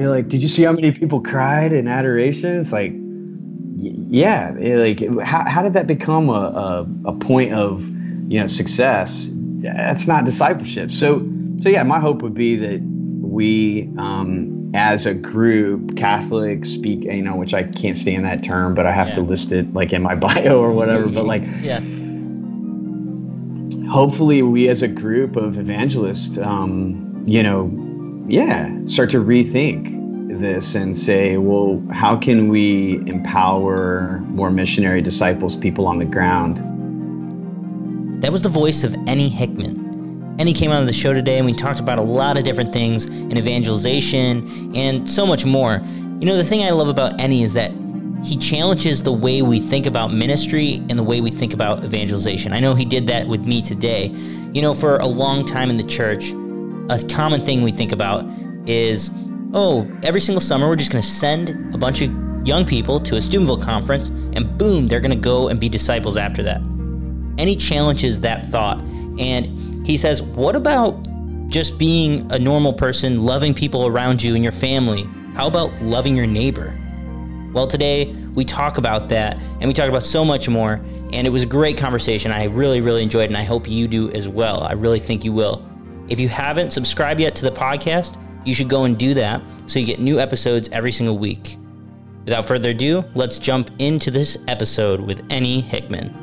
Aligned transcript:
you're 0.00 0.10
like, 0.10 0.28
did 0.28 0.42
you 0.42 0.48
see 0.48 0.62
how 0.62 0.72
many 0.72 0.92
people 0.92 1.20
cried 1.20 1.72
in 1.72 1.88
adoration? 1.88 2.60
It's 2.60 2.72
like, 2.72 2.92
yeah, 3.76 4.54
like 4.56 5.20
how, 5.20 5.48
how 5.48 5.62
did 5.62 5.74
that 5.74 5.86
become 5.86 6.28
a, 6.28 6.32
a, 6.32 6.86
a 7.06 7.12
point 7.14 7.52
of 7.52 7.86
you 7.88 8.40
know 8.40 8.46
success? 8.46 9.28
That's 9.32 10.06
not 10.06 10.24
discipleship. 10.24 10.90
So 10.90 11.26
so 11.60 11.68
yeah, 11.68 11.82
my 11.82 12.00
hope 12.00 12.22
would 12.22 12.34
be 12.34 12.56
that 12.56 12.80
we 12.80 13.90
um, 13.98 14.72
as 14.74 15.06
a 15.06 15.14
group, 15.14 15.96
Catholic 15.96 16.64
speak, 16.64 17.04
you 17.04 17.22
know, 17.22 17.36
which 17.36 17.54
I 17.54 17.62
can't 17.62 17.96
stand 17.96 18.26
that 18.26 18.42
term, 18.42 18.74
but 18.74 18.86
I 18.86 18.92
have 18.92 19.08
yeah. 19.08 19.14
to 19.14 19.20
list 19.22 19.52
it 19.52 19.72
like 19.72 19.92
in 19.92 20.02
my 20.02 20.14
bio 20.26 20.60
or 20.60 20.72
whatever. 20.72 21.08
but 21.08 21.24
like, 21.24 21.42
yeah. 21.60 21.80
Hopefully, 23.90 24.42
we 24.42 24.68
as 24.68 24.82
a 24.82 24.88
group 24.88 25.36
of 25.36 25.58
evangelists, 25.58 26.36
um, 26.38 27.22
you 27.24 27.42
know, 27.42 27.70
yeah, 28.26 28.70
start 28.86 29.10
to 29.10 29.18
rethink 29.18 30.38
this 30.38 30.74
and 30.74 30.96
say, 30.96 31.36
well, 31.36 31.82
how 31.92 32.16
can 32.16 32.48
we 32.48 32.96
empower 33.06 34.18
more 34.26 34.50
missionary 34.50 35.00
disciples, 35.00 35.56
people 35.56 35.86
on 35.86 35.98
the 35.98 36.04
ground? 36.04 36.58
That 38.22 38.32
was 38.32 38.42
the 38.42 38.48
voice 38.48 38.84
of 38.84 38.94
Ennie 39.06 39.28
Hickman. 39.28 40.36
Ennie 40.38 40.52
came 40.52 40.70
on 40.70 40.84
the 40.84 40.92
show 40.92 41.14
today 41.14 41.38
and 41.38 41.46
we 41.46 41.52
talked 41.52 41.80
about 41.80 41.98
a 41.98 42.02
lot 42.02 42.36
of 42.36 42.44
different 42.44 42.72
things 42.72 43.06
in 43.06 43.38
evangelization 43.38 44.74
and 44.74 45.08
so 45.08 45.26
much 45.26 45.46
more. 45.46 45.80
You 46.18 46.26
know, 46.26 46.36
the 46.36 46.44
thing 46.44 46.62
I 46.62 46.70
love 46.70 46.88
about 46.88 47.18
Ennie 47.20 47.42
is 47.42 47.54
that 47.54 47.72
he 48.24 48.36
challenges 48.36 49.02
the 49.02 49.12
way 49.12 49.42
we 49.42 49.60
think 49.60 49.86
about 49.86 50.12
ministry 50.12 50.82
and 50.88 50.98
the 50.98 51.02
way 51.02 51.20
we 51.20 51.30
think 51.30 51.54
about 51.54 51.84
evangelization. 51.84 52.52
I 52.52 52.60
know 52.60 52.74
he 52.74 52.84
did 52.84 53.06
that 53.06 53.28
with 53.28 53.46
me 53.46 53.62
today. 53.62 54.08
You 54.52 54.62
know, 54.62 54.74
for 54.74 54.96
a 54.96 55.06
long 55.06 55.46
time 55.46 55.70
in 55.70 55.76
the 55.76 55.84
church, 55.84 56.32
a 56.88 57.02
common 57.08 57.40
thing 57.40 57.62
we 57.62 57.72
think 57.72 57.92
about 57.92 58.24
is 58.68 59.10
oh, 59.52 59.90
every 60.02 60.20
single 60.20 60.40
summer 60.40 60.68
we're 60.68 60.76
just 60.76 60.92
going 60.92 61.02
to 61.02 61.08
send 61.08 61.74
a 61.74 61.78
bunch 61.78 62.02
of 62.02 62.10
young 62.46 62.64
people 62.64 63.00
to 63.00 63.16
a 63.16 63.20
Steubenville 63.20 63.60
conference 63.60 64.10
and 64.10 64.56
boom, 64.58 64.86
they're 64.86 65.00
going 65.00 65.10
to 65.10 65.16
go 65.16 65.48
and 65.48 65.58
be 65.58 65.68
disciples 65.68 66.16
after 66.16 66.42
that. 66.42 66.60
Ennie 67.38 67.56
challenges 67.56 68.20
that 68.20 68.44
thought 68.44 68.80
and 69.18 69.86
he 69.86 69.96
says, 69.96 70.22
What 70.22 70.56
about 70.56 71.08
just 71.48 71.78
being 71.78 72.30
a 72.32 72.38
normal 72.38 72.72
person, 72.72 73.24
loving 73.24 73.54
people 73.54 73.86
around 73.86 74.22
you 74.22 74.34
and 74.34 74.42
your 74.42 74.52
family? 74.52 75.08
How 75.34 75.46
about 75.46 75.72
loving 75.82 76.16
your 76.16 76.26
neighbor? 76.26 76.78
Well, 77.52 77.66
today 77.66 78.12
we 78.34 78.44
talk 78.44 78.78
about 78.78 79.08
that 79.10 79.38
and 79.60 79.66
we 79.66 79.72
talk 79.72 79.88
about 79.88 80.02
so 80.02 80.24
much 80.24 80.48
more. 80.48 80.84
And 81.12 81.26
it 81.26 81.30
was 81.30 81.44
a 81.44 81.46
great 81.46 81.78
conversation. 81.78 82.32
I 82.32 82.44
really, 82.44 82.80
really 82.80 83.02
enjoyed 83.02 83.24
it, 83.24 83.28
and 83.28 83.36
I 83.36 83.44
hope 83.44 83.70
you 83.70 83.86
do 83.86 84.10
as 84.10 84.28
well. 84.28 84.64
I 84.64 84.72
really 84.72 84.98
think 84.98 85.24
you 85.24 85.32
will. 85.32 85.64
If 86.08 86.20
you 86.20 86.28
haven't 86.28 86.72
subscribed 86.72 87.18
yet 87.18 87.34
to 87.36 87.44
the 87.44 87.50
podcast, 87.50 88.16
you 88.44 88.54
should 88.54 88.68
go 88.68 88.84
and 88.84 88.96
do 88.96 89.12
that 89.14 89.42
so 89.66 89.80
you 89.80 89.86
get 89.86 89.98
new 89.98 90.20
episodes 90.20 90.68
every 90.70 90.92
single 90.92 91.18
week. 91.18 91.56
Without 92.24 92.46
further 92.46 92.70
ado, 92.70 93.04
let's 93.14 93.38
jump 93.38 93.70
into 93.78 94.10
this 94.10 94.38
episode 94.46 95.00
with 95.00 95.24
Ennie 95.30 95.60
Hickman. 95.60 96.14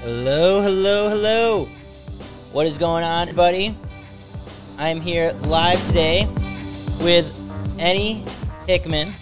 Hello, 0.00 0.62
hello, 0.62 1.08
hello. 1.10 1.64
What 2.52 2.66
is 2.66 2.78
going 2.78 3.04
on, 3.04 3.34
buddy? 3.34 3.76
I'm 4.78 5.00
here 5.02 5.32
live 5.42 5.84
today 5.86 6.28
with 7.00 7.30
Ennie 7.78 8.24
Hickman. 8.66 9.12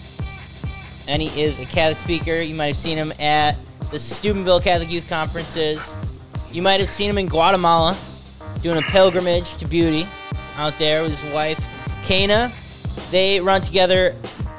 Ennie 1.09 1.29
is 1.39 1.59
a 1.59 1.65
Catholic 1.65 1.99
speaker. 1.99 2.41
You 2.41 2.55
might 2.55 2.69
have 2.69 2.77
seen 2.77 2.97
him 2.97 3.13
at 3.19 3.57
the 3.91 3.99
Steubenville 3.99 4.61
Catholic 4.61 4.91
Youth 4.91 5.09
Conferences. 5.09 5.97
You 6.51 6.63
might 6.63 6.81
have 6.81 6.89
seen 6.89 7.11
him 7.11 7.19
in 7.19 7.27
Guatemala 7.29 7.97
doing 8.63 8.79
a 8.79 8.83
pilgrimage 8.83 9.57
to 9.57 9.67
beauty 9.67 10.07
out 10.57 10.75
there 10.79 11.03
with 11.03 11.19
his 11.19 11.33
wife, 11.33 11.63
Cana. 12.03 12.53
They 13.11 13.41
run 13.41 13.61
together 13.61 14.15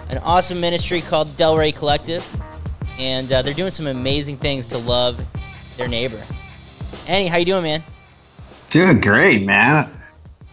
an 0.09 0.17
awesome 0.19 0.59
ministry 0.59 1.01
called 1.01 1.35
Del 1.37 1.57
Rey 1.57 1.71
Collective, 1.71 2.27
and 2.99 3.31
uh, 3.31 3.41
they're 3.41 3.53
doing 3.53 3.71
some 3.71 3.87
amazing 3.87 4.37
things 4.37 4.67
to 4.69 4.77
love 4.77 5.23
their 5.77 5.87
neighbor. 5.87 6.21
Ennie, 7.07 7.27
how 7.27 7.37
you 7.37 7.45
doing, 7.45 7.63
man? 7.63 7.83
Doing 8.69 8.99
great, 9.01 9.43
man. 9.43 9.89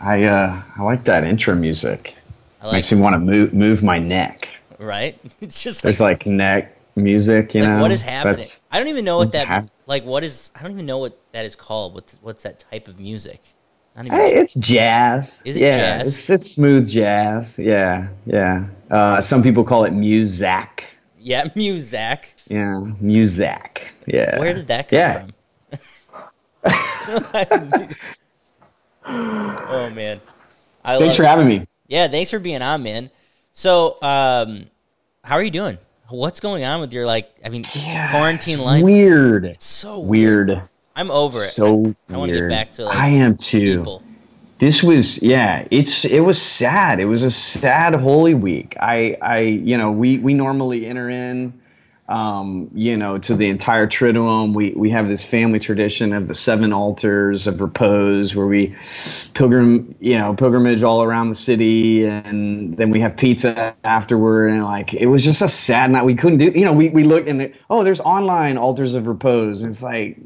I 0.01 0.25
uh, 0.25 0.63
I 0.77 0.83
like 0.83 1.05
that 1.05 1.25
intro 1.25 1.55
music. 1.55 2.15
Like 2.63 2.73
Makes 2.73 2.93
it. 2.93 2.97
me 2.97 3.01
want 3.03 3.15
to 3.15 3.19
move 3.19 3.53
move 3.55 3.83
my 3.83 3.99
neck. 3.99 4.49
Right? 4.81 5.19
It's 5.41 5.63
just 5.63 5.83
there's 5.83 6.01
like, 6.01 6.27
neck 6.27 6.77
music. 6.97 7.55
You 7.55 7.63
like 7.63 7.71
know 7.71 7.81
what 7.81 7.93
is 7.93 8.03
happening? 8.03 8.37
That's, 8.37 8.63
I 8.71 8.79
don't 8.79 8.89
even 8.89 9.05
know 9.05 9.19
what 9.19 9.33
that 9.33 9.47
hap- 9.47 9.71
like. 9.87 10.05
What 10.05 10.25
is? 10.25 10.51
I 10.55 10.63
don't 10.63 10.73
even 10.73 10.87
know 10.87 10.99
what 10.99 11.19
that 11.33 11.45
is 11.45 11.55
called. 11.55 11.95
What's 11.95 12.17
what's 12.23 12.43
that 12.43 12.65
type 12.71 12.89
of 12.89 12.99
music? 12.99 13.41
Hey, 13.97 14.35
it's 14.35 14.55
jazz. 14.55 15.43
Is 15.45 15.57
it 15.57 15.61
yeah, 15.61 15.99
jazz? 15.99 16.09
It's, 16.09 16.31
it's 16.31 16.51
smooth 16.53 16.89
jazz. 16.89 17.59
Yeah, 17.59 18.09
yeah. 18.25 18.69
Uh, 18.91 19.21
some 19.21 19.43
people 19.43 19.65
call 19.65 19.85
it 19.85 19.93
muzak. 19.93 20.83
Yeah, 21.19 21.45
muzak. 21.57 22.25
Yeah, 22.49 22.81
muzak. 23.03 23.79
Yeah. 24.07 24.39
Where 24.39 24.55
did 24.55 24.69
that 24.69 24.89
come 24.89 24.99
yeah. 24.99 25.27
from? 25.27 25.33
oh 29.05 29.91
man. 29.91 30.21
I 30.85 30.99
thanks 30.99 31.17
for 31.17 31.25
having 31.25 31.47
me. 31.47 31.67
Yeah, 31.89 32.09
thanks 32.09 32.31
for 32.31 32.39
being 32.39 32.63
on, 32.63 32.83
man. 32.83 33.11
So, 33.53 34.01
um, 34.01 34.70
how 35.23 35.37
are 35.37 35.43
you 35.43 35.51
doing? 35.51 35.79
What's 36.09 36.41
going 36.41 36.65
on 36.65 36.81
with 36.81 36.93
your 36.93 37.07
like? 37.07 37.31
I 37.45 37.51
mean, 37.51 37.65
yeah, 37.75 38.11
quarantine 38.11 38.59
life. 38.59 38.83
Weird. 38.83 39.45
It's 39.45 39.67
so 39.67 40.01
weird. 40.01 40.49
weird. 40.49 40.63
I'm 40.97 41.11
over 41.11 41.39
it. 41.39 41.51
So 41.51 41.95
I, 42.09 42.15
I 42.15 42.17
want 42.17 42.33
to 42.33 42.39
get 42.39 42.49
back 42.49 42.73
to. 42.73 42.87
Like, 42.87 42.97
I 42.97 43.09
am 43.11 43.37
too. 43.37 43.79
People. 43.79 44.03
This 44.59 44.83
was 44.83 45.23
yeah. 45.23 45.67
It's 45.71 46.05
it 46.05 46.21
was 46.21 46.41
sad. 46.41 47.01
It 47.01 47.05
was 47.05 47.23
a 47.23 47.31
sad 47.31 47.95
Holy 47.95 48.35
Week. 48.35 48.77
I 48.81 49.17
I 49.23 49.39
you 49.41 49.79
know 49.79 49.93
we 49.93 50.19
we 50.19 50.35
normally 50.35 50.87
enter 50.87 51.09
in 51.09 51.60
um, 52.11 52.71
you 52.75 52.97
know, 52.97 53.19
to 53.19 53.37
the 53.37 53.49
entire 53.49 53.87
Triduum. 53.87 54.53
We 54.53 54.73
we 54.73 54.91
have 54.91 55.07
this 55.07 55.25
family 55.25 55.61
tradition 55.61 56.13
of 56.13 56.27
the 56.27 56.35
seven 56.35 56.73
altars 56.73 57.47
of 57.47 57.61
repose, 57.61 58.35
where 58.35 58.47
we 58.47 58.75
pilgrim, 59.33 59.95
you 60.01 60.19
know, 60.19 60.35
pilgrimage 60.35 60.83
all 60.83 61.05
around 61.05 61.29
the 61.29 61.37
city, 61.37 62.05
and 62.07 62.77
then 62.77 62.91
we 62.91 63.01
have 63.01 63.17
pizza 63.17 63.77
afterward. 63.85 64.49
And 64.49 64.65
like, 64.65 64.93
it 64.93 65.07
was 65.07 65.25
just 65.25 65.41
a 65.41 65.49
sad 65.49 65.93
night. 65.93 66.05
We 66.05 66.17
couldn't 66.17 66.39
do, 66.39 66.47
you 66.47 66.65
know, 66.65 66.73
we 66.73 66.89
we 66.89 67.05
look 67.05 67.29
and 67.29 67.55
oh, 67.71 67.85
there's 67.85 68.01
online 68.01 68.59
altars 68.59 68.97
of 68.97 69.07
repose. 69.07 69.63
And 69.63 69.71
it's 69.71 69.83
like, 69.83 70.19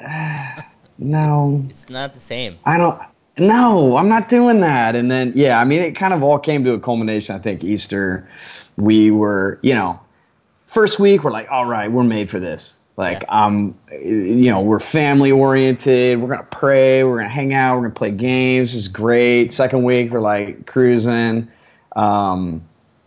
uh, 0.00 0.62
no, 0.98 1.64
it's 1.68 1.90
not 1.90 2.14
the 2.14 2.20
same. 2.20 2.56
I 2.64 2.78
don't. 2.78 3.00
No, 3.36 3.96
I'm 3.96 4.08
not 4.08 4.28
doing 4.28 4.60
that. 4.60 4.94
And 4.94 5.10
then, 5.10 5.32
yeah, 5.34 5.58
I 5.58 5.64
mean, 5.64 5.80
it 5.80 5.96
kind 5.96 6.12
of 6.12 6.22
all 6.22 6.38
came 6.38 6.62
to 6.64 6.74
a 6.74 6.80
culmination. 6.80 7.34
I 7.34 7.38
think 7.38 7.64
Easter, 7.64 8.28
we 8.76 9.10
were, 9.10 9.58
you 9.62 9.74
know, 9.74 9.98
first 10.70 11.00
week 11.00 11.24
we're 11.24 11.32
like, 11.32 11.50
all 11.50 11.66
right, 11.66 11.90
we're 11.90 12.04
made 12.04 12.30
for 12.30 12.40
this. 12.40 12.76
Like, 12.96 13.22
yeah. 13.22 13.44
um, 13.44 13.78
you 13.92 14.50
know, 14.50 14.60
we're 14.60 14.78
family 14.78 15.32
oriented. 15.32 16.20
We're 16.20 16.28
gonna 16.28 16.42
pray. 16.44 17.02
We're 17.02 17.18
gonna 17.18 17.28
hang 17.28 17.52
out. 17.52 17.76
We're 17.76 17.82
gonna 17.82 17.94
play 17.94 18.10
games. 18.12 18.74
It's 18.74 18.88
great. 18.88 19.52
Second 19.52 19.82
week 19.82 20.10
we're 20.10 20.20
like 20.20 20.66
cruising. 20.66 21.48
Um, 21.96 22.62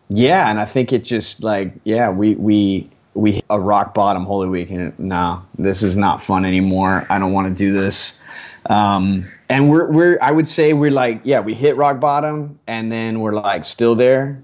yeah, 0.09 0.50
and 0.50 0.59
I 0.59 0.66
think 0.66 0.94
it 0.94 1.03
just 1.03 1.44
like 1.44 1.73
yeah, 1.84 2.09
we 2.09 2.35
we 2.35 2.90
we 3.13 3.34
hit 3.34 3.46
a 3.50 3.59
rock 3.59 3.94
bottom 3.94 4.25
Holy 4.25 4.50
Week, 4.50 4.69
and 4.72 4.97
no, 5.00 5.44
this 5.57 5.84
is 5.84 5.96
not 5.96 6.22
fun 6.22 6.46
anymore. 6.46 7.06
I 7.09 7.19
don't 7.19 7.34
want 7.34 7.56
to 7.56 7.63
do 7.63 7.72
this. 7.72 8.19
Um, 8.66 9.31
and 9.47 9.69
we're 9.69 9.91
we're 9.91 10.18
I 10.22 10.31
would 10.31 10.47
say 10.47 10.73
we're 10.73 10.91
like 10.91 11.22
yeah, 11.23 11.41
we 11.41 11.53
hit 11.53 11.78
rock 11.78 12.00
bottom, 12.00 12.59
and 12.66 12.91
then 12.91 13.19
we're 13.19 13.34
like 13.34 13.63
still 13.63 13.96
there, 13.96 14.43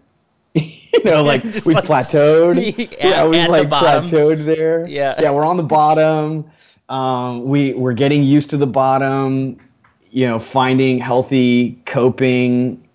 you 0.93 1.03
know, 1.03 1.23
like 1.23 1.43
we 1.43 1.73
like, 1.73 1.85
plateaued. 1.85 2.57
At, 2.93 3.03
yeah, 3.03 3.27
we 3.27 3.47
like 3.47 3.69
plateaued 3.69 4.45
there. 4.45 4.87
Yeah, 4.87 5.15
yeah, 5.19 5.31
we're 5.31 5.45
on 5.45 5.57
the 5.57 5.63
bottom. 5.63 6.49
Um, 6.87 7.45
we 7.45 7.73
we're 7.73 7.93
getting 7.93 8.23
used 8.23 8.51
to 8.51 8.57
the 8.57 8.67
bottom. 8.67 9.57
You 10.11 10.27
know, 10.27 10.39
finding 10.39 10.97
healthy 10.99 11.79
coping, 11.85 12.87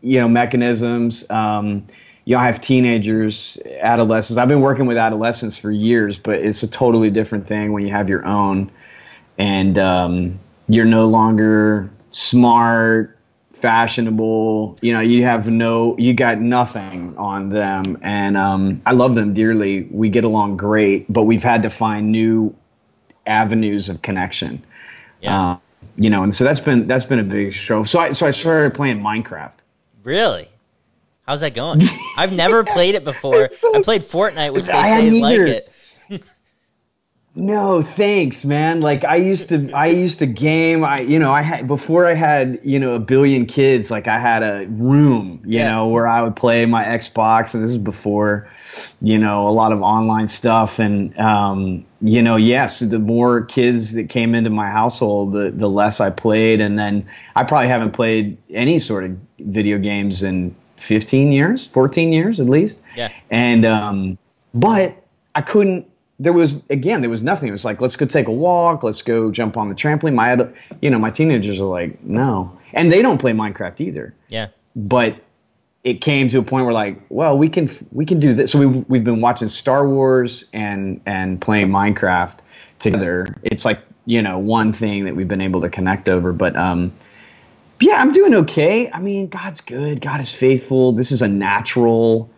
you 0.00 0.20
know, 0.20 0.28
mechanisms. 0.28 1.28
Um, 1.28 1.86
you 2.24 2.36
know, 2.36 2.42
I 2.42 2.46
have 2.46 2.60
teenagers, 2.60 3.58
adolescents. 3.80 4.38
I've 4.38 4.46
been 4.46 4.60
working 4.60 4.86
with 4.86 4.96
adolescents 4.96 5.58
for 5.58 5.72
years, 5.72 6.18
but 6.18 6.36
it's 6.36 6.62
a 6.62 6.70
totally 6.70 7.10
different 7.10 7.48
thing 7.48 7.72
when 7.72 7.84
you 7.84 7.92
have 7.92 8.08
your 8.08 8.24
own, 8.24 8.70
and 9.36 9.76
um, 9.78 10.38
you're 10.68 10.84
no 10.84 11.08
longer 11.08 11.90
smart 12.10 13.18
fashionable. 13.52 14.78
You 14.80 14.92
know, 14.92 15.00
you 15.00 15.24
have 15.24 15.48
no, 15.50 15.96
you 15.98 16.14
got 16.14 16.40
nothing 16.40 17.16
on 17.16 17.48
them, 17.48 17.98
and 18.02 18.36
um, 18.36 18.82
I 18.86 18.92
love 18.92 19.14
them 19.14 19.34
dearly. 19.34 19.82
We 19.90 20.08
get 20.08 20.24
along 20.24 20.56
great, 20.56 21.12
but 21.12 21.22
we've 21.22 21.42
had 21.42 21.62
to 21.62 21.70
find 21.70 22.12
new 22.12 22.54
avenues 23.26 23.88
of 23.88 24.02
connection. 24.02 24.62
Yeah. 25.20 25.52
Uh, 25.52 25.56
you 25.96 26.10
know, 26.10 26.22
and 26.22 26.34
so 26.34 26.44
that's 26.44 26.60
been 26.60 26.86
that's 26.86 27.04
been 27.04 27.18
a 27.18 27.24
big 27.24 27.52
show. 27.52 27.84
So 27.84 27.98
I 27.98 28.12
so 28.12 28.26
I 28.26 28.30
started 28.30 28.74
playing 28.74 29.00
Minecraft. 29.00 29.58
Really? 30.02 30.48
How's 31.26 31.40
that 31.40 31.54
going? 31.54 31.80
I've 32.16 32.32
never 32.32 32.64
played 32.64 32.94
it 32.94 33.04
before. 33.04 33.48
So, 33.48 33.74
I 33.74 33.82
played 33.82 34.02
Fortnite, 34.02 34.52
which 34.52 34.64
they 34.64 34.72
say 34.72 35.06
is 35.08 35.14
like 35.18 35.40
it. 35.40 35.72
No, 37.34 37.80
thanks, 37.80 38.44
man. 38.44 38.80
Like 38.80 39.04
I 39.04 39.16
used 39.16 39.50
to, 39.50 39.70
I 39.72 39.86
used 39.86 40.18
to 40.18 40.26
game. 40.26 40.84
I, 40.84 41.00
you 41.00 41.18
know, 41.20 41.30
I 41.30 41.42
had 41.42 41.68
before 41.68 42.04
I 42.04 42.14
had, 42.14 42.58
you 42.64 42.80
know, 42.80 42.94
a 42.94 42.98
billion 42.98 43.46
kids. 43.46 43.88
Like 43.90 44.08
I 44.08 44.18
had 44.18 44.42
a 44.42 44.66
room, 44.66 45.40
you 45.44 45.58
Yeah. 45.60 45.70
know, 45.70 45.88
where 45.88 46.08
I 46.08 46.22
would 46.22 46.34
play 46.34 46.66
my 46.66 46.84
Xbox, 46.84 47.54
and 47.54 47.62
this 47.62 47.70
is 47.70 47.78
before, 47.78 48.48
you 49.00 49.16
know, 49.16 49.46
a 49.48 49.50
lot 49.52 49.70
of 49.70 49.80
online 49.80 50.26
stuff. 50.26 50.80
And, 50.80 51.16
um, 51.20 51.84
you 52.00 52.20
know, 52.20 52.34
yes, 52.34 52.80
the 52.80 52.98
more 52.98 53.42
kids 53.42 53.94
that 53.94 54.08
came 54.08 54.34
into 54.34 54.50
my 54.50 54.68
household, 54.68 55.32
the 55.32 55.52
the 55.52 55.68
less 55.68 56.00
I 56.00 56.10
played. 56.10 56.60
And 56.60 56.76
then 56.76 57.06
I 57.36 57.44
probably 57.44 57.68
haven't 57.68 57.92
played 57.92 58.38
any 58.50 58.80
sort 58.80 59.04
of 59.04 59.16
video 59.38 59.78
games 59.78 60.24
in 60.24 60.56
15 60.78 61.30
years, 61.30 61.66
14 61.68 62.12
years 62.12 62.40
at 62.40 62.46
least. 62.48 62.80
Yeah. 62.96 63.10
And 63.30 63.64
um, 63.64 64.18
but 64.52 64.96
I 65.36 65.42
couldn't. 65.42 65.86
There 66.20 66.32
was 66.32 66.64
again, 66.68 67.00
there 67.00 67.10
was 67.10 67.22
nothing. 67.22 67.48
It 67.48 67.52
was 67.52 67.64
like, 67.64 67.80
let's 67.80 67.96
go 67.96 68.06
take 68.06 68.28
a 68.28 68.32
walk. 68.32 68.82
Let's 68.82 69.02
go 69.02 69.30
jump 69.30 69.56
on 69.56 69.68
the 69.68 69.74
trampoline. 69.74 70.14
My, 70.14 70.28
ad- 70.32 70.54
you 70.80 70.90
know, 70.90 70.98
my 70.98 71.10
teenagers 71.10 71.60
are 71.60 71.64
like, 71.64 72.02
no, 72.04 72.58
and 72.72 72.92
they 72.92 73.02
don't 73.02 73.18
play 73.18 73.32
Minecraft 73.32 73.80
either. 73.80 74.14
Yeah. 74.28 74.48
But 74.76 75.16
it 75.82 76.00
came 76.00 76.28
to 76.28 76.38
a 76.38 76.42
point 76.42 76.66
where 76.66 76.74
like, 76.74 77.00
well, 77.08 77.38
we 77.38 77.48
can 77.48 77.68
we 77.90 78.04
can 78.04 78.20
do 78.20 78.34
this. 78.34 78.52
So 78.52 78.58
we've 78.58 78.88
we've 78.88 79.04
been 79.04 79.20
watching 79.20 79.48
Star 79.48 79.88
Wars 79.88 80.44
and 80.52 81.00
and 81.06 81.40
playing 81.40 81.68
Minecraft 81.68 82.38
together. 82.78 83.34
It's 83.42 83.64
like 83.64 83.80
you 84.04 84.22
know 84.22 84.38
one 84.38 84.72
thing 84.72 85.04
that 85.04 85.16
we've 85.16 85.28
been 85.28 85.40
able 85.40 85.62
to 85.62 85.70
connect 85.70 86.08
over. 86.08 86.32
But 86.32 86.54
um, 86.56 86.92
yeah, 87.80 87.94
I'm 87.94 88.12
doing 88.12 88.34
okay. 88.34 88.90
I 88.90 89.00
mean, 89.00 89.28
God's 89.28 89.62
good. 89.62 90.00
God 90.00 90.20
is 90.20 90.30
faithful. 90.30 90.92
This 90.92 91.12
is 91.12 91.22
a 91.22 91.28
natural 91.28 92.30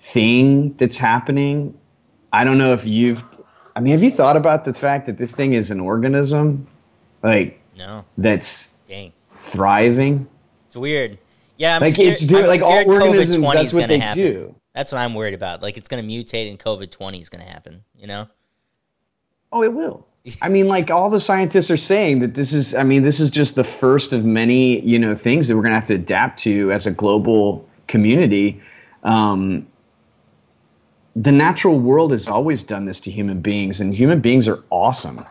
thing 0.00 0.74
that's 0.74 0.96
happening. 0.96 1.76
I 2.32 2.44
don't 2.44 2.58
know 2.58 2.72
if 2.72 2.86
you've. 2.86 3.24
I 3.76 3.80
mean, 3.80 3.92
have 3.92 4.02
you 4.02 4.10
thought 4.10 4.36
about 4.36 4.64
the 4.64 4.74
fact 4.74 5.06
that 5.06 5.18
this 5.18 5.34
thing 5.34 5.52
is 5.52 5.70
an 5.70 5.80
organism, 5.80 6.66
like 7.22 7.60
No. 7.76 8.04
that's 8.16 8.74
Dang. 8.88 9.12
thriving? 9.36 10.26
It's 10.66 10.76
weird. 10.76 11.18
Yeah, 11.56 11.76
I'm 11.76 11.82
Like, 11.82 11.94
scared, 11.94 12.10
it's 12.10 12.32
I'm 12.32 12.46
like, 12.46 12.60
all 12.62 12.88
organisms, 12.90 13.38
COVID-20 13.38 13.54
that's 13.54 13.72
what 13.74 13.88
they 13.88 13.98
happen. 13.98 14.22
do. 14.22 14.54
That's 14.74 14.92
what 14.92 14.98
I'm 14.98 15.14
worried 15.14 15.34
about. 15.34 15.62
Like 15.62 15.76
it's 15.76 15.88
gonna 15.88 16.02
mutate 16.02 16.48
and 16.50 16.58
COVID 16.58 16.90
twenty 16.90 17.20
is 17.20 17.28
gonna 17.28 17.44
happen. 17.44 17.82
You 17.98 18.06
know? 18.06 18.28
Oh, 19.52 19.62
it 19.62 19.72
will. 19.72 20.06
I 20.42 20.48
mean, 20.50 20.68
like 20.68 20.90
all 20.90 21.10
the 21.10 21.20
scientists 21.20 21.70
are 21.70 21.76
saying 21.76 22.18
that 22.20 22.34
this 22.34 22.52
is. 22.52 22.74
I 22.74 22.82
mean, 22.82 23.02
this 23.02 23.18
is 23.20 23.30
just 23.30 23.54
the 23.54 23.64
first 23.64 24.12
of 24.12 24.24
many, 24.24 24.80
you 24.80 24.98
know, 24.98 25.14
things 25.14 25.48
that 25.48 25.56
we're 25.56 25.62
going 25.62 25.72
to 25.72 25.78
have 25.80 25.86
to 25.86 25.94
adapt 25.94 26.40
to 26.40 26.70
as 26.72 26.86
a 26.86 26.90
global 26.90 27.66
community. 27.86 28.60
Um, 29.02 29.66
the 31.20 31.32
natural 31.32 31.78
world 31.78 32.12
has 32.12 32.28
always 32.28 32.64
done 32.64 32.84
this 32.84 33.00
to 33.00 33.10
human 33.10 33.40
beings, 33.40 33.80
and 33.80 33.94
human 33.94 34.20
beings 34.20 34.46
are 34.48 34.62
awesome. 34.70 35.24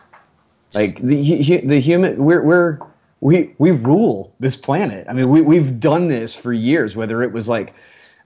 Like 0.74 1.00
the 1.00 1.62
the 1.64 1.80
human, 1.80 2.22
we're 2.22 2.42
we're 2.42 2.78
we 3.20 3.54
we 3.58 3.70
rule 3.70 4.34
this 4.38 4.54
planet. 4.56 5.06
I 5.08 5.14
mean, 5.14 5.30
we 5.30 5.40
we've 5.40 5.80
done 5.80 6.08
this 6.08 6.34
for 6.34 6.52
years. 6.52 6.94
Whether 6.94 7.22
it 7.22 7.32
was 7.32 7.48
like 7.48 7.74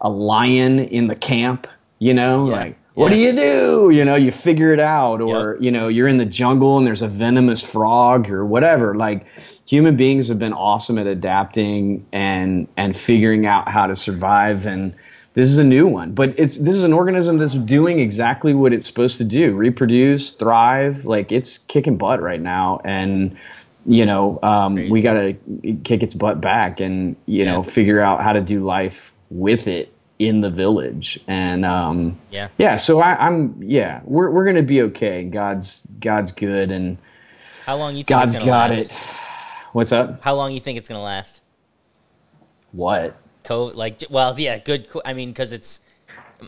a 0.00 0.11
lion 0.11 0.81
in 0.81 1.06
the 1.06 1.14
camp, 1.14 1.69
you 2.00 2.14
know, 2.14 2.49
Yeah. 2.49 2.56
like 2.56 2.79
what 2.94 3.11
do 3.11 3.17
you 3.17 3.32
do? 3.32 3.91
You 3.91 4.05
know, 4.05 4.17
you 4.17 4.31
figure 4.32 4.73
it 4.73 4.81
out, 4.81 5.20
or 5.20 5.56
you 5.61 5.70
know, 5.70 5.87
you're 5.88 6.08
in 6.08 6.17
the 6.17 6.26
jungle 6.26 6.79
and 6.79 6.87
there's 6.87 7.00
a 7.03 7.08
venomous 7.08 7.62
frog 7.62 8.29
or 8.29 8.44
whatever. 8.44 8.94
Like 8.97 9.25
human 9.65 9.97
beings 9.97 10.29
have 10.29 10.38
been 10.41 10.53
awesome 10.53 10.99
at 10.99 11.06
adapting 11.06 12.05
and 12.12 12.67
and 12.76 12.97
figuring 12.97 13.47
out 13.47 13.69
how 13.69 13.87
to 13.87 13.94
survive 13.94 14.67
and 14.67 14.94
this 15.34 15.49
is 15.49 15.58
a 15.58 15.64
new 15.64 15.87
one 15.87 16.12
but 16.12 16.38
it's 16.38 16.58
this 16.58 16.75
is 16.75 16.84
an 16.84 16.93
organism 16.93 17.38
that's 17.38 17.55
doing 17.55 18.00
exactly 18.00 18.52
what 18.55 18.73
it's 18.73 18.87
supposed 18.87 19.19
to 19.19 19.25
do 19.25 19.55
reproduce 19.55 20.32
thrive 20.34 21.05
like 21.06 21.32
it's 21.32 21.58
kicking 21.58 21.96
butt 21.96 22.20
right 22.20 22.40
now. 22.40 22.81
And 22.84 23.37
you 23.84 24.06
know 24.06 24.38
um, 24.43 24.75
we 24.75 25.00
got 25.02 25.14
to 25.14 25.32
kick 25.84 26.02
its 26.02 26.14
butt 26.14 26.40
back 26.40 26.79
and 26.81 27.17
you 27.26 27.44
know 27.44 27.62
figure 27.62 28.00
out 28.00 28.23
how 28.23 28.32
to 28.32 28.40
do 28.40 28.61
life 28.62 29.12
with 29.31 29.67
it 29.67 29.93
in 30.19 30.40
the 30.40 30.50
village. 30.50 31.19
And 31.26 31.64
um, 31.64 32.17
Yeah. 32.31 32.49
yeah 32.58 32.76
so 32.76 33.00
I, 33.00 33.26
i'm 33.26 33.61
yeah 33.62 34.00
we're, 34.05 34.31
we're 34.31 34.44
gonna 34.44 34.62
be 34.62 34.82
okay. 34.82 35.25
God's 35.25 35.84
god's 35.99 36.31
good 36.32 36.70
and 36.70 36.99
How 37.67 37.76
long 37.76 37.96
you 37.96 38.05
think 38.05 38.08
god's 38.08 38.37
it's 38.37 38.44
gonna 38.44 38.50
got 38.50 38.70
last? 38.70 38.90
it. 38.93 38.96
What's 39.73 39.90
up? 39.93 40.23
How 40.23 40.34
long 40.37 40.52
you 40.52 40.61
think 40.61 40.79
it's 40.79 40.88
gonna 40.88 41.02
last? 41.02 41.40
what 42.73 43.17
COVID, 43.44 43.75
like, 43.75 44.05
well, 44.11 44.39
yeah, 44.39 44.59
good. 44.59 44.89
I 45.05 45.12
mean, 45.12 45.31
because 45.31 45.53
it's, 45.53 45.81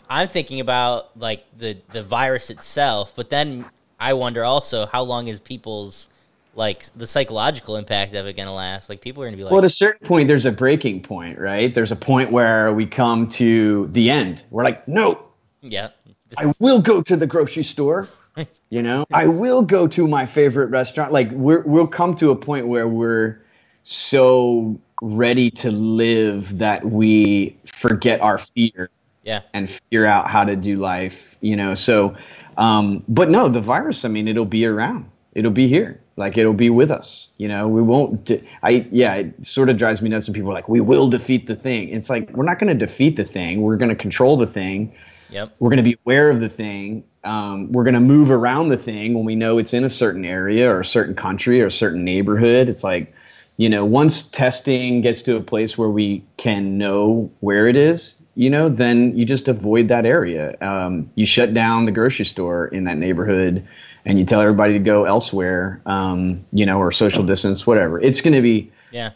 I'm 0.09 0.27
thinking 0.27 0.59
about 0.59 1.17
like 1.17 1.45
the 1.57 1.77
the 1.91 2.03
virus 2.03 2.49
itself, 2.49 3.13
but 3.15 3.29
then 3.29 3.65
I 3.99 4.13
wonder 4.13 4.43
also 4.43 4.85
how 4.85 5.03
long 5.03 5.27
is 5.27 5.39
people's 5.39 6.07
like 6.55 6.85
the 6.95 7.05
psychological 7.05 7.75
impact 7.75 8.15
of 8.15 8.25
it 8.25 8.35
gonna 8.35 8.53
last? 8.53 8.89
Like, 8.89 9.01
people 9.01 9.21
are 9.23 9.27
gonna 9.27 9.37
be 9.37 9.43
like, 9.43 9.51
Well, 9.51 9.59
at 9.59 9.65
a 9.65 9.69
certain 9.69 10.07
point, 10.07 10.27
there's 10.27 10.45
a 10.45 10.51
breaking 10.51 11.01
point, 11.01 11.37
right? 11.37 11.73
There's 11.73 11.91
a 11.91 11.95
point 11.95 12.31
where 12.31 12.73
we 12.73 12.85
come 12.85 13.27
to 13.29 13.87
the 13.87 14.09
end. 14.09 14.43
We're 14.49 14.63
like, 14.63 14.87
no, 14.87 15.25
yeah, 15.61 15.89
I 16.37 16.53
will 16.59 16.81
go 16.81 17.01
to 17.01 17.15
the 17.15 17.27
grocery 17.27 17.63
store. 17.63 18.09
You 18.71 18.81
know, 18.81 19.05
I 19.13 19.27
will 19.27 19.61
go 19.61 19.87
to 19.87 20.07
my 20.07 20.25
favorite 20.25 20.65
restaurant. 20.65 21.13
Like, 21.13 21.31
we're, 21.31 21.61
we'll 21.61 21.87
come 21.87 22.15
to 22.15 22.31
a 22.31 22.35
point 22.35 22.67
where 22.67 22.87
we're 22.87 23.39
so 23.83 24.81
ready 25.01 25.51
to 25.51 25.71
live 25.71 26.59
that 26.59 26.85
we 26.85 27.57
forget 27.65 28.21
our 28.21 28.37
fear 28.37 28.89
yeah, 29.23 29.41
and 29.53 29.69
figure 29.69 30.05
out 30.05 30.27
how 30.27 30.43
to 30.45 30.55
do 30.55 30.77
life, 30.77 31.35
you 31.41 31.55
know. 31.55 31.73
So, 31.73 32.15
um, 32.57 33.03
but 33.07 33.29
no, 33.29 33.49
the 33.49 33.59
virus. 33.59 34.05
I 34.05 34.07
mean, 34.07 34.27
it'll 34.27 34.45
be 34.45 34.65
around. 34.65 35.09
It'll 35.33 35.51
be 35.51 35.67
here. 35.67 35.99
Like 36.15 36.37
it'll 36.37 36.53
be 36.53 36.69
with 36.69 36.91
us. 36.91 37.29
You 37.37 37.49
know, 37.49 37.67
we 37.67 37.81
won't. 37.81 38.23
De- 38.23 38.43
I 38.63 38.87
yeah, 38.91 39.15
it 39.15 39.45
sort 39.45 39.69
of 39.69 39.77
drives 39.77 40.01
me 40.01 40.09
nuts 40.09 40.27
when 40.27 40.33
people 40.33 40.51
are 40.51 40.53
like, 40.53 40.69
"We 40.69 40.79
will 40.79 41.09
defeat 41.09 41.47
the 41.47 41.55
thing." 41.55 41.89
It's 41.89 42.09
like 42.09 42.31
we're 42.31 42.45
not 42.45 42.59
going 42.59 42.71
to 42.71 42.85
defeat 42.85 43.17
the 43.17 43.25
thing. 43.25 43.61
We're 43.61 43.77
going 43.77 43.89
to 43.89 43.95
control 43.95 44.37
the 44.37 44.47
thing. 44.47 44.93
yep, 45.29 45.53
We're 45.59 45.71
going 45.71 45.77
to 45.77 45.83
be 45.83 45.97
aware 46.05 46.29
of 46.29 46.39
the 46.39 46.47
thing. 46.49 47.03
Um, 47.23 47.71
we're 47.71 47.83
going 47.83 47.95
to 47.95 47.99
move 47.99 48.29
around 48.29 48.67
the 48.67 48.77
thing 48.77 49.15
when 49.15 49.25
we 49.25 49.35
know 49.35 49.57
it's 49.57 49.73
in 49.73 49.83
a 49.83 49.89
certain 49.89 50.23
area 50.23 50.69
or 50.69 50.81
a 50.81 50.85
certain 50.85 51.15
country 51.15 51.61
or 51.61 51.65
a 51.65 51.71
certain 51.71 52.05
neighborhood. 52.05 52.69
It's 52.69 52.83
like, 52.83 53.13
you 53.57 53.69
know, 53.69 53.85
once 53.85 54.29
testing 54.29 55.01
gets 55.01 55.23
to 55.23 55.37
a 55.37 55.41
place 55.41 55.77
where 55.77 55.89
we 55.89 56.23
can 56.37 56.77
know 56.77 57.31
where 57.39 57.67
it 57.67 57.75
is, 57.75 58.15
you 58.35 58.49
know, 58.49 58.69
then 58.69 59.17
you 59.17 59.25
just 59.25 59.47
avoid 59.47 59.87
that 59.87 60.05
area. 60.05 60.57
Um, 60.59 61.09
you 61.15 61.25
shut 61.25 61.53
down 61.53 61.85
the 61.85 61.91
grocery 61.91 62.25
store 62.25 62.67
in 62.67 62.83
that 62.83 62.97
neighborhood 62.97 63.65
and 64.03 64.19
you 64.19 64.25
tell 64.25 64.41
everybody 64.41 64.73
to 64.73 64.79
go 64.79 65.05
elsewhere, 65.05 65.81
um, 65.85 66.45
you 66.51 66.65
know, 66.65 66.79
or 66.79 66.91
social 66.91 67.23
distance, 67.23 67.65
whatever. 67.65 67.99
It's 67.99 68.21
going 68.21 68.33
to 68.33 68.41
be, 68.41 68.71
yeah, 68.91 69.11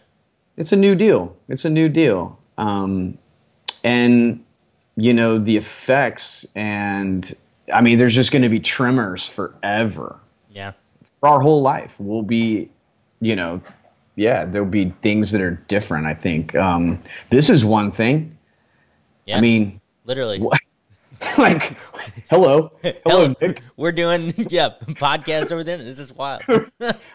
it's 0.55 0.71
a 0.71 0.77
new 0.77 0.95
deal. 0.95 1.35
It's 1.47 1.65
a 1.65 1.69
new 1.69 1.89
deal. 1.89 2.39
Um, 2.57 3.17
and 3.83 4.43
you 4.95 5.13
know 5.13 5.37
the 5.37 5.57
effects 5.57 6.45
and 6.55 7.33
I 7.73 7.81
mean 7.81 7.97
there's 7.97 8.15
just 8.15 8.31
going 8.31 8.41
to 8.41 8.49
be 8.49 8.59
tremors 8.59 9.27
forever. 9.27 10.19
yeah, 10.51 10.73
For 11.19 11.29
our 11.29 11.39
whole 11.39 11.61
life 11.61 11.99
we'll 11.99 12.23
be 12.23 12.69
you 13.21 13.35
know 13.35 13.61
yeah, 14.19 14.43
there'll 14.43 14.67
be 14.67 14.93
things 15.01 15.31
that 15.31 15.39
are 15.41 15.55
different, 15.69 16.05
I 16.05 16.13
think. 16.13 16.53
Um, 16.53 16.99
this 17.29 17.49
is 17.49 17.63
one 17.63 17.89
thing. 17.91 18.38
yeah. 19.25 19.38
I 19.38 19.41
mean, 19.41 19.79
literally. 20.03 20.39
what? 20.39 20.59
like 21.38 21.77
hello. 22.29 22.71
Hello, 23.05 23.33
Nick. 23.41 23.61
We're 23.77 23.93
doing 23.93 24.33
yeah 24.49 24.69
podcast 24.81 25.53
over 25.53 25.63
there. 25.63 25.77
This 25.77 25.99
is 25.99 26.13
wild. 26.13 26.41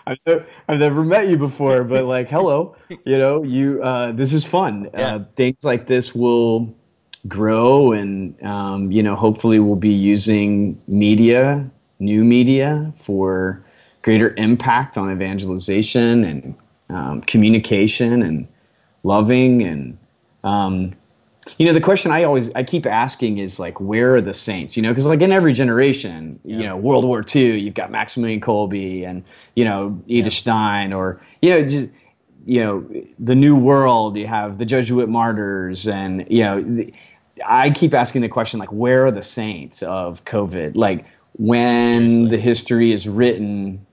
I've 0.07 0.19
never, 0.27 0.47
I've 0.67 0.79
never 0.79 1.05
met 1.05 1.29
you 1.29 1.37
before, 1.37 1.85
but 1.85 2.07
like, 2.07 2.29
hello, 2.29 2.75
you 2.89 3.19
know, 3.19 3.43
you, 3.43 3.83
uh, 3.83 4.13
this 4.13 4.33
is 4.33 4.47
fun. 4.47 4.89
Yeah. 4.95 5.17
Uh, 5.17 5.25
things 5.37 5.63
like 5.63 5.87
this 5.87 6.15
will 6.15 6.75
grow 7.29 7.93
and, 7.93 8.43
um, 8.43 8.91
you 8.91 9.03
know, 9.03 9.15
hopefully 9.15 9.59
we'll 9.59 9.77
be 9.77 9.93
using 9.93 10.81
media, 10.87 11.71
new 11.99 12.25
media 12.25 12.93
for 12.97 13.65
greater 14.03 14.35
impact 14.37 14.99
on 14.99 15.11
evangelization 15.11 16.25
and 16.25 16.55
um, 16.91 17.21
communication 17.23 18.23
and 18.23 18.49
loving 19.03 19.63
and, 19.63 19.99
um, 20.43 20.95
you 21.59 21.67
know 21.67 21.75
the 21.75 21.81
question 21.81 22.11
i 22.11 22.23
always 22.23 22.51
i 22.55 22.63
keep 22.63 22.87
asking 22.87 23.37
is 23.37 23.61
like 23.61 23.79
where 23.79 24.17
are 24.17 24.23
the 24.23 24.33
saints 24.33 24.79
you 24.79 24.83
know 24.83 24.89
because 24.89 25.05
like 25.05 25.21
in 25.21 25.31
every 25.31 25.53
generation 25.53 26.41
you 26.43 26.65
know 26.65 26.75
world 26.75 27.05
war 27.05 27.23
ii 27.37 27.59
you've 27.59 27.75
got 27.75 27.91
maximilian 27.91 28.41
kolbe 28.41 29.07
and 29.07 29.23
you 29.55 29.63
know 29.63 30.03
edith 30.07 30.33
stein 30.33 30.95
or 30.95 31.21
you 31.43 31.51
know 31.51 31.63
just 31.69 31.91
you 32.47 32.65
know 32.65 33.05
the 33.19 33.35
new 33.35 33.55
world 33.55 34.17
you 34.17 34.27
have 34.27 34.57
the 34.57 34.65
jesuit 34.65 35.07
martyrs 35.07 35.87
and 35.87 36.27
you 36.31 36.43
know 36.43 36.63
the, 36.63 36.95
i 37.45 37.69
keep 37.69 37.93
asking 37.93 38.23
the 38.23 38.29
question 38.29 38.59
like 38.59 38.73
where 38.73 39.07
are 39.07 39.13
the 39.13 39.23
saints 39.23 39.83
of 39.83 40.25
covid 40.25 40.75
like 40.75 41.05
when 41.37 42.09
Seriously. 42.09 42.29
the 42.31 42.43
history 42.43 42.93
is 42.93 43.07
written 43.07 43.85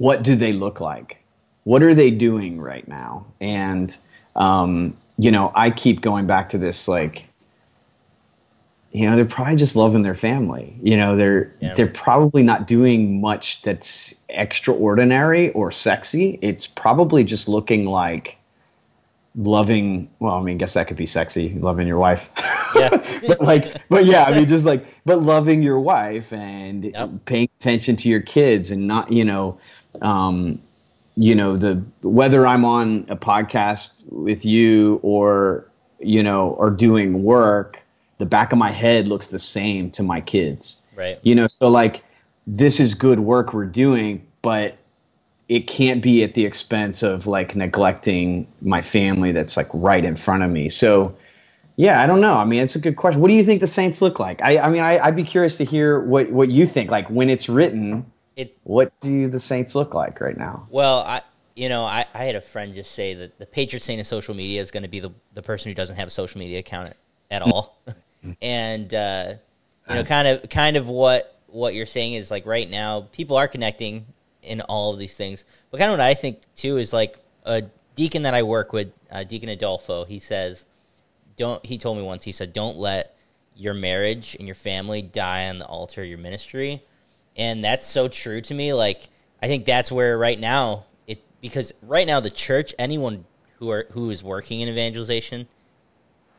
what 0.00 0.22
do 0.22 0.34
they 0.34 0.52
look 0.52 0.80
like? 0.80 1.19
What 1.64 1.82
are 1.82 1.94
they 1.94 2.10
doing 2.10 2.60
right 2.60 2.86
now? 2.86 3.26
And 3.40 3.94
um, 4.36 4.96
you 5.18 5.30
know, 5.30 5.52
I 5.54 5.70
keep 5.70 6.00
going 6.00 6.26
back 6.26 6.50
to 6.50 6.58
this 6.58 6.88
like 6.88 7.26
you 8.92 9.08
know 9.08 9.14
they're 9.14 9.24
probably 9.24 9.54
just 9.56 9.76
loving 9.76 10.02
their 10.02 10.16
family 10.16 10.76
you 10.82 10.96
know 10.96 11.14
they're 11.16 11.54
Yeah. 11.60 11.74
they're 11.74 11.86
probably 11.86 12.42
not 12.42 12.66
doing 12.66 13.20
much 13.20 13.62
that's 13.62 14.12
extraordinary 14.28 15.50
or 15.52 15.70
sexy 15.70 16.36
it's 16.42 16.66
probably 16.66 17.22
just 17.22 17.48
looking 17.48 17.84
like 17.86 18.36
loving 19.36 20.10
well 20.18 20.34
i 20.34 20.42
mean 20.42 20.56
I 20.56 20.58
guess 20.58 20.74
that 20.74 20.88
could 20.88 20.96
be 20.96 21.06
sexy 21.06 21.50
loving 21.50 21.86
your 21.86 21.98
wife 21.98 22.30
Yeah. 22.74 22.88
but 23.28 23.40
like 23.40 23.88
but 23.88 24.04
yeah 24.06 24.24
i 24.24 24.36
mean 24.36 24.48
just 24.48 24.64
like 24.66 24.84
but 25.04 25.20
loving 25.20 25.62
your 25.62 25.78
wife 25.78 26.32
and 26.32 26.84
Yep. 26.84 27.10
paying 27.26 27.48
attention 27.60 27.94
to 27.96 28.08
your 28.08 28.22
kids 28.22 28.72
and 28.72 28.88
not 28.88 29.12
you 29.12 29.24
know 29.24 29.60
um 30.02 30.60
you 31.16 31.34
know 31.34 31.56
the 31.56 31.82
whether 32.02 32.46
i'm 32.46 32.64
on 32.64 33.06
a 33.08 33.16
podcast 33.16 34.04
with 34.10 34.44
you 34.44 35.00
or 35.02 35.66
you 35.98 36.22
know 36.22 36.50
or 36.50 36.70
doing 36.70 37.22
work 37.22 37.82
the 38.18 38.26
back 38.26 38.52
of 38.52 38.58
my 38.58 38.70
head 38.70 39.08
looks 39.08 39.28
the 39.28 39.38
same 39.38 39.90
to 39.90 40.02
my 40.02 40.20
kids. 40.20 40.76
Right. 40.94 41.18
you 41.22 41.34
know 41.34 41.46
so 41.48 41.68
like 41.68 42.04
this 42.46 42.80
is 42.80 42.94
good 42.94 43.20
work 43.20 43.54
we're 43.54 43.64
doing 43.64 44.26
but 44.42 44.76
it 45.48 45.66
can't 45.66 46.02
be 46.02 46.22
at 46.22 46.34
the 46.34 46.46
expense 46.46 47.02
of 47.02 47.26
like 47.26 47.56
neglecting 47.56 48.46
my 48.62 48.82
family 48.82 49.32
that's 49.32 49.56
like 49.56 49.68
right 49.72 50.04
in 50.04 50.14
front 50.14 50.44
of 50.44 50.50
me. 50.50 50.68
So 50.68 51.16
yeah 51.76 52.00
i 52.02 52.06
don't 52.06 52.20
know. 52.20 52.34
I 52.34 52.44
mean 52.44 52.60
it's 52.60 52.76
a 52.76 52.78
good 52.80 52.96
question. 52.96 53.20
What 53.20 53.28
do 53.28 53.34
you 53.34 53.44
think 53.44 53.60
the 53.60 53.66
saints 53.66 54.02
look 54.02 54.20
like? 54.20 54.42
I, 54.42 54.58
I 54.58 54.70
mean 54.70 54.82
I, 54.82 54.98
i'd 54.98 55.16
be 55.16 55.24
curious 55.24 55.56
to 55.58 55.64
hear 55.64 55.98
what, 55.98 56.30
what 56.30 56.50
you 56.50 56.66
think 56.66 56.90
like 56.90 57.08
when 57.10 57.30
it's 57.30 57.48
written 57.48 58.10
It 58.36 58.56
what 58.62 58.98
do 59.00 59.28
the 59.28 59.40
saints 59.40 59.74
look 59.74 59.94
like 59.94 60.20
right 60.20 60.36
now? 60.36 60.66
Well, 60.70 61.00
I 61.00 61.22
you 61.54 61.68
know 61.68 61.84
I, 61.84 62.06
I 62.14 62.24
had 62.24 62.36
a 62.36 62.40
friend 62.40 62.74
just 62.74 62.92
say 62.92 63.14
that 63.14 63.38
the 63.38 63.46
patron 63.46 63.82
saint 63.82 64.00
of 64.00 64.06
social 64.06 64.34
media 64.34 64.60
is 64.60 64.70
going 64.70 64.82
to 64.82 64.88
be 64.88 65.00
the 65.00 65.12
the 65.34 65.42
person 65.42 65.70
who 65.70 65.74
doesn't 65.74 65.96
have 65.96 66.08
a 66.08 66.10
social 66.10 66.38
media 66.38 66.60
account 66.60 66.88
at, 66.88 66.96
at 67.30 67.42
all, 67.42 67.78
and 68.42 68.92
uh, 68.94 69.34
you 69.88 69.94
know 69.94 70.04
kind 70.04 70.28
of 70.28 70.48
kind 70.48 70.76
of 70.76 70.88
what 70.88 71.36
what 71.48 71.74
you're 71.74 71.86
saying 71.86 72.14
is 72.14 72.30
like 72.30 72.46
right 72.46 72.70
now 72.70 73.02
people 73.12 73.36
are 73.36 73.48
connecting 73.48 74.06
in 74.42 74.60
all 74.62 74.92
of 74.92 74.98
these 74.98 75.16
things, 75.16 75.44
but 75.70 75.78
kind 75.78 75.90
of 75.90 75.98
what 75.98 76.04
I 76.04 76.14
think 76.14 76.40
too 76.56 76.78
is 76.78 76.92
like 76.92 77.18
a 77.44 77.64
deacon 77.94 78.22
that 78.22 78.32
I 78.32 78.42
work 78.42 78.72
with, 78.72 78.92
uh, 79.10 79.24
Deacon 79.24 79.48
Adolfo. 79.48 80.04
He 80.04 80.18
says 80.18 80.64
don't 81.36 81.64
he 81.64 81.78
told 81.78 81.96
me 81.96 82.02
once 82.02 82.24
he 82.24 82.32
said 82.32 82.52
don't 82.52 82.76
let 82.76 83.16
your 83.56 83.74
marriage 83.74 84.36
and 84.38 84.46
your 84.46 84.54
family 84.54 85.02
die 85.02 85.48
on 85.48 85.58
the 85.58 85.66
altar 85.66 86.02
of 86.02 86.08
your 86.08 86.18
ministry 86.18 86.82
and 87.36 87.64
that's 87.64 87.86
so 87.86 88.08
true 88.08 88.40
to 88.40 88.54
me 88.54 88.72
like 88.72 89.08
i 89.42 89.46
think 89.46 89.64
that's 89.64 89.90
where 89.92 90.16
right 90.18 90.38
now 90.40 90.84
it 91.06 91.22
because 91.40 91.72
right 91.82 92.06
now 92.06 92.20
the 92.20 92.30
church 92.30 92.74
anyone 92.78 93.24
who 93.58 93.70
are 93.70 93.86
who 93.92 94.10
is 94.10 94.22
working 94.24 94.60
in 94.60 94.68
evangelization 94.68 95.46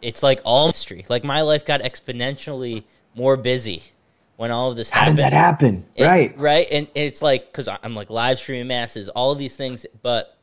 it's 0.02 0.22
like 0.24 0.42
all 0.44 0.68
ministry 0.68 1.06
like 1.10 1.24
my 1.24 1.42
life 1.42 1.66
got 1.66 1.82
exponentially 1.82 2.84
more 3.16 3.38
busy 3.38 3.82
when 4.38 4.50
all 4.52 4.72
of 4.72 4.76
this 4.78 4.90
how 4.90 5.02
happened. 5.02 5.18
did 5.18 5.24
that 5.26 5.34
happen? 5.34 5.86
Right. 6.00 6.36
right? 6.38 6.66
And 6.72 6.90
it's 6.96 7.22
like 7.22 7.46
because 7.52 7.70
i'm 7.84 7.94
like 7.94 8.10
live 8.10 8.40
streaming 8.40 8.68
masses 8.68 9.08
all 9.10 9.32
of 9.32 9.38
these 9.40 9.56
things 9.56 9.86
but 10.02 10.38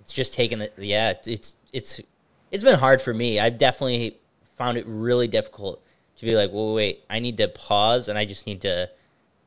it's 0.00 0.12
just 0.14 0.32
taken 0.34 0.58
the 0.60 0.70
yeah 0.78 1.10
it's- 1.10 1.26
it's 1.28 1.56
it's 1.72 2.00
it's 2.50 2.64
been 2.64 2.78
hard 2.78 3.02
for 3.02 3.12
me. 3.12 3.38
I've 3.38 3.58
definitely 3.58 4.16
found 4.56 4.78
it 4.78 4.86
really 4.88 5.28
difficult 5.28 5.82
to 6.16 6.24
be 6.24 6.34
like 6.34 6.50
well 6.50 6.72
wait 6.74 7.04
i 7.10 7.18
need 7.20 7.36
to 7.36 7.46
pause 7.46 8.08
and 8.08 8.18
i 8.18 8.24
just 8.24 8.46
need 8.46 8.62
to 8.62 8.88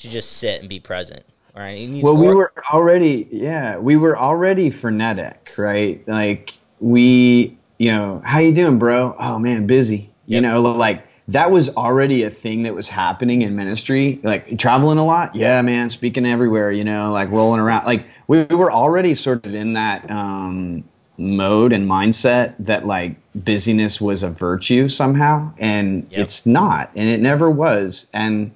to 0.02 0.10
just 0.10 0.34
sit 0.34 0.60
and 0.60 0.70
be 0.70 0.80
present 0.80 1.24
Right. 1.56 1.90
well 2.02 2.16
we 2.16 2.34
were 2.34 2.54
already 2.72 3.28
yeah 3.32 3.78
we 3.78 3.98
were 3.98 4.18
already 4.18 4.70
frenetic 4.70 5.54
right? 5.58 6.08
Like 6.08 6.54
we 6.80 7.58
you 7.78 7.92
know 7.92 8.22
how 8.24 8.40
you 8.40 8.54
doing 8.54 8.80
bro? 8.80 9.16
Oh 9.20 9.38
man 9.40 9.68
busy. 9.68 10.10
You 10.28 10.36
Yep. 10.36 10.44
know 10.44 10.62
like 10.62 11.06
that 11.28 11.52
was 11.52 11.70
already 11.76 12.24
a 12.24 12.30
thing 12.30 12.64
that 12.64 12.74
was 12.74 12.88
happening 12.90 13.42
in 13.42 13.56
ministry. 13.56 14.20
Like 14.24 14.58
traveling 14.58 14.98
a 14.98 15.06
lot? 15.06 15.36
Yeah 15.36 15.62
man 15.62 15.90
speaking 15.90 16.26
everywhere 16.26 16.72
you 16.72 16.84
know 16.86 17.12
like 17.12 17.30
rolling 17.30 17.60
around. 17.60 17.86
Like 17.86 18.06
we, 18.28 18.44
we 18.44 18.56
were 18.56 18.72
already 18.72 19.14
sort 19.14 19.46
of 19.46 19.54
in 19.54 19.74
that 19.74 20.10
um 20.10 20.86
mode 21.18 21.74
and 21.74 21.88
mindset 21.88 22.56
that 22.60 22.88
like 22.88 23.18
busyness 23.36 24.00
was 24.00 24.24
a 24.24 24.30
virtue 24.30 24.88
somehow 24.90 25.54
and 25.58 26.08
Yep. 26.12 26.20
it's 26.22 26.46
not 26.46 26.92
and 26.96 27.10
it 27.10 27.20
never 27.20 27.50
was. 27.50 28.08
And 28.14 28.52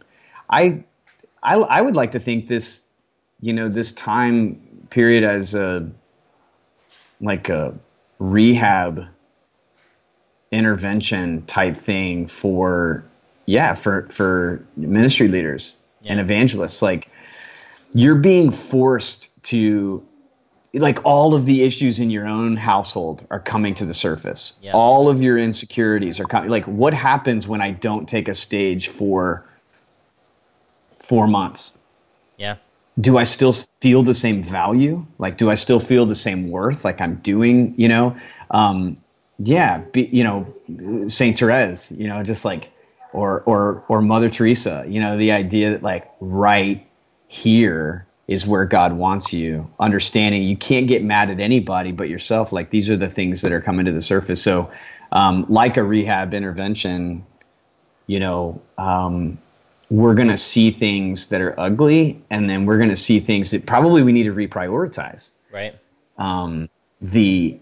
i 0.49 0.83
I, 1.45 1.55
I 1.55 1.81
would 1.81 1.95
like 1.95 2.13
to 2.13 2.19
think 2.19 2.47
this, 2.47 2.83
you 3.39 3.53
know, 3.53 3.69
this 3.69 3.91
time 3.91 4.87
period 4.89 5.23
as 5.23 5.53
a 5.53 5.89
like 7.21 7.49
a 7.49 7.73
rehab 8.19 9.05
intervention 10.51 11.45
type 11.45 11.77
thing 11.77 12.27
for 12.27 13.03
yeah 13.45 13.73
for 13.73 14.07
for 14.09 14.65
ministry 14.75 15.27
leaders 15.27 15.75
and 16.03 16.19
evangelists. 16.19 16.81
Like 16.81 17.09
you're 17.93 18.15
being 18.15 18.51
forced 18.51 19.31
to 19.43 20.03
like 20.73 21.05
all 21.05 21.35
of 21.35 21.45
the 21.45 21.63
issues 21.63 21.99
in 21.99 22.09
your 22.09 22.27
own 22.27 22.57
household 22.57 23.25
are 23.29 23.39
coming 23.39 23.75
to 23.75 23.85
the 23.85 23.93
surface. 23.93 24.53
Yeah. 24.61 24.71
all 24.73 25.09
of 25.09 25.21
your 25.21 25.37
insecurities 25.37 26.19
are 26.19 26.25
coming 26.25 26.49
like 26.49 26.65
what 26.65 26.93
happens 26.93 27.47
when 27.47 27.61
i 27.61 27.71
don't 27.71 28.09
take 28.09 28.27
a 28.27 28.33
stage 28.33 28.89
for 28.89 29.45
four 31.07 31.27
months 31.27 31.77
yeah 32.38 32.55
do 33.00 33.17
I 33.17 33.25
still 33.25 33.51
feel 33.81 34.03
the 34.03 34.13
same 34.13 34.43
value? 34.43 35.05
Like, 35.17 35.38
do 35.38 35.50
I 35.50 35.55
still 35.55 35.79
feel 35.79 36.05
the 36.05 36.15
same 36.15 36.50
worth? 36.50 36.85
Like 36.85 37.01
I'm 37.01 37.15
doing, 37.15 37.75
you 37.77 37.89
know, 37.89 38.15
um, 38.50 38.97
yeah, 39.38 39.79
be, 39.79 40.03
you 40.03 40.24
know, 40.24 41.07
Saint 41.07 41.38
Therese, 41.38 41.91
you 41.91 42.07
know, 42.07 42.24
just 42.24 42.45
like, 42.45 42.71
or, 43.12 43.41
or, 43.41 43.83
or 43.88 44.01
Mother 44.01 44.29
Teresa, 44.29 44.85
you 44.88 45.01
know, 45.01 45.17
the 45.17 45.33
idea 45.33 45.71
that 45.71 45.83
like 45.83 46.09
right 46.21 46.88
here 47.27 48.05
is 48.27 48.47
where 48.47 48.65
God 48.65 48.93
wants 48.93 49.33
you, 49.33 49.69
understanding 49.79 50.43
you 50.43 50.57
can't 50.57 50.88
get 50.88 51.03
mad 51.03 51.29
at 51.29 51.39
anybody 51.39 51.91
but 51.91 52.07
yourself. 52.07 52.53
Like 52.53 52.69
these 52.69 52.89
are 52.89 52.97
the 52.97 53.09
things 53.09 53.41
that 53.41 53.51
are 53.51 53.62
coming 53.62 53.85
to 53.85 53.91
the 53.91 54.01
surface. 54.01 54.41
So, 54.41 54.71
um, 55.12 55.45
like 55.50 55.77
a 55.77 55.83
rehab 55.83 56.33
intervention, 56.33 57.25
you 58.07 58.19
know, 58.19 58.62
um, 58.77 59.38
we're 59.89 60.15
going 60.15 60.29
to 60.29 60.37
see 60.37 60.71
things 60.71 61.27
that 61.27 61.41
are 61.41 61.57
ugly 61.59 62.21
and 62.29 62.49
then 62.49 62.65
we're 62.65 62.77
going 62.77 62.89
to 62.89 62.95
see 62.95 63.19
things 63.19 63.51
that 63.51 63.65
probably 63.65 64.03
we 64.03 64.11
need 64.11 64.23
to 64.23 64.33
reprioritize. 64.33 65.31
Right. 65.51 65.75
Um, 66.17 66.69
the 67.01 67.59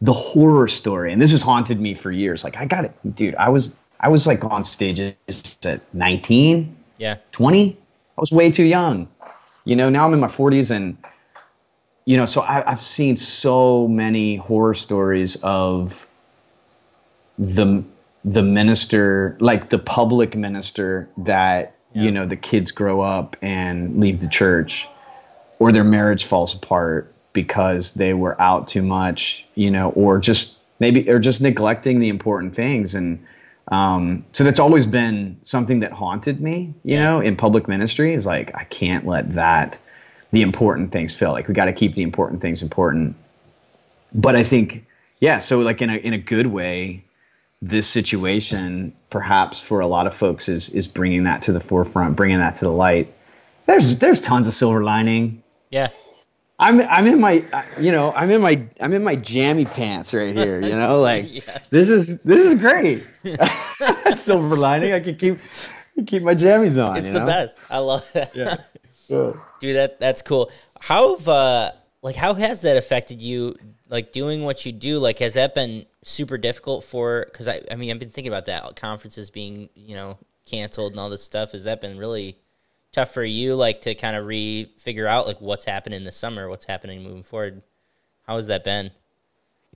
the 0.00 0.12
horror 0.12 0.66
story 0.66 1.12
and 1.12 1.22
this 1.22 1.30
has 1.30 1.42
haunted 1.42 1.80
me 1.80 1.94
for 1.94 2.10
years. 2.10 2.44
Like 2.44 2.56
i 2.56 2.66
got 2.66 2.84
it 2.84 2.92
dude 3.14 3.36
i 3.36 3.48
was 3.48 3.76
i 4.00 4.08
was 4.08 4.26
like 4.26 4.44
on 4.44 4.64
stages 4.64 5.14
at 5.64 5.80
19 5.94 6.76
yeah. 6.98 7.16
20 7.30 7.76
i 8.16 8.20
was 8.20 8.32
way 8.32 8.50
too 8.50 8.64
young. 8.64 9.08
You 9.64 9.76
know 9.76 9.88
now 9.88 10.06
i'm 10.06 10.12
in 10.12 10.20
my 10.20 10.26
40s 10.26 10.70
and 10.70 10.98
you 12.04 12.16
know 12.16 12.26
so 12.26 12.40
I, 12.40 12.68
i've 12.70 12.80
seen 12.80 13.16
so 13.16 13.86
many 13.86 14.36
horror 14.36 14.74
stories 14.74 15.36
of 15.36 16.06
the 17.38 17.84
the 18.24 18.42
minister 18.42 19.36
like 19.40 19.70
the 19.70 19.78
public 19.78 20.34
minister 20.36 21.08
that 21.18 21.74
Yeah. 21.94 22.02
you 22.04 22.10
know 22.12 22.26
the 22.26 22.36
kids 22.36 22.70
grow 22.70 23.00
up 23.00 23.36
and 23.42 23.98
leave 24.00 24.20
the 24.20 24.28
church 24.28 24.86
or 25.58 25.72
their 25.72 25.84
marriage 25.84 26.24
falls 26.24 26.54
apart 26.54 27.12
because 27.32 27.94
they 27.94 28.14
were 28.14 28.40
out 28.40 28.68
too 28.68 28.82
much 28.82 29.44
you 29.54 29.70
know 29.70 29.90
or 29.90 30.18
just 30.18 30.54
maybe 30.78 31.08
or 31.10 31.18
just 31.18 31.40
neglecting 31.40 31.98
the 32.00 32.08
important 32.08 32.54
things 32.54 32.94
and 32.94 33.24
um, 33.68 34.24
so 34.32 34.42
that's 34.42 34.58
always 34.58 34.86
been 34.86 35.36
something 35.42 35.80
that 35.80 35.92
haunted 35.92 36.40
me 36.40 36.74
you 36.84 36.94
Yeah. 36.96 37.04
know 37.04 37.20
in 37.20 37.36
public 37.36 37.66
ministry 37.68 38.14
is 38.14 38.24
like 38.26 38.54
i 38.56 38.64
can't 38.64 39.04
let 39.06 39.34
that 39.34 39.78
the 40.30 40.42
important 40.42 40.92
things 40.92 41.16
fail 41.16 41.32
like 41.32 41.48
we 41.48 41.54
got 41.54 41.66
to 41.66 41.72
keep 41.72 41.94
the 41.94 42.02
important 42.02 42.40
things 42.40 42.62
important 42.62 43.16
but 44.14 44.36
i 44.36 44.44
think 44.44 44.86
yeah 45.20 45.38
so 45.38 45.60
like 45.60 45.82
in 45.82 45.90
a 45.90 45.96
in 45.96 46.12
a 46.12 46.18
good 46.18 46.46
way 46.46 47.02
this 47.64 47.86
situation 47.86 48.92
perhaps 49.08 49.60
for 49.60 49.78
a 49.80 49.86
lot 49.86 50.08
of 50.08 50.12
folks 50.14 50.48
is 50.48 50.68
is 50.70 50.88
bringing 50.88 51.24
that 51.24 51.42
to 51.42 51.52
the 51.52 51.60
forefront 51.60 52.16
bringing 52.16 52.38
that 52.38 52.56
to 52.56 52.64
the 52.64 52.72
light. 52.72 53.14
There's 53.66 53.98
there's 54.00 54.20
tons 54.20 54.48
of 54.48 54.54
silver 54.54 54.82
lining. 54.82 55.44
Yeah. 55.70 55.88
I'm 56.58 56.80
I'm 56.80 57.06
in 57.06 57.20
my 57.20 57.44
you 57.80 57.92
know 57.92 58.12
I'm 58.12 58.30
in 58.30 58.40
my 58.40 58.66
I'm 58.80 58.92
in 58.92 59.04
my 59.04 59.14
jammy 59.16 59.64
pants 59.64 60.12
right 60.12 60.36
here 60.36 60.60
you 60.60 60.74
know 60.74 61.00
like 61.10 61.46
Yeah. 61.46 61.58
this 61.70 61.88
is 61.88 62.20
this 62.22 62.42
is 62.44 62.60
great. 62.60 63.04
Silver 64.16 64.56
lining 64.56 64.92
I 64.92 65.00
can 65.00 65.16
keep 65.16 65.38
keep 66.06 66.22
my 66.22 66.34
jammies 66.34 66.84
on 66.84 66.96
it's 66.96 67.06
you 67.08 67.14
the 67.14 67.20
know? 67.20 67.26
best. 67.26 67.58
I 67.70 67.78
love 67.78 68.10
that. 68.12 68.34
Yeah 68.34 68.56
Yeah. 69.08 69.32
dude 69.60 69.76
that 69.76 70.00
that's 70.00 70.22
cool. 70.22 70.50
How 70.80 71.16
have 71.16 71.28
uh 71.28 71.72
like 72.02 72.16
how 72.16 72.34
has 72.34 72.62
that 72.62 72.76
affected 72.76 73.20
you 73.22 73.54
like 73.88 74.10
doing 74.12 74.42
what 74.42 74.66
you 74.66 74.72
do? 74.72 74.98
Like 74.98 75.20
has 75.20 75.34
that 75.34 75.54
been 75.54 75.86
super 76.02 76.36
difficult 76.36 76.84
for 76.84 77.26
because 77.30 77.46
I, 77.46 77.60
I 77.70 77.76
mean 77.76 77.90
i've 77.90 77.98
been 77.98 78.10
thinking 78.10 78.32
about 78.32 78.46
that 78.46 78.76
conferences 78.76 79.30
being 79.30 79.68
you 79.74 79.94
know 79.94 80.18
canceled 80.46 80.92
and 80.92 81.00
all 81.00 81.08
this 81.08 81.22
stuff 81.22 81.52
has 81.52 81.64
that 81.64 81.80
been 81.80 81.96
really 81.96 82.38
tough 82.90 83.14
for 83.14 83.22
you 83.22 83.54
like 83.54 83.80
to 83.82 83.94
kind 83.94 84.16
of 84.16 84.26
re 84.26 84.72
figure 84.78 85.06
out 85.06 85.26
like 85.26 85.40
what's 85.40 85.64
happening 85.64 86.04
this 86.04 86.16
summer 86.16 86.48
what's 86.48 86.64
happening 86.64 87.02
moving 87.02 87.22
forward 87.22 87.62
how 88.26 88.36
has 88.36 88.48
that 88.48 88.64
been 88.64 88.90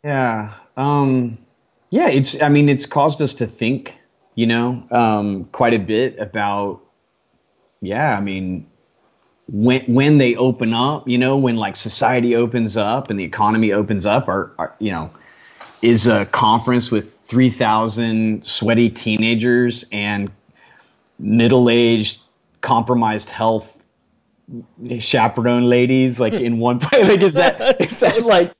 Yeah. 0.04 0.54
Um, 0.76 1.38
yeah, 1.90 2.09
it's, 2.09 2.40
I 2.42 2.49
mean, 2.49 2.68
it's 2.68 2.85
caused 2.85 3.23
us 3.23 3.35
to 3.35 3.47
think 3.47 3.97
you 4.37 4.47
know, 4.47 4.87
um, 4.90 5.47
quite 5.47 5.75
a 5.75 5.78
bit 5.78 6.18
about, 6.21 6.83
yeah, 7.80 8.16
I 8.16 8.21
mean, 8.21 8.68
when 9.49 9.83
when 9.87 10.18
they 10.18 10.37
open 10.37 10.75
up, 10.75 11.09
you 11.09 11.18
know, 11.18 11.38
when 11.38 11.56
like 11.56 11.75
society 11.75 12.37
opens 12.37 12.76
up 12.76 13.11
and 13.11 13.18
the 13.18 13.25
economy 13.25 13.73
opens 13.73 14.06
up, 14.06 14.28
are 14.28 14.76
you 14.78 14.92
know, 14.92 15.11
is 15.82 16.06
a 16.06 16.26
conference 16.26 16.90
with 16.90 17.12
three 17.12 17.50
thousand 17.50 18.44
sweaty 18.44 18.90
teenagers 18.90 19.85
and 19.92 20.30
middle 21.18 21.68
aged, 21.70 22.20
compromised 22.61 23.30
health 23.30 23.82
chaperone 24.99 25.64
ladies 25.64 26.20
like 26.20 26.35
in 26.35 26.58
one 26.58 26.78
place. 26.78 27.08
Like, 27.08 27.23
is 27.23 27.35
that 27.35 27.80
is 27.80 28.00
that 28.00 28.23
like? 28.25 28.52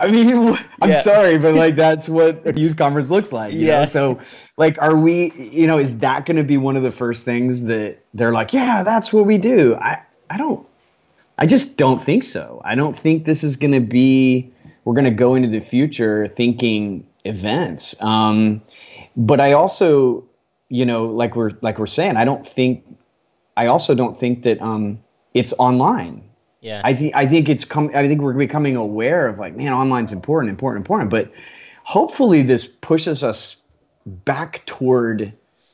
I 0.00 0.10
mean, 0.10 0.56
I'm 0.82 0.90
Yeah. 0.90 1.00
sorry, 1.02 1.38
but 1.38 1.54
like 1.54 1.76
that's 1.76 2.08
what 2.08 2.46
a 2.46 2.58
youth 2.58 2.76
conference 2.76 3.10
looks 3.10 3.32
like. 3.32 3.52
You 3.52 3.66
Yeah. 3.66 3.80
Know? 3.80 3.86
So, 3.86 4.20
like, 4.56 4.80
are 4.80 4.96
we? 4.96 5.32
You 5.32 5.66
know, 5.66 5.78
is 5.78 5.98
that 6.00 6.26
going 6.26 6.38
to 6.38 6.44
be 6.44 6.56
one 6.56 6.76
of 6.76 6.82
the 6.82 6.90
first 6.90 7.24
things 7.24 7.64
that 7.64 7.98
they're 8.14 8.32
like? 8.32 8.52
Yeah, 8.52 8.82
that's 8.82 9.12
what 9.12 9.26
we 9.26 9.38
do. 9.38 9.76
I 9.76 10.02
I 10.28 10.38
don't. 10.38 10.66
I 11.38 11.46
just 11.46 11.76
don't 11.78 12.00
think 12.02 12.24
so. 12.24 12.60
I 12.64 12.74
don't 12.74 12.96
think 12.96 13.24
this 13.24 13.44
is 13.44 13.56
going 13.56 13.72
to 13.72 13.80
be. 13.80 14.50
We're 14.84 14.94
going 14.94 15.04
to 15.04 15.10
go 15.10 15.34
into 15.34 15.48
the 15.48 15.60
future 15.60 16.28
thinking 16.28 17.06
events. 17.24 18.00
Um, 18.02 18.62
but 19.16 19.40
I 19.40 19.52
also, 19.52 20.24
you 20.68 20.86
know, 20.86 21.06
like 21.06 21.36
we're 21.36 21.52
like 21.60 21.78
we're 21.78 21.86
saying, 21.86 22.16
I 22.16 22.24
don't 22.24 22.46
think. 22.46 22.84
I 23.56 23.66
also 23.66 23.94
don't 23.94 24.16
think 24.16 24.44
that 24.44 24.62
um, 24.62 25.00
it's 25.34 25.52
online. 25.58 26.24
Yeah. 26.60 26.80
I 26.82 26.94
think 26.94 27.14
I 27.14 27.26
think 27.26 27.48
it's 27.48 27.64
come. 27.64 27.90
I 27.94 28.08
think 28.08 28.20
we're 28.22 28.32
becoming 28.32 28.76
aware 28.76 29.28
of 29.28 29.38
like, 29.38 29.54
man, 29.54 29.72
online's 29.72 30.12
important, 30.12 30.50
important, 30.50 30.84
important. 30.84 31.10
But 31.10 31.32
hopefully, 31.84 32.42
this 32.42 32.64
pushes 32.66 33.22
us 33.22 33.56
back 34.06 34.64
toward 34.64 35.32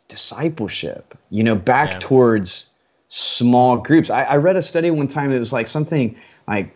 discipleship. 0.09 1.17
You 1.31 1.45
know, 1.45 1.55
back 1.55 1.93
Yeah. 1.93 1.99
towards 2.01 2.67
small 3.09 3.77
groups. 3.79 4.11
I, 4.11 4.25
I 4.25 4.37
read 4.37 4.57
a 4.57 4.63
study 4.63 4.91
one 4.91 5.09
time. 5.09 5.33
It 5.33 5.39
was 5.39 5.53
like 5.53 5.67
something 5.67 6.17
like, 6.47 6.75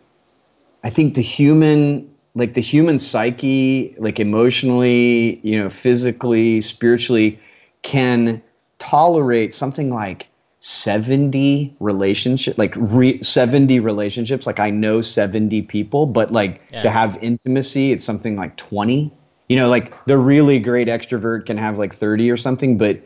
I 0.84 0.90
think 0.90 1.14
the 1.14 1.22
human, 1.22 2.11
like 2.34 2.54
the 2.54 2.60
human 2.62 2.98
psyche, 2.98 3.94
like 3.98 4.18
emotionally, 4.20 5.40
you 5.42 5.58
know, 5.62 5.68
physically, 5.70 6.60
spiritually, 6.60 7.40
can 7.82 8.42
tolerate 8.78 9.52
something 9.52 9.90
like 9.90 10.26
70 10.60 11.76
relationship 11.80 12.56
like 12.56 12.74
re, 12.76 13.20
70 13.20 13.80
relationships 13.80 14.46
like 14.46 14.60
i 14.60 14.70
know 14.70 15.00
70 15.00 15.62
people 15.62 16.06
but 16.06 16.30
like 16.30 16.62
Yeah. 16.70 16.82
to 16.82 16.90
have 16.90 17.18
intimacy 17.20 17.90
it's 17.90 18.04
something 18.04 18.36
like 18.36 18.56
20 18.56 19.12
you 19.48 19.56
know 19.56 19.68
like 19.68 20.04
the 20.04 20.16
really 20.16 20.60
great 20.60 20.86
extrovert 20.86 21.46
can 21.46 21.58
have 21.58 21.78
like 21.78 21.94
30 21.94 22.30
or 22.30 22.36
something 22.36 22.78
but 22.78 23.02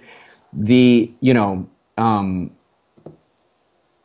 the 0.52 1.10
you 1.20 1.32
know 1.32 1.68
um 1.96 2.50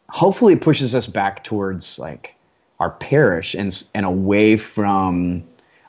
hopefully 0.09 0.53
it 0.53 0.61
pushes 0.61 0.95
us 0.95 1.07
back 1.07 1.43
towards 1.43 1.99
like 1.99 2.30
our 2.81 2.89
parish 2.89 3.53
and 3.53 3.83
and 3.93 4.07
away 4.07 4.57
from 4.57 5.43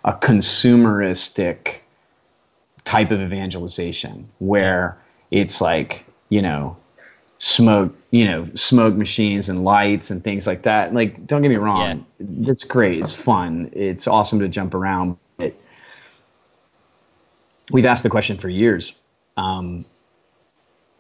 a 0.04 0.12
consumeristic 0.12 1.76
type 2.84 3.11
of 3.11 3.20
evangelization 3.22 4.28
where 4.38 4.99
it's 5.30 5.62
like 5.62 6.04
you 6.28 6.42
know 6.42 6.76
smoke 7.38 7.96
you 8.11 8.26
know 8.26 8.46
smoke 8.54 8.94
machines 8.94 9.49
and 9.49 9.64
lights 9.64 10.11
and 10.11 10.22
things 10.22 10.46
like 10.46 10.62
that. 10.62 10.92
Like 10.92 11.26
don't 11.26 11.40
get 11.40 11.49
me 11.49 11.56
wrong 11.56 12.04
that's 12.20 12.64
great. 12.64 13.00
It's 13.00 13.14
fun. 13.14 13.70
It's 13.72 14.06
awesome 14.06 14.40
to 14.40 14.49
jump 14.49 14.75
around. 14.75 15.16
But 15.38 15.54
we've 17.70 17.87
asked 17.87 18.02
the 18.02 18.11
question 18.11 18.37
for 18.37 18.50
years 18.50 18.94
um, 19.38 19.87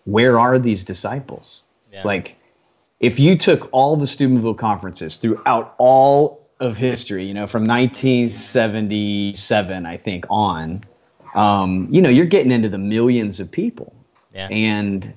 where 0.04 0.40
are 0.40 0.58
these 0.58 0.84
disciples? 0.84 1.62
Yeah. 1.92 2.02
like 2.04 2.36
if 3.02 3.18
you 3.18 3.36
took 3.36 3.68
all 3.72 3.96
the 3.96 4.06
Steubenville 4.06 4.54
conferences 4.54 5.16
throughout 5.16 5.74
all 5.76 6.48
of 6.60 6.76
history, 6.76 7.26
you 7.26 7.34
know, 7.34 7.48
from 7.48 7.66
1977, 7.66 9.84
I 9.84 9.96
think, 9.96 10.24
on, 10.30 10.84
um, 11.34 11.88
you 11.90 12.00
know, 12.00 12.08
you're 12.08 12.26
getting 12.26 12.52
into 12.52 12.68
the 12.68 12.78
millions 12.78 13.40
of 13.40 13.50
people. 13.50 13.92
Yeah. 14.32 14.46
And 14.48 15.14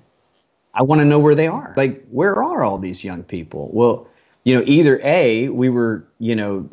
I 0.74 0.82
want 0.82 1.02
to 1.02 1.06
know 1.06 1.20
where 1.20 1.36
they 1.36 1.48
are. 1.48 1.76
Like, 1.78 2.04
where 2.10 2.44
are 2.44 2.64
all 2.64 2.80
these 2.80 3.04
young 3.04 3.22
people? 3.22 3.70
Well, 3.72 4.08
you 4.44 4.56
know, 4.56 4.64
either 4.66 5.00
A, 5.04 5.50
we 5.50 5.70
were, 5.70 6.08
you 6.18 6.36
know, 6.36 6.68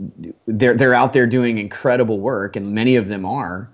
they're, 0.46 0.72
they're 0.74 0.94
out 0.94 1.12
there 1.12 1.26
doing 1.26 1.58
incredible 1.58 2.20
work, 2.20 2.56
and 2.56 2.72
many 2.72 2.96
of 2.96 3.08
them 3.08 3.26
are, 3.26 3.68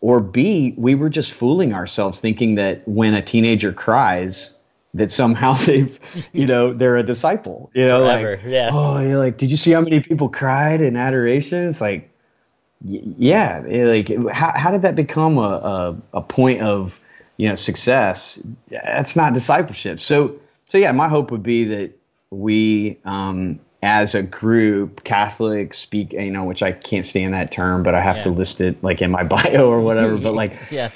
or 0.00 0.20
B, 0.20 0.74
we 0.76 0.94
were 0.94 1.08
just 1.08 1.34
fooling 1.34 1.74
ourselves 1.74 2.20
thinking 2.20 2.54
that 2.54 2.86
when 2.86 3.14
a 3.14 3.22
teenager 3.22 3.72
cries, 3.72 4.54
that 4.94 5.10
somehow 5.10 5.52
they've, 5.66 5.98
you 6.32 6.46
know, 6.46 6.72
they're 6.72 6.96
a 6.96 7.02
disciple. 7.02 7.70
You 7.74 7.84
know, 7.84 8.06
Forever, 8.06 8.36
like, 8.36 8.40
yeah. 8.46 8.70
oh, 8.72 9.00
you're 9.00 9.18
like, 9.18 9.36
did 9.36 9.50
you 9.50 9.56
see 9.56 9.72
how 9.72 9.80
many 9.80 10.00
people 10.00 10.28
cried 10.28 10.80
in 10.80 10.96
adoration? 10.96 11.68
It's 11.68 11.80
like, 11.80 12.10
y- 12.82 13.02
yeah, 13.18 13.62
like, 13.66 14.08
how, 14.32 14.52
how 14.56 14.70
did 14.70 14.82
that 14.82 14.96
become 14.96 15.38
a, 15.38 15.40
a, 15.40 15.96
a 16.14 16.22
point 16.22 16.62
of, 16.62 16.98
you 17.36 17.48
know, 17.48 17.54
success? 17.54 18.42
That's 18.68 19.16
not 19.16 19.34
discipleship. 19.34 20.00
So, 20.00 20.40
so 20.66 20.78
yeah, 20.78 20.92
my 20.92 21.08
hope 21.08 21.30
would 21.30 21.42
be 21.42 21.64
that 21.64 21.92
we, 22.30 22.98
um, 23.04 23.60
as 23.82 24.14
a 24.14 24.22
group, 24.22 25.04
Catholic 25.04 25.72
speak, 25.72 26.12
you 26.12 26.30
know, 26.30 26.44
which 26.44 26.62
I 26.62 26.72
can't 26.72 27.06
stand 27.06 27.34
that 27.34 27.52
term, 27.52 27.84
but 27.84 27.94
I 27.94 28.00
have 28.00 28.22
to 28.22 28.30
list 28.30 28.60
it 28.60 28.82
like 28.82 29.00
in 29.02 29.10
my 29.10 29.22
bio 29.24 29.68
or 29.70 29.80
whatever. 29.80 30.18
but 30.18 30.32
like, 30.34 30.52
yeah. 30.70 30.90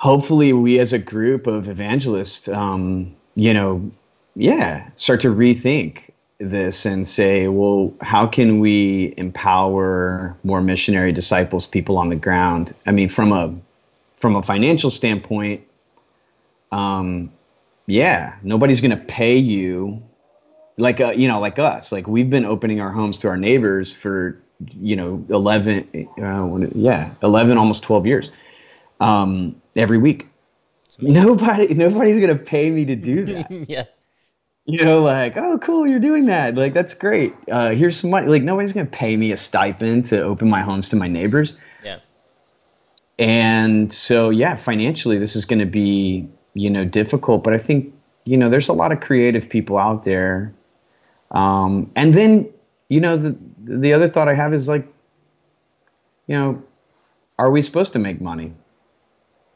Hopefully 0.00 0.54
we 0.54 0.78
as 0.78 0.94
a 0.94 0.98
group 0.98 1.46
of 1.46 1.68
evangelists 1.68 2.48
um, 2.48 3.14
you 3.34 3.52
know 3.52 3.90
yeah 4.34 4.88
start 4.96 5.20
to 5.20 5.28
rethink 5.28 5.98
this 6.38 6.86
and 6.86 7.06
say 7.06 7.48
well 7.48 7.92
how 8.00 8.26
can 8.26 8.60
we 8.60 9.12
empower 9.18 10.34
more 10.42 10.62
missionary 10.62 11.12
disciples 11.12 11.66
people 11.66 11.98
on 11.98 12.08
the 12.08 12.16
ground? 12.16 12.72
I 12.86 12.92
mean 12.92 13.10
from 13.10 13.32
a 13.32 13.54
from 14.16 14.36
a 14.36 14.42
financial 14.42 14.90
standpoint 14.90 15.66
um, 16.72 17.30
yeah 17.86 18.36
nobody's 18.42 18.80
going 18.80 18.92
to 18.92 19.04
pay 19.04 19.36
you 19.36 20.02
like 20.78 20.98
uh, 20.98 21.10
you 21.10 21.28
know 21.28 21.40
like 21.40 21.58
us. 21.58 21.92
Like 21.92 22.08
we've 22.08 22.30
been 22.30 22.46
opening 22.46 22.80
our 22.80 22.90
homes 22.90 23.18
to 23.18 23.28
our 23.28 23.36
neighbors 23.36 23.92
for 23.92 24.40
you 24.78 24.96
know 24.96 25.22
11 25.28 26.08
uh, 26.22 26.68
yeah 26.74 27.10
11 27.22 27.58
almost 27.58 27.82
12 27.82 28.06
years 28.06 28.30
um, 29.00 29.60
every 29.74 29.98
week. 29.98 30.26
Nobody, 31.00 31.72
nobody's 31.74 32.20
gonna 32.20 32.38
pay 32.38 32.70
me 32.70 32.84
to 32.84 32.96
do 32.96 33.24
that. 33.24 33.50
yeah. 33.68 33.84
you 34.66 34.84
know, 34.84 35.02
like, 35.02 35.36
oh, 35.36 35.58
cool, 35.58 35.86
you're 35.86 35.98
doing 35.98 36.26
that. 36.26 36.54
Like, 36.54 36.74
that's 36.74 36.94
great. 36.94 37.34
Uh, 37.50 37.70
here's 37.70 37.96
some 37.96 38.10
money. 38.10 38.26
Like, 38.26 38.42
nobody's 38.42 38.72
gonna 38.72 38.86
pay 38.86 39.16
me 39.16 39.32
a 39.32 39.36
stipend 39.36 40.06
to 40.06 40.22
open 40.22 40.48
my 40.48 40.60
homes 40.60 40.90
to 40.90 40.96
my 40.96 41.08
neighbors. 41.08 41.56
Yeah. 41.82 41.98
And 43.18 43.92
so, 43.92 44.30
yeah, 44.30 44.56
financially, 44.56 45.18
this 45.18 45.36
is 45.36 45.46
gonna 45.46 45.66
be, 45.66 46.28
you 46.54 46.70
know, 46.70 46.84
difficult. 46.84 47.42
But 47.42 47.54
I 47.54 47.58
think, 47.58 47.94
you 48.24 48.36
know, 48.36 48.50
there's 48.50 48.68
a 48.68 48.74
lot 48.74 48.92
of 48.92 49.00
creative 49.00 49.48
people 49.48 49.78
out 49.78 50.04
there. 50.04 50.52
Um, 51.30 51.90
and 51.96 52.12
then, 52.12 52.50
you 52.88 53.00
know, 53.00 53.16
the 53.16 53.38
the 53.62 53.92
other 53.94 54.08
thought 54.08 54.28
I 54.28 54.34
have 54.34 54.52
is 54.52 54.68
like, 54.68 54.86
you 56.26 56.36
know, 56.36 56.62
are 57.38 57.50
we 57.50 57.62
supposed 57.62 57.94
to 57.94 57.98
make 57.98 58.20
money? 58.20 58.52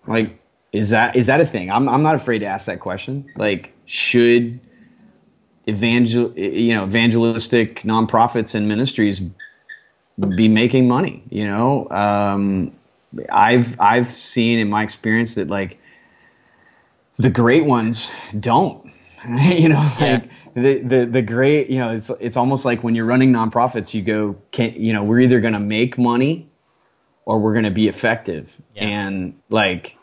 Like, 0.07 0.39
is 0.73 0.91
that 0.91 1.17
is 1.17 1.27
that 1.29 1.41
a 1.41 1.47
thing? 1.47 1.71
I'm 1.71 1.89
I'm 1.89 2.03
not 2.03 2.15
afraid 2.15 2.41
to 2.41 2.47
ask 2.47 2.67
that 2.67 2.81
question. 2.81 3.31
Like, 3.37 3.73
should 3.87 4.61
evangel 5.67 6.33
you 6.39 6.75
know 6.75 6.85
evangelistic 6.85 7.83
nonprofits 7.83 8.55
and 8.55 8.69
ministries 8.69 9.23
be 10.19 10.49
making 10.49 10.89
money? 10.89 11.23
You 11.31 11.47
know, 11.47 11.89
um, 11.91 12.73
I've 13.31 13.81
I've 13.81 14.07
seen 14.07 14.59
in 14.59 14.69
my 14.69 14.83
experience 14.83 15.37
that 15.37 15.49
like 15.49 15.79
the 17.19 17.31
great 17.31 17.65
ones 17.65 18.11
don't. 18.39 18.91
you 19.29 19.69
know, 19.71 19.91
Yeah. 20.01 20.13
like 20.13 20.31
the, 20.55 20.79
the 20.81 21.07
the 21.07 21.23
great 21.23 21.71
you 21.71 21.79
know 21.79 21.93
it's 21.93 22.11
it's 22.11 22.37
almost 22.37 22.65
like 22.65 22.83
when 22.85 22.95
you're 22.95 23.07
running 23.07 23.33
nonprofits, 23.33 23.95
you 23.95 24.03
go 24.03 24.37
can 24.51 24.75
you 24.75 24.93
know 24.93 25.03
we're 25.05 25.21
either 25.21 25.41
going 25.41 25.55
to 25.55 25.61
make 25.61 25.97
money 25.97 26.49
or 27.27 27.39
we're 27.39 27.53
going 27.53 27.65
to 27.65 27.71
be 27.71 27.89
effective 27.89 28.57
Yeah. 28.75 28.85
and 28.85 29.35
like 29.51 29.97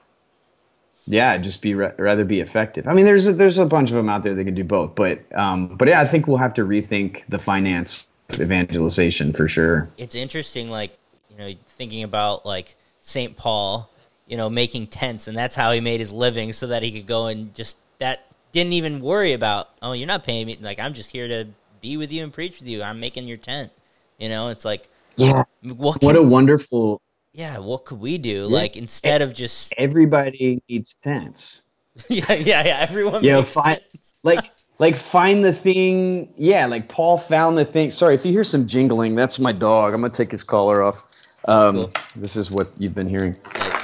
yeah 1.08 1.38
just 1.38 1.62
be 1.62 1.74
ra- 1.74 1.92
rather 1.98 2.24
be 2.26 2.40
effective 2.40 2.88
i 2.88 2.94
mean 2.94 3.06
there's 3.06 3.28
a, 3.28 3.34
there's 3.34 3.58
a 3.58 3.66
bunch 3.66 3.90
of 3.90 3.96
them 3.96 4.08
out 4.10 4.24
there 4.24 4.36
that 4.36 4.44
can 4.46 4.54
do 4.56 4.64
both 4.64 4.94
but 4.96 5.20
um 5.36 5.76
but 5.76 5.88
yeah 5.88 6.00
i 6.00 6.06
think 6.06 6.28
we'll 6.28 6.38
have 6.38 6.54
to 6.56 6.62
rethink 6.64 7.24
the 7.28 7.40
finance 7.40 8.06
evangelization 8.40 9.34
for 9.34 9.48
sure 9.48 9.90
It's 9.98 10.16
interesting, 10.16 10.70
like, 10.70 10.98
you 11.30 11.38
know, 11.38 11.54
thinking 11.70 12.04
about, 12.04 12.46
like, 12.46 12.76
St. 13.02 13.36
Paul, 13.36 13.90
you 14.28 14.38
know, 14.38 14.50
making 14.50 14.88
tents, 14.88 15.28
and 15.28 15.36
that's 15.38 15.56
how 15.56 15.72
he 15.72 15.82
made 15.82 16.00
his 16.00 16.12
living 16.14 16.54
so 16.54 16.68
that 16.68 16.84
he 16.84 16.92
could 16.92 17.08
go 17.08 17.28
and 17.28 17.54
just, 17.54 17.76
that 18.00 18.26
didn't 18.54 18.72
even 18.74 19.02
worry 19.02 19.34
about, 19.34 19.70
oh, 19.82 19.92
you're 19.94 20.08
not 20.08 20.24
paying 20.24 20.48
me. 20.48 20.58
Like, 20.62 20.80
I'm 20.80 20.94
just 20.94 21.12
here 21.12 21.28
to 21.28 21.48
be 21.82 21.98
with 21.98 22.12
you 22.12 22.24
and 22.24 22.32
preach 22.32 22.60
with 22.60 22.68
you. 22.70 22.84
I'm 22.84 23.00
making 23.02 23.28
your 23.28 23.36
tent. 23.38 23.72
You 24.18 24.30
know, 24.30 24.48
it's 24.50 24.64
like, 24.64 24.88
yeah 25.18 25.44
what, 25.64 26.02
what 26.02 26.16
a 26.16 26.22
wonderful 26.22 27.02
yeah, 27.34 27.60
what 27.60 27.86
could 27.86 28.00
we 28.00 28.18
do? 28.18 28.46
Like 28.46 28.76
instead 28.76 29.22
of 29.22 29.34
just 29.34 29.74
Everybody 29.78 30.62
needs 30.68 30.96
tents. 31.04 31.64
yeah, 32.10 32.34
yeah, 32.34 32.66
yeah. 32.66 32.86
Everyone 32.90 33.22
makes 33.22 33.52
find 33.52 33.80
sense. 33.92 34.14
like 34.24 34.52
like 34.80 34.96
find 34.96 35.44
the 35.44 35.54
thing. 35.54 36.34
Yeah, 36.38 36.66
like 36.66 36.90
Paul 36.90 37.18
found 37.18 37.58
the 37.58 37.66
thing. 37.66 37.92
Sorry 37.92 38.16
if 38.16 38.26
you 38.26 38.32
hear 38.32 38.44
some 38.44 38.68
jingling. 38.68 39.16
That's 39.16 39.40
my 39.40 39.52
dog. 39.52 39.94
I'm 39.94 40.02
gonna 40.02 40.14
take 40.14 40.32
his 40.32 40.44
collar 40.44 40.82
off. 40.82 41.04
Um, 41.46 41.76
cool. 41.76 41.92
This 42.16 42.36
is 42.36 42.52
what 42.52 42.74
you've 42.80 42.94
been 42.94 43.08
hearing. 43.08 43.36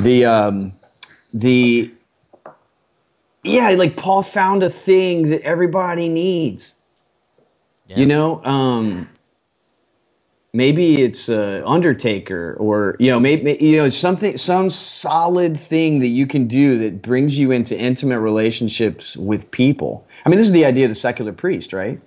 The 0.01 0.25
um, 0.25 0.73
the 1.33 1.91
yeah, 3.43 3.69
like 3.69 3.95
Paul 3.95 4.23
found 4.23 4.63
a 4.63 4.69
thing 4.69 5.29
that 5.29 5.41
everybody 5.41 6.09
needs. 6.09 6.73
Yeah. 7.87 7.99
You 7.99 8.05
know, 8.07 8.43
um, 8.43 9.09
maybe 10.57 11.01
it's 11.01 11.29
uh, 11.29 11.61
Undertaker, 11.65 12.57
or 12.59 12.97
you 12.99 13.11
know, 13.11 13.19
maybe 13.19 13.57
you 13.61 13.77
know 13.77 13.89
something, 13.89 14.37
some 14.37 14.69
solid 14.71 15.59
thing 15.59 15.99
that 15.99 16.07
you 16.07 16.25
can 16.27 16.47
do 16.47 16.79
that 16.79 17.01
brings 17.03 17.37
you 17.37 17.51
into 17.51 17.77
intimate 17.77 18.19
relationships 18.19 19.15
with 19.15 19.51
people. 19.51 20.07
I 20.25 20.29
mean, 20.29 20.37
this 20.37 20.47
is 20.47 20.51
the 20.53 20.65
idea 20.65 20.85
of 20.85 20.89
the 20.89 20.95
secular 20.95 21.31
priest, 21.31 21.73
right? 21.73 22.01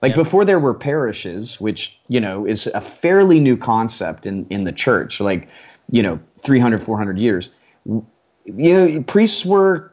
Like 0.00 0.10
Yeah. 0.12 0.16
before 0.16 0.44
there 0.44 0.60
were 0.60 0.74
parishes, 0.74 1.60
which 1.60 1.98
you 2.08 2.20
know 2.20 2.46
is 2.46 2.68
a 2.68 2.80
fairly 2.80 3.40
new 3.40 3.56
concept 3.56 4.26
in 4.26 4.46
in 4.48 4.64
the 4.64 4.72
church, 4.72 5.20
like 5.20 5.48
you 5.90 6.02
know 6.02 6.20
300, 6.38 6.82
400 6.82 7.18
years. 7.18 7.50
You 7.84 8.74
know, 8.74 9.02
priests 9.02 9.44
were 9.44 9.90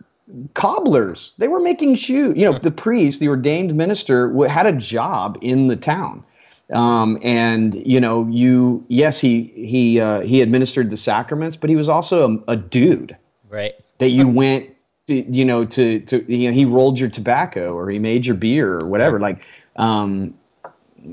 cobblers. 0.53 1.33
They 1.39 1.47
were 1.47 1.59
making 1.59 1.95
shoes. 1.95 2.37
You 2.37 2.51
know, 2.51 2.57
the 2.57 2.71
priest, 2.71 3.19
the 3.19 3.29
ordained 3.29 3.75
minister, 3.75 4.31
had 4.47 4.67
a 4.67 4.73
job 4.73 5.39
in 5.41 5.67
the 5.67 5.75
town. 5.75 6.23
Um, 6.73 7.19
and 7.21 7.75
you 7.75 7.99
know, 7.99 8.27
you 8.27 8.85
yes, 8.87 9.19
he 9.19 9.43
he 9.43 9.99
uh, 9.99 10.21
he 10.21 10.41
administered 10.41 10.89
the 10.89 10.97
sacraments, 10.97 11.55
but 11.55 11.69
he 11.69 11.75
was 11.75 11.89
also 11.89 12.43
a, 12.47 12.53
a 12.53 12.55
dude 12.55 13.15
Right. 13.49 13.75
that 13.99 14.09
you 14.09 14.27
went 14.27 14.75
to, 15.07 15.13
you 15.13 15.45
know 15.45 15.65
to 15.65 15.99
to 15.99 16.33
you 16.33 16.49
know 16.49 16.55
he 16.55 16.65
rolled 16.65 16.99
your 16.99 17.09
tobacco 17.09 17.73
or 17.73 17.89
he 17.89 17.99
made 17.99 18.25
your 18.25 18.35
beer 18.35 18.79
or 18.79 18.87
whatever. 18.87 19.19
Like, 19.19 19.45
um, 19.75 20.33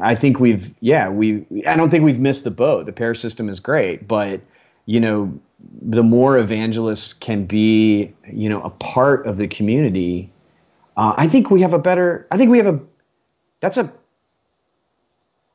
I 0.00 0.14
think 0.14 0.40
we've 0.40 0.74
yeah 0.80 1.10
we 1.10 1.44
I 1.66 1.76
don't 1.76 1.90
think 1.90 2.04
we've 2.04 2.20
missed 2.20 2.44
the 2.44 2.50
boat. 2.50 2.86
The 2.86 2.92
pair 2.92 3.14
system 3.14 3.48
is 3.50 3.60
great, 3.60 4.08
but 4.08 4.40
you 4.86 5.00
know 5.00 5.38
the 5.82 6.02
more 6.02 6.38
evangelists 6.38 7.12
can 7.12 7.44
be 7.44 8.14
you 8.26 8.48
know 8.48 8.62
a 8.62 8.70
part 8.70 9.26
of 9.26 9.36
the 9.36 9.48
community, 9.48 10.32
uh, 10.96 11.14
I 11.16 11.28
think 11.28 11.50
we 11.50 11.60
have 11.60 11.74
a 11.74 11.78
better. 11.78 12.26
I 12.30 12.38
think 12.38 12.50
we 12.50 12.58
have 12.58 12.66
a 12.66 12.80
that's 13.60 13.76
a 13.76 13.92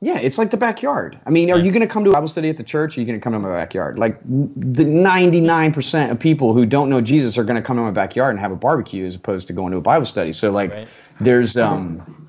yeah, 0.00 0.18
it's 0.18 0.38
like 0.38 0.50
the 0.50 0.56
backyard. 0.56 1.18
I 1.26 1.30
mean, 1.30 1.50
are 1.50 1.58
you 1.58 1.72
going 1.72 1.82
to 1.82 1.88
come 1.88 2.04
to 2.04 2.10
a 2.10 2.12
Bible 2.12 2.28
study 2.28 2.48
at 2.48 2.56
the 2.56 2.62
church? 2.62 2.96
Or 2.96 3.00
are 3.00 3.02
you 3.02 3.06
going 3.06 3.18
to 3.18 3.22
come 3.22 3.32
to 3.32 3.38
my 3.40 3.48
backyard? 3.48 3.98
Like 3.98 4.20
the 4.24 4.84
ninety-nine 4.84 5.72
percent 5.72 6.12
of 6.12 6.20
people 6.20 6.54
who 6.54 6.66
don't 6.66 6.88
know 6.88 7.00
Jesus 7.00 7.36
are 7.36 7.44
going 7.44 7.56
to 7.56 7.62
come 7.62 7.76
to 7.76 7.82
my 7.82 7.90
backyard 7.90 8.30
and 8.30 8.40
have 8.40 8.52
a 8.52 8.56
barbecue 8.56 9.06
as 9.06 9.16
opposed 9.16 9.48
to 9.48 9.52
going 9.52 9.72
to 9.72 9.78
a 9.78 9.80
Bible 9.80 10.06
study. 10.06 10.32
So, 10.32 10.52
like, 10.52 10.72
Right. 10.72 10.88
there's, 11.20 11.56
um, 11.56 12.28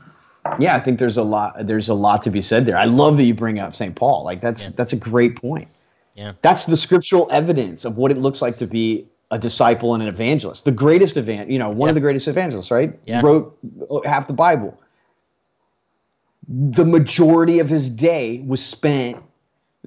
yeah, 0.58 0.76
I 0.76 0.80
think 0.80 0.98
there's 0.98 1.18
a 1.18 1.24
lot. 1.24 1.68
There's 1.68 1.90
a 1.90 1.94
lot 1.94 2.24
to 2.24 2.32
be 2.32 2.42
said 2.42 2.66
there. 2.66 2.76
I 2.78 2.86
love 2.86 3.18
that 3.18 3.24
you 3.24 3.36
bring 3.36 3.60
up 3.60 3.76
St. 3.76 3.94
Paul. 3.96 4.24
Like, 4.24 4.42
that's 4.42 4.64
Yeah. 4.64 4.70
that's 4.76 4.94
a 4.94 4.98
great 4.98 5.36
point. 5.40 5.68
Yeah. 6.16 6.34
That's 6.42 6.66
the 6.66 6.76
scriptural 6.76 7.28
evidence 7.32 7.86
of 7.86 7.98
what 7.98 8.12
it 8.12 8.18
looks 8.18 8.42
like 8.42 8.58
to 8.58 8.68
be 8.68 9.06
a 9.32 9.38
disciple 9.38 9.94
and 9.94 10.02
an 10.02 10.10
evangelist. 10.10 10.66
The 10.66 10.72
greatest 10.72 11.18
event, 11.18 11.52
you 11.52 11.60
know, 11.60 11.70
one 11.70 11.88
Yeah. 11.88 11.90
of 11.90 11.96
the 11.96 12.02
greatest 12.02 12.28
evangelists, 12.28 12.72
right? 12.72 12.98
Yeah. 13.06 13.22
Wrote 13.22 13.56
half 14.04 14.26
the 14.26 14.34
Bible. 14.34 14.76
The 16.50 16.86
majority 16.86 17.60
of 17.60 17.70
his 17.70 17.90
day 17.90 18.44
was 18.46 18.66
spent 18.66 19.24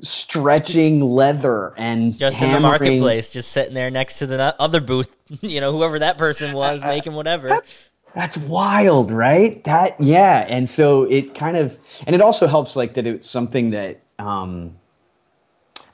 stretching 0.00 1.00
leather 1.00 1.74
and 1.76 2.16
Just 2.16 2.40
in 2.40 2.52
the 2.52 2.60
marketplace, 2.60 3.30
just 3.30 3.50
sitting 3.50 3.74
there 3.74 3.90
next 3.90 4.20
to 4.20 4.26
the 4.26 4.54
other 4.58 4.80
booth, 4.80 5.14
you 5.40 5.60
know, 5.60 5.72
whoever 5.72 5.98
that 5.98 6.18
person 6.18 6.52
was 6.52 6.82
making 6.84 7.14
whatever. 7.14 7.48
That's 7.48 7.78
that's 8.14 8.36
wild, 8.36 9.10
right? 9.10 9.62
That 9.64 10.00
yeah, 10.00 10.46
and 10.48 10.68
so 10.68 11.04
it 11.04 11.34
kind 11.34 11.56
of 11.56 11.76
and 12.06 12.14
it 12.14 12.20
also 12.20 12.46
helps 12.46 12.76
like 12.76 12.94
that 12.94 13.06
it's 13.06 13.28
something 13.28 13.70
that 13.70 14.00
um 14.18 14.76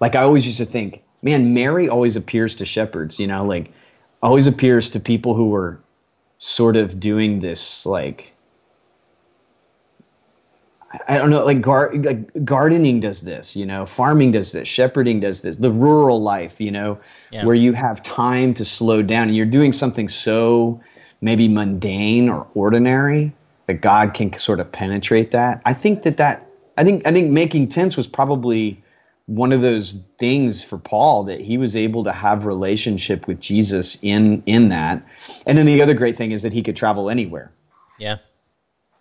like 0.00 0.14
I 0.14 0.22
always 0.22 0.46
used 0.46 0.59
to 0.59 0.64
think, 0.64 1.02
man, 1.22 1.54
Mary 1.54 1.88
always 1.88 2.16
appears 2.16 2.57
to 2.57 2.66
shepherds, 2.66 3.18
you 3.18 3.26
know, 3.26 3.44
like 3.44 3.72
always 4.22 4.46
appears 4.46 4.90
to 4.90 5.00
people 5.00 5.35
who 5.35 5.48
were 5.50 5.81
sort 6.38 6.76
of 6.76 7.00
doing 7.00 7.40
this 7.40 7.87
like 7.87 8.33
I- 11.09 11.18
don't 11.18 11.31
know, 11.31 11.44
like, 11.44 11.61
gar- 11.61 11.92
like 11.94 12.44
gardening 12.44 13.01
does 13.01 13.20
this, 13.20 13.55
you 13.55 13.66
know, 13.66 13.85
farming 13.85 14.33
does 14.33 14.53
this, 14.53 14.66
shepherding 14.66 15.20
does 15.20 15.42
this, 15.42 15.59
the 15.59 15.70
rural 15.70 16.22
life, 16.22 16.61
you 16.61 16.70
know, 16.70 16.98
Yeah. 17.31 17.44
where 17.44 17.55
you 17.55 17.72
have 17.74 18.03
time 18.03 18.55
to 18.55 18.64
slow 18.64 19.03
down 19.03 19.29
and 19.29 19.37
you're 19.37 19.46
doing 19.46 19.72
something 19.72 20.09
so 20.09 20.81
maybe 21.20 21.48
mundane 21.48 22.29
or 22.29 22.46
ordinary 22.55 23.33
that 23.66 23.83
God 23.83 24.14
can 24.14 24.37
sort 24.38 24.61
of 24.61 24.72
penetrate 24.72 25.33
that. 25.33 25.61
I 25.66 25.74
think 25.74 26.03
that 26.05 26.16
that 26.18 26.46
I 26.79 26.85
think 26.85 27.07
I 27.07 27.12
think 27.12 27.31
making 27.31 27.68
tents 27.68 27.96
was 27.96 28.07
probably 28.07 28.83
one 29.27 29.53
of 29.53 29.61
those 29.61 29.98
things 30.16 30.62
for 30.62 30.79
Paul 30.79 31.24
that 31.24 31.38
he 31.40 31.59
was 31.59 31.77
able 31.77 32.05
to 32.05 32.12
have 32.12 32.46
relationship 32.46 33.27
with 33.27 33.40
Jesus 33.40 33.98
in 34.01 34.42
in 34.46 34.68
that. 34.70 35.03
And 35.44 35.59
then 35.59 35.66
the 35.66 35.83
other 35.83 35.92
great 35.92 36.16
thing 36.16 36.31
is 36.33 36.42
that 36.42 36.53
he 36.55 36.62
could 36.62 36.77
travel 36.77 37.11
anywhere 37.11 37.51
yeah. 37.98 38.16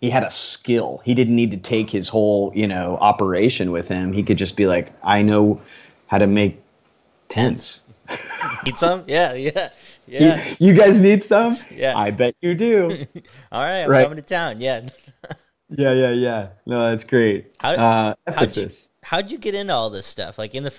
He 0.00 0.10
had 0.10 0.22
a 0.24 0.30
skill. 0.30 1.00
He 1.04 1.14
didn't 1.14 1.34
need 1.36 1.50
to 1.50 1.56
take 1.56 1.90
his 1.90 2.08
whole, 2.08 2.52
you 2.54 2.66
know, 2.66 2.96
operation 3.00 3.70
with 3.72 3.88
him. 3.88 4.12
He 4.12 4.22
could 4.22 4.38
just 4.38 4.56
be 4.56 4.66
like, 4.66 4.92
I 5.02 5.22
know 5.22 5.60
how 6.06 6.18
to 6.18 6.26
make 6.26 6.62
tents. 7.28 7.82
Need 8.64 8.76
some? 8.78 9.04
Yeah, 9.06 9.34
yeah, 9.34 9.68
yeah. 10.06 10.42
You, 10.58 10.68
you 10.68 10.74
guys 10.74 11.02
need 11.02 11.22
some? 11.22 11.58
Yeah. 11.70 11.92
I 11.94 12.10
bet 12.10 12.34
you 12.40 12.54
do. 12.54 12.90
All 13.52 13.62
right, 13.62 13.82
I'm 13.82 13.90
Right. 13.90 14.02
coming 14.04 14.16
to 14.16 14.22
town. 14.22 14.60
Yeah. 14.62 14.88
yeah, 15.68 15.92
yeah, 15.92 16.10
yeah. 16.12 16.48
No, 16.64 16.88
that's 16.90 17.04
great. 17.04 17.52
How- 17.60 17.72
uh, 17.72 17.76
how'd 17.76 18.16
you- 18.26 18.32
Ephesus. 18.32 18.90
How'd 19.02 19.30
you 19.30 19.36
get 19.38 19.54
into 19.54 19.72
all 19.74 19.90
this 19.90 20.06
stuff? 20.06 20.38
Like 20.38 20.54
in 20.54 20.64
the 20.64 20.74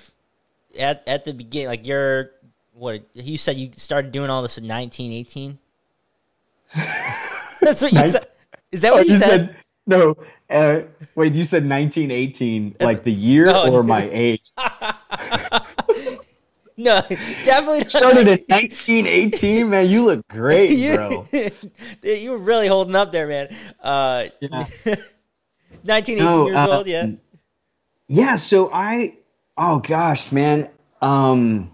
at 0.79 1.03
at 1.07 1.25
the 1.25 1.33
beginning, 1.33 1.67
like 1.67 1.85
you're 1.87 2.31
what 2.73 3.01
you 3.13 3.37
said 3.39 3.57
you 3.57 3.71
started 3.75 4.11
doing 4.11 4.29
all 4.29 4.41
this 4.43 4.57
in 4.59 4.67
1918. 4.67 5.57
That's 7.61 7.81
what 7.81 7.91
you 7.91 8.07
said. 8.07 8.25
Is 8.71 8.81
that 8.81 8.93
Oh, 8.93 8.97
what 8.97 9.07
you, 9.07 9.15
said? 9.15 9.55
no. 9.87 10.15
Uh, 10.49 10.81
wait, 11.15 11.33
you 11.35 11.43
said 11.43 11.63
1918, 11.67 12.77
like 12.79 13.03
the 13.03 13.11
year 13.11 13.45
No. 13.45 13.71
or 13.73 13.83
my 13.95 14.07
age? 14.11 14.51
No, 16.81 17.01
definitely. 17.43 17.83
Started 17.87 18.25
in 18.29 18.39
1918, 18.47 19.69
man. 19.69 19.89
You 19.89 20.05
look 20.05 20.25
great, 20.29 20.71
you, 20.77 20.95
bro. 20.95 21.27
you 22.01 22.31
were 22.31 22.37
really 22.37 22.67
holding 22.69 22.95
up 22.95 23.11
there, 23.11 23.27
man. 23.27 23.53
Uh, 23.83 24.27
Yeah. 24.39 24.63
19, 25.83 26.15
18 26.15 26.17
No, 26.19 26.45
years 26.47 26.55
uh, 26.57 26.77
old, 26.77 26.87
yeah. 26.87 27.07
Yeah, 28.07 28.35
so 28.35 28.69
I 28.71 29.17
oh 29.57 29.79
gosh, 29.79 30.31
man. 30.31 30.69
Um 31.01 31.69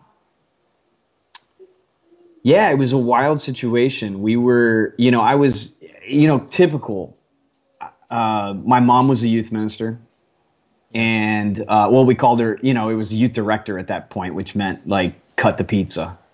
Yeah, 2.41 2.71
it 2.71 2.77
was 2.79 2.91
a 2.91 2.97
wild 2.97 3.39
situation. 3.39 4.23
We 4.23 4.38
were, 4.38 4.95
you 4.97 5.12
know, 5.12 5.21
I 5.21 5.36
was, 5.36 5.71
you 6.07 6.27
know, 6.27 6.39
typical. 6.39 7.17
Uh 8.09 8.53
my 8.63 8.79
mom 8.79 9.07
was 9.07 9.23
a 9.23 9.27
youth 9.27 9.51
minister. 9.51 9.99
And 10.93 11.59
uh 11.59 11.89
well, 11.91 12.05
we 12.05 12.15
called 12.15 12.39
her, 12.39 12.59
you 12.61 12.73
know, 12.73 12.89
it 12.89 12.95
was 12.95 13.13
youth 13.13 13.33
director 13.33 13.77
at 13.79 13.87
that 13.87 14.09
point, 14.09 14.35
which 14.35 14.55
meant 14.55 14.87
like 14.87 15.13
cut 15.35 15.57
the 15.57 15.63
pizza 15.63 16.17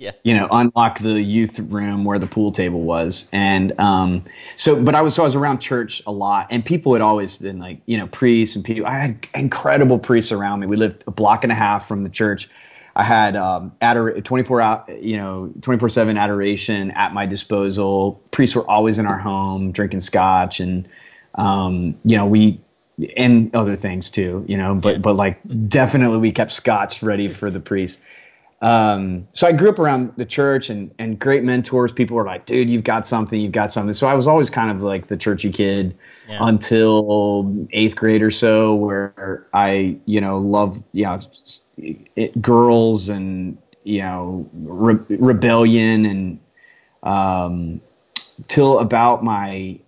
Yeah. 0.00 0.12
you 0.22 0.32
know, 0.32 0.46
unlock 0.52 1.00
the 1.00 1.20
youth 1.20 1.58
room 1.58 2.04
where 2.04 2.20
the 2.20 2.28
pool 2.28 2.52
table 2.52 2.82
was. 2.82 3.28
And 3.32 3.78
um, 3.80 4.24
so, 4.54 4.80
but 4.80 4.94
I 4.94 5.02
was 5.02 5.16
so 5.16 5.24
I 5.24 5.26
was 5.26 5.34
around 5.34 5.58
church 5.58 6.00
a 6.06 6.12
lot, 6.12 6.46
and 6.50 6.64
people 6.64 6.92
had 6.92 7.02
always 7.02 7.34
been 7.34 7.58
like, 7.58 7.80
you 7.86 7.98
know, 7.98 8.06
priests 8.06 8.54
and 8.54 8.64
people. 8.64 8.86
I 8.86 8.96
had 8.96 9.26
incredible 9.34 9.98
priests 9.98 10.30
around 10.30 10.60
me. 10.60 10.68
We 10.68 10.76
lived 10.76 11.02
a 11.08 11.10
block 11.10 11.42
and 11.42 11.50
a 11.50 11.56
half 11.56 11.88
from 11.88 12.04
the 12.04 12.10
church. 12.10 12.48
I 12.98 13.04
had 13.04 13.36
um, 13.36 13.72
ador- 13.80 14.20
24 14.20 14.60
out, 14.60 15.02
you 15.02 15.16
know, 15.16 15.52
24 15.62 15.88
seven 15.88 16.18
adoration 16.18 16.90
at 16.90 17.14
my 17.14 17.26
disposal. 17.26 18.20
Priests 18.32 18.56
were 18.56 18.68
always 18.68 18.98
in 18.98 19.06
our 19.06 19.16
home 19.16 19.70
drinking 19.70 20.00
scotch, 20.00 20.58
and 20.58 20.88
um, 21.36 21.96
you 22.04 22.16
know, 22.16 22.26
we 22.26 22.60
and 23.16 23.54
other 23.54 23.76
things 23.76 24.10
too, 24.10 24.44
you 24.48 24.56
know, 24.56 24.74
but 24.74 25.00
but 25.00 25.14
like 25.14 25.38
definitely 25.68 26.18
we 26.18 26.32
kept 26.32 26.50
scotch 26.50 27.00
ready 27.00 27.28
for 27.28 27.52
the 27.52 27.60
priest. 27.60 28.02
Um, 28.60 29.28
so 29.32 29.46
I 29.46 29.52
grew 29.52 29.68
up 29.68 29.78
around 29.78 30.14
the 30.16 30.26
church 30.26 30.68
and, 30.68 30.92
and 30.98 31.16
great 31.16 31.44
mentors. 31.44 31.92
People 31.92 32.16
were 32.16 32.24
like, 32.24 32.46
dude, 32.46 32.68
you've 32.68 32.82
got 32.82 33.06
something, 33.06 33.40
you've 33.40 33.52
got 33.52 33.70
something. 33.70 33.94
So 33.94 34.08
I 34.08 34.14
was 34.14 34.26
always 34.26 34.50
kind 34.50 34.72
of 34.72 34.82
like 34.82 35.06
the 35.06 35.16
churchy 35.16 35.52
kid 35.52 35.96
Yeah. 36.28 36.38
until 36.42 37.66
eighth 37.72 37.96
grade 37.96 38.22
or 38.22 38.30
so, 38.30 38.74
where 38.74 39.46
I, 39.54 39.96
you 40.04 40.20
know, 40.20 40.38
love, 40.38 40.82
you 40.92 41.04
know, 41.04 41.20
it, 42.16 42.42
girls 42.42 43.08
and, 43.08 43.56
you 43.84 44.02
know, 44.02 44.48
re- 44.52 45.16
rebellion 45.16 46.04
and, 46.04 46.40
um, 47.02 47.80
till 48.48 48.78
about 48.78 49.24
my, 49.24 49.78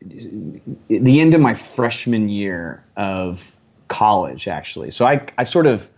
the 0.00 1.20
end 1.20 1.34
of 1.34 1.40
my 1.40 1.52
freshman 1.54 2.28
year 2.30 2.82
of 2.96 3.54
college, 3.88 4.48
actually. 4.48 4.90
So 4.90 5.04
I, 5.04 5.26
I 5.36 5.44
sort 5.44 5.66
of, 5.66 5.88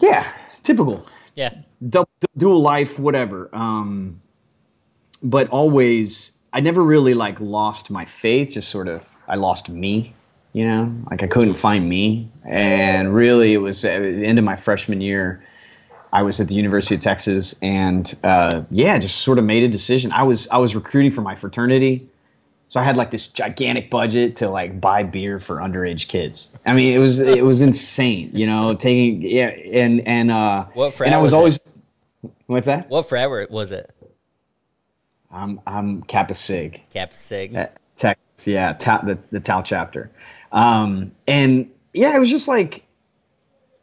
Yeah, 0.00 0.26
typical. 0.62 1.06
Yeah. 1.34 1.54
Du- 1.88 2.06
dual 2.36 2.62
life, 2.62 2.98
whatever. 2.98 3.50
Um, 3.52 4.20
but 5.22 5.48
always, 5.48 6.32
I 6.54 6.60
never 6.60 6.82
really 6.82 7.12
like 7.14 7.40
lost 7.40 7.90
my 7.90 8.04
faith. 8.04 8.54
Just 8.54 8.70
sort 8.70 8.88
of, 8.88 9.06
I 9.28 9.34
lost 9.34 9.68
me. 9.68 10.14
You 10.52 10.68
know, 10.68 10.92
like 11.10 11.24
I 11.24 11.26
couldn't 11.26 11.56
find 11.56 11.86
me, 11.88 12.28
and 12.44 13.12
really, 13.12 13.52
it 13.52 13.58
was 13.58 13.84
at 13.84 14.00
the 14.00 14.24
end 14.24 14.38
of 14.38 14.44
my 14.44 14.54
freshman 14.54 15.00
year. 15.00 15.42
I 16.12 16.22
was 16.22 16.38
at 16.38 16.46
the 16.46 16.54
University 16.54 16.94
of 16.94 17.00
Texas, 17.00 17.56
and 17.60 18.14
uh, 18.22 18.62
yeah, 18.70 18.96
just 18.98 19.16
sort 19.16 19.40
of 19.40 19.44
made 19.44 19.64
a 19.64 19.68
decision. 19.68 20.12
I 20.12 20.22
was 20.22 20.46
I 20.46 20.58
was 20.58 20.76
recruiting 20.76 21.10
for 21.10 21.22
my 21.22 21.34
fraternity, 21.34 22.08
so 22.68 22.78
I 22.78 22.84
had 22.84 22.96
like 22.96 23.10
this 23.10 23.26
gigantic 23.26 23.90
budget 23.90 24.36
to 24.36 24.48
like 24.48 24.80
buy 24.80 25.02
beer 25.02 25.40
for 25.40 25.56
underage 25.56 26.06
kids. 26.06 26.50
I 26.64 26.74
mean, 26.74 26.94
it 26.94 26.98
was 26.98 27.18
it 27.18 27.44
was 27.44 27.60
insane, 27.60 28.30
you 28.32 28.46
know, 28.46 28.74
taking 28.74 29.22
yeah, 29.22 29.48
and 29.48 30.06
and 30.06 30.30
uh, 30.30 30.66
What 30.74 30.94
frat 30.94 31.08
and 31.08 31.16
I 31.16 31.18
was, 31.18 31.32
was 31.32 31.32
it? 31.32 31.36
always 31.36 31.60
what's 32.46 32.66
that? 32.66 32.88
What 32.90 33.08
forever 33.08 33.44
was 33.50 33.72
it? 33.72 33.90
I'm 35.34 35.60
I'm 35.66 36.02
Kappa 36.02 36.34
Sig. 36.34 36.80
Kappa 36.92 37.14
Sig. 37.14 37.52
Texas, 37.96 38.46
yeah, 38.46 38.72
ta- 38.72 39.02
the 39.04 39.18
the 39.30 39.40
Tau 39.40 39.62
chapter, 39.62 40.10
um, 40.52 41.12
and 41.26 41.70
yeah, 41.92 42.16
it 42.16 42.20
was 42.20 42.30
just 42.30 42.48
like, 42.48 42.84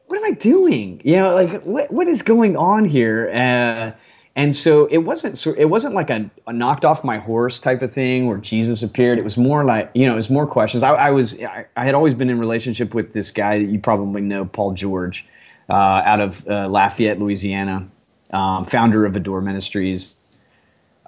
what 0.07 0.17
am 0.17 0.25
I 0.25 0.31
doing? 0.31 1.01
You 1.03 1.17
know, 1.17 1.35
like 1.35 1.63
what 1.63 1.91
what 1.91 2.07
is 2.07 2.21
going 2.21 2.57
on 2.57 2.85
here? 2.85 3.29
Uh, 3.33 3.91
and 4.35 4.55
so 4.55 4.85
it 4.85 4.99
wasn't 4.99 5.37
so 5.37 5.53
it 5.53 5.65
wasn't 5.65 5.93
like 5.93 6.09
a, 6.09 6.29
a 6.47 6.53
knocked 6.53 6.85
off 6.85 7.03
my 7.03 7.17
horse 7.17 7.59
type 7.59 7.81
of 7.81 7.93
thing 7.93 8.27
where 8.27 8.37
Jesus 8.37 8.81
appeared. 8.81 9.19
It 9.19 9.25
was 9.25 9.37
more 9.37 9.65
like 9.65 9.91
you 9.93 10.05
know, 10.07 10.13
it 10.13 10.17
was 10.17 10.29
more 10.29 10.47
questions. 10.47 10.83
I, 10.83 10.93
I 10.93 11.09
was 11.11 11.41
I, 11.43 11.67
I 11.75 11.85
had 11.85 11.95
always 11.95 12.13
been 12.13 12.29
in 12.29 12.39
relationship 12.39 12.93
with 12.93 13.11
this 13.13 13.31
guy 13.31 13.59
that 13.59 13.65
you 13.65 13.79
probably 13.79 14.21
know, 14.21 14.45
Paul 14.45 14.73
George, 14.73 15.25
uh, 15.69 15.73
out 15.73 16.21
of 16.21 16.47
uh, 16.47 16.69
Lafayette, 16.69 17.19
Louisiana, 17.19 17.89
um, 18.31 18.65
founder 18.65 19.05
of 19.05 19.15
Adore 19.15 19.41
Ministries. 19.41 20.15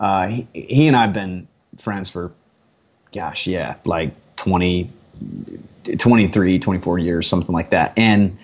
Uh, 0.03 0.27
he, 0.27 0.47
he 0.51 0.87
and 0.87 0.97
I've 0.97 1.13
been 1.13 1.47
friends 1.77 2.09
for 2.09 2.33
gosh, 3.13 3.47
yeah, 3.47 3.75
like 3.85 4.11
20, 4.35 4.91
23, 5.97 6.59
24 6.59 6.99
years, 6.99 7.25
something 7.25 7.53
like 7.53 7.69
that. 7.69 7.93
And 7.95 8.37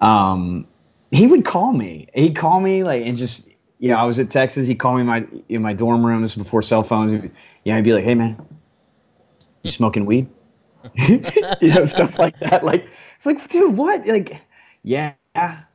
um, 0.00 0.66
he 1.10 1.26
would 1.26 1.44
call 1.44 1.70
me. 1.70 2.08
He'd 2.14 2.34
call 2.34 2.58
me 2.60 2.82
like 2.82 3.04
and 3.04 3.18
just 3.18 3.52
you 3.78 3.90
know, 3.90 3.96
I 3.96 4.04
was 4.04 4.18
at 4.20 4.30
Texas. 4.30 4.66
He'd 4.66 4.76
call 4.76 4.94
me 4.94 5.02
in 5.02 5.06
my 5.06 5.26
in 5.50 5.60
my 5.60 5.74
dorm 5.74 6.06
rooms 6.06 6.34
before 6.34 6.62
cell 6.62 6.82
phones. 6.82 7.30
Yeah, 7.62 7.76
I'd 7.76 7.84
be 7.84 7.92
like, 7.92 8.04
"Hey, 8.04 8.14
man, 8.14 8.42
you 9.62 9.70
smoking 9.70 10.06
weed?" 10.06 10.28
you 10.94 11.74
know, 11.74 11.84
stuff 11.84 12.18
like 12.18 12.40
that. 12.40 12.64
Like, 12.64 12.88
like, 13.26 13.46
dude, 13.48 13.76
what? 13.76 14.06
Like, 14.06 14.40
yeah, 14.82 15.12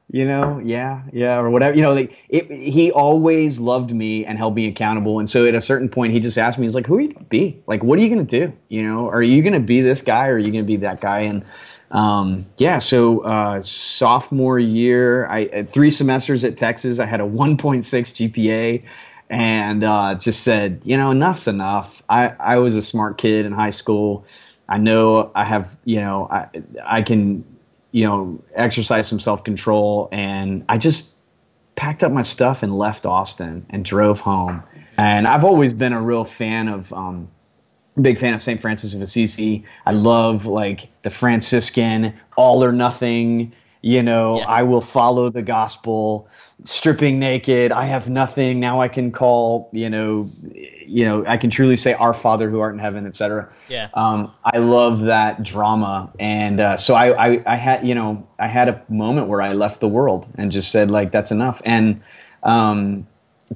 you 0.10 0.26
know, 0.26 0.60
yeah, 0.64 1.04
yeah, 1.12 1.38
or 1.38 1.50
whatever. 1.50 1.76
You 1.76 1.84
know, 1.84 1.94
like 1.94 2.18
it, 2.30 2.50
he 2.50 2.92
always 2.92 3.60
loved 3.60 3.94
me 3.94 4.26
and 4.26 4.38
held 4.38 4.56
me 4.56 4.68
accountable. 4.68 5.20
And 5.20 5.30
so 5.30 5.46
at 5.46 5.56
a 5.56 5.62
certain 5.62 5.90
point, 5.90 6.14
he 6.14 6.20
just 6.20 6.38
asked 6.38 6.58
me, 6.58 6.66
he's 6.66 6.76
like, 6.76 6.88
"Who 6.88 6.98
are 6.98 7.02
you 7.02 7.14
gonna 7.14 7.26
be? 7.26 7.62
Like, 7.68 7.84
what 7.84 8.00
are 8.00 8.02
you 8.02 8.10
gonna 8.10 8.24
do? 8.24 8.54
You 8.70 8.84
know, 8.84 9.10
are 9.10 9.22
you 9.22 9.44
gonna 9.44 9.60
be 9.60 9.82
this 9.82 10.02
guy 10.02 10.28
or 10.30 10.36
are 10.36 10.38
you 10.38 10.52
gonna 10.52 10.64
be 10.64 10.78
that 10.78 11.02
guy?" 11.02 11.22
And 11.22 11.46
um, 11.92 12.46
yeah, 12.58 12.80
so 12.80 13.20
uh, 13.22 13.62
sophomore 13.62 14.60
year, 14.60 15.26
I 15.28 15.46
at 15.46 15.70
three 15.70 15.92
semesters 15.92 16.44
at 16.44 16.58
Texas, 16.58 17.00
I 17.00 17.06
had 17.06 17.22
a 17.22 17.26
1.6 17.26 17.84
GPA, 17.84 18.84
and 19.30 19.84
uh, 19.84 20.16
just 20.16 20.44
said, 20.44 20.82
you 20.84 20.98
know, 20.98 21.12
enough's 21.12 21.48
enough. 21.48 22.02
I 22.10 22.34
I 22.40 22.58
was 22.58 22.76
a 22.76 22.82
smart 22.82 23.18
kid 23.18 23.46
in 23.46 23.52
high 23.52 23.72
school. 23.72 24.26
I 24.70 24.78
know 24.80 25.32
I 25.34 25.46
have, 25.46 25.78
you 25.86 26.02
know, 26.02 26.28
I 26.30 26.50
I 26.84 27.02
can, 27.02 27.46
you 27.92 28.06
know, 28.06 28.44
exercise 28.54 29.08
some 29.08 29.20
self 29.20 29.44
control, 29.44 30.10
and 30.12 30.66
I 30.70 30.78
just 30.78 31.14
packed 31.76 32.04
up 32.04 32.12
my 32.12 32.24
stuff 32.24 32.64
and 32.64 32.78
left 32.78 33.06
Austin 33.06 33.66
and 33.70 33.86
drove 33.86 34.20
home. 34.20 34.64
And 34.98 35.28
I've 35.28 35.44
always 35.44 35.74
been 35.74 35.94
a 35.94 36.02
real 36.02 36.26
fan 36.26 36.68
of. 36.68 36.92
Um, 36.94 37.30
big 38.00 38.20
fan 38.20 38.36
of 38.36 38.44
St. 38.44 38.62
Francis 38.62 38.94
of 38.94 39.02
Assisi. 39.02 39.66
I 39.84 39.92
love 39.92 40.46
like 40.46 40.88
the 41.02 41.10
Franciscan 41.10 42.14
all 42.36 42.64
or 42.64 42.72
nothing. 42.72 43.54
You 43.82 44.04
know, 44.04 44.38
Yeah. 44.38 44.46
I 44.48 44.64
will 44.64 44.82
follow 44.82 45.30
the 45.32 45.42
gospel, 45.42 46.28
stripping 46.62 47.18
naked. 47.18 47.72
I 47.72 47.86
have 47.86 48.08
nothing. 48.10 48.60
Now 48.60 48.82
I 48.82 48.88
can 48.88 49.12
call. 49.12 49.70
You 49.72 49.90
know, 49.90 50.30
you 50.88 51.06
know, 51.06 51.26
I 51.26 51.38
can 51.38 51.50
truly 51.50 51.76
say, 51.76 51.94
"Our 51.94 52.14
Father 52.14 52.50
who 52.50 52.60
art 52.60 52.74
in 52.74 52.80
heaven," 52.80 53.06
etc. 53.06 53.50
Yeah. 53.70 53.90
Um, 53.94 54.32
I 54.44 54.58
love 54.58 55.02
that 55.02 55.44
drama, 55.44 56.12
and 56.20 56.60
uh, 56.60 56.78
so 56.78 56.96
I, 56.96 57.28
I, 57.28 57.44
I 57.46 57.56
had, 57.56 57.86
you 57.86 57.94
know, 57.94 58.28
I 58.40 58.48
had 58.48 58.70
a 58.70 58.82
moment 58.90 59.28
where 59.28 59.42
I 59.42 59.54
left 59.54 59.80
the 59.80 59.88
world 59.88 60.28
and 60.36 60.52
just 60.52 60.72
said, 60.72 60.90
like, 60.90 61.12
that's 61.12 61.32
enough, 61.32 61.62
and 61.66 62.02
um, 62.44 63.06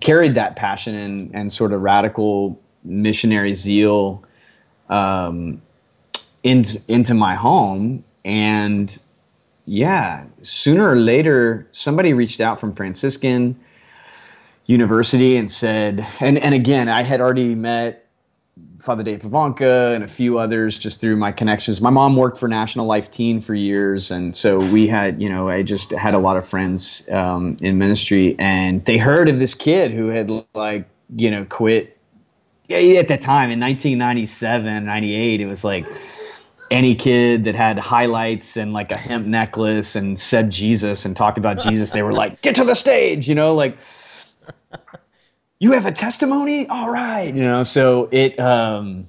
carried 0.01 0.35
that 0.35 0.55
passion 0.55 0.95
and, 0.95 1.31
and 1.33 1.51
sort 1.51 1.73
of 1.73 1.81
radical 1.81 2.59
missionary 2.83 3.53
zeal 3.53 4.23
um, 4.89 5.61
into 6.43 6.81
into 6.87 7.13
my 7.13 7.35
home, 7.35 8.03
and 8.25 8.99
yeah, 9.65 10.25
sooner 10.41 10.89
or 10.89 10.95
later, 10.95 11.67
somebody 11.71 12.13
reached 12.13 12.41
out 12.41 12.59
from 12.59 12.73
Franciscan 12.73 13.59
University 14.65 15.37
and 15.37 15.49
said, 15.49 16.05
and 16.19 16.37
and 16.37 16.53
again, 16.53 16.89
I 16.89 17.01
had 17.01 17.21
already 17.21 17.55
met 17.55 18.07
Father 18.79 19.03
Dave 19.03 19.19
Pivonka 19.19 19.95
and 19.95 20.03
a 20.03 20.07
few 20.07 20.39
others 20.39 20.77
just 20.77 21.01
through 21.01 21.15
my 21.15 21.31
connections. 21.31 21.81
My 21.81 21.89
mom 21.89 22.15
worked 22.15 22.37
for 22.37 22.47
National 22.47 22.85
Life 22.85 23.11
Teen 23.11 23.41
for 23.41 23.53
years, 23.53 24.11
and 24.11 24.35
so 24.35 24.57
we 24.57 24.87
had, 24.87 25.21
you 25.21 25.29
know, 25.29 25.49
I 25.49 25.63
just 25.63 25.91
had 25.91 26.13
a 26.13 26.19
lot 26.19 26.37
of 26.37 26.47
friends 26.47 27.07
um, 27.09 27.57
in 27.61 27.77
ministry, 27.77 28.35
and 28.39 28.83
they 28.83 28.97
heard 28.97 29.29
of 29.29 29.37
this 29.39 29.53
kid 29.53 29.91
who 29.91 30.07
had 30.07 30.31
like, 30.53 30.87
you 31.15 31.31
know, 31.31 31.45
quit. 31.45 31.97
At 32.69 33.09
that 33.09 33.21
time 33.21 33.51
in 33.51 33.59
1997, 33.59 34.85
98, 34.85 35.41
it 35.41 35.45
was 35.45 35.63
like 35.63 35.85
any 36.69 36.95
kid 36.95 37.43
that 37.43 37.55
had 37.55 37.77
highlights 37.77 38.55
and 38.55 38.71
like 38.71 38.93
a 38.93 38.97
hemp 38.97 39.27
necklace 39.27 39.97
and 39.97 40.17
said 40.17 40.49
Jesus 40.49 41.03
and 41.03 41.17
talked 41.17 41.37
about 41.37 41.59
Jesus, 41.59 41.91
they 41.91 42.01
were 42.01 42.13
like, 42.13 42.41
get 42.41 42.55
to 42.55 42.63
the 42.63 42.75
stage, 42.75 43.27
you 43.27 43.35
know, 43.35 43.55
like 43.55 43.77
you 45.59 45.73
have 45.73 45.85
a 45.85 45.91
testimony? 45.91 46.67
All 46.67 46.89
right. 46.89 47.33
You 47.33 47.41
know 47.41 47.63
so 47.63 48.09
it 48.11 48.39
um 48.39 49.07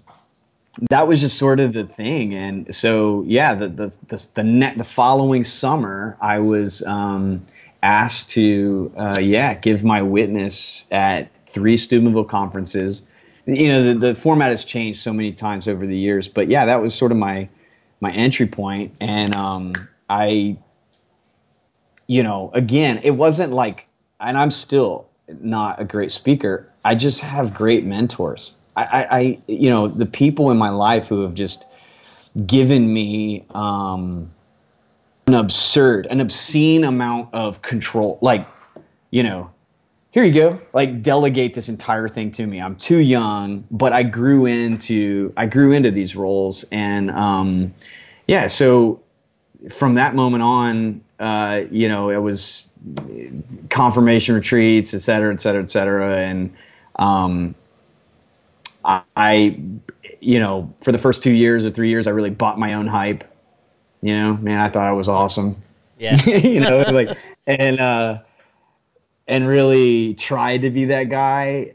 that 0.90 1.06
was 1.06 1.20
just 1.20 1.36
sort 1.36 1.60
of 1.60 1.72
the 1.72 1.84
thing. 1.84 2.34
And 2.34 2.74
so 2.74 3.24
yeah 3.26 3.54
the 3.54 3.68
the 3.68 3.98
the 4.08 4.28
the, 4.34 4.72
the 4.78 4.84
following 4.84 5.44
summer 5.44 6.16
i 6.20 6.38
was 6.38 6.82
um 6.82 7.46
asked 7.82 8.30
to 8.30 8.92
uh 8.96 9.18
yeah 9.20 9.54
give 9.54 9.84
my 9.84 10.02
witness 10.02 10.86
at 10.90 11.30
three 11.46 11.76
steubenville 11.76 12.24
conferences. 12.24 13.02
You 13.44 13.68
know 13.72 13.94
the, 13.94 13.94
the 13.94 14.14
format 14.14 14.50
has 14.50 14.64
changed 14.64 15.00
so 15.00 15.12
many 15.12 15.32
times 15.32 15.68
over 15.68 15.86
the 15.86 15.96
years 15.96 16.28
but 16.28 16.48
yeah 16.48 16.66
that 16.66 16.80
was 16.80 16.94
sort 16.94 17.12
of 17.12 17.18
my 17.18 17.48
my 18.00 18.10
entry 18.12 18.46
point. 18.46 18.96
And 19.00 19.34
um 19.34 19.72
i 20.08 20.56
you 22.06 22.22
know, 22.22 22.50
again, 22.52 23.00
it 23.04 23.12
wasn't 23.12 23.52
like, 23.52 23.86
and 24.20 24.36
I'm 24.36 24.50
still 24.50 25.08
not 25.40 25.80
a 25.80 25.84
great 25.84 26.10
speaker. 26.10 26.68
I 26.84 26.94
just 26.94 27.20
have 27.20 27.54
great 27.54 27.84
mentors. 27.84 28.54
I, 28.76 28.82
I, 28.82 29.18
I 29.18 29.38
you 29.46 29.70
know, 29.70 29.88
the 29.88 30.06
people 30.06 30.50
in 30.50 30.56
my 30.56 30.70
life 30.70 31.08
who 31.08 31.22
have 31.22 31.34
just 31.34 31.64
given 32.46 32.92
me 32.92 33.44
um, 33.50 34.30
an 35.26 35.34
absurd, 35.34 36.06
an 36.06 36.20
obscene 36.20 36.84
amount 36.84 37.34
of 37.34 37.62
control. 37.62 38.18
Like, 38.20 38.46
you 39.10 39.22
know, 39.22 39.50
here 40.10 40.24
you 40.24 40.32
go. 40.32 40.60
Like, 40.72 41.02
delegate 41.02 41.54
this 41.54 41.68
entire 41.68 42.08
thing 42.08 42.32
to 42.32 42.46
me. 42.46 42.60
I'm 42.60 42.76
too 42.76 42.98
young, 42.98 43.64
but 43.70 43.92
I 43.92 44.02
grew 44.02 44.46
into, 44.46 45.32
I 45.36 45.46
grew 45.46 45.72
into 45.72 45.90
these 45.90 46.16
roles, 46.16 46.64
and 46.72 47.10
um, 47.10 47.74
yeah, 48.26 48.46
so 48.48 49.02
from 49.70 49.94
that 49.94 50.14
moment 50.14 50.42
on, 50.42 51.02
uh, 51.22 51.66
you 51.70 51.88
know, 51.88 52.10
it 52.10 52.16
was 52.16 52.68
confirmation 53.70 54.34
retreats, 54.34 54.92
et 54.92 54.98
cetera, 54.98 55.32
et 55.32 55.40
cetera, 55.40 55.62
et 55.62 55.70
cetera. 55.70 56.18
And 56.18 56.52
um, 56.96 57.54
I, 58.84 59.60
you 60.20 60.40
know, 60.40 60.74
for 60.80 60.90
the 60.90 60.98
first 60.98 61.22
two 61.22 61.30
years 61.30 61.64
or 61.64 61.70
three 61.70 61.90
years, 61.90 62.08
I 62.08 62.10
really 62.10 62.30
bought 62.30 62.58
my 62.58 62.74
own 62.74 62.88
hype. 62.88 63.22
You 64.00 64.18
know, 64.18 64.36
man, 64.36 64.58
I 64.58 64.68
thought 64.68 64.88
I 64.88 64.92
was 64.92 65.08
awesome. 65.08 65.62
Yeah. 65.96 66.20
you 66.26 66.58
know, 66.58 66.78
like, 66.78 67.16
and 67.46 67.78
uh, 67.78 68.18
and 69.28 69.46
really 69.46 70.14
tried 70.14 70.62
to 70.62 70.70
be 70.70 70.86
that 70.86 71.04
guy. 71.04 71.74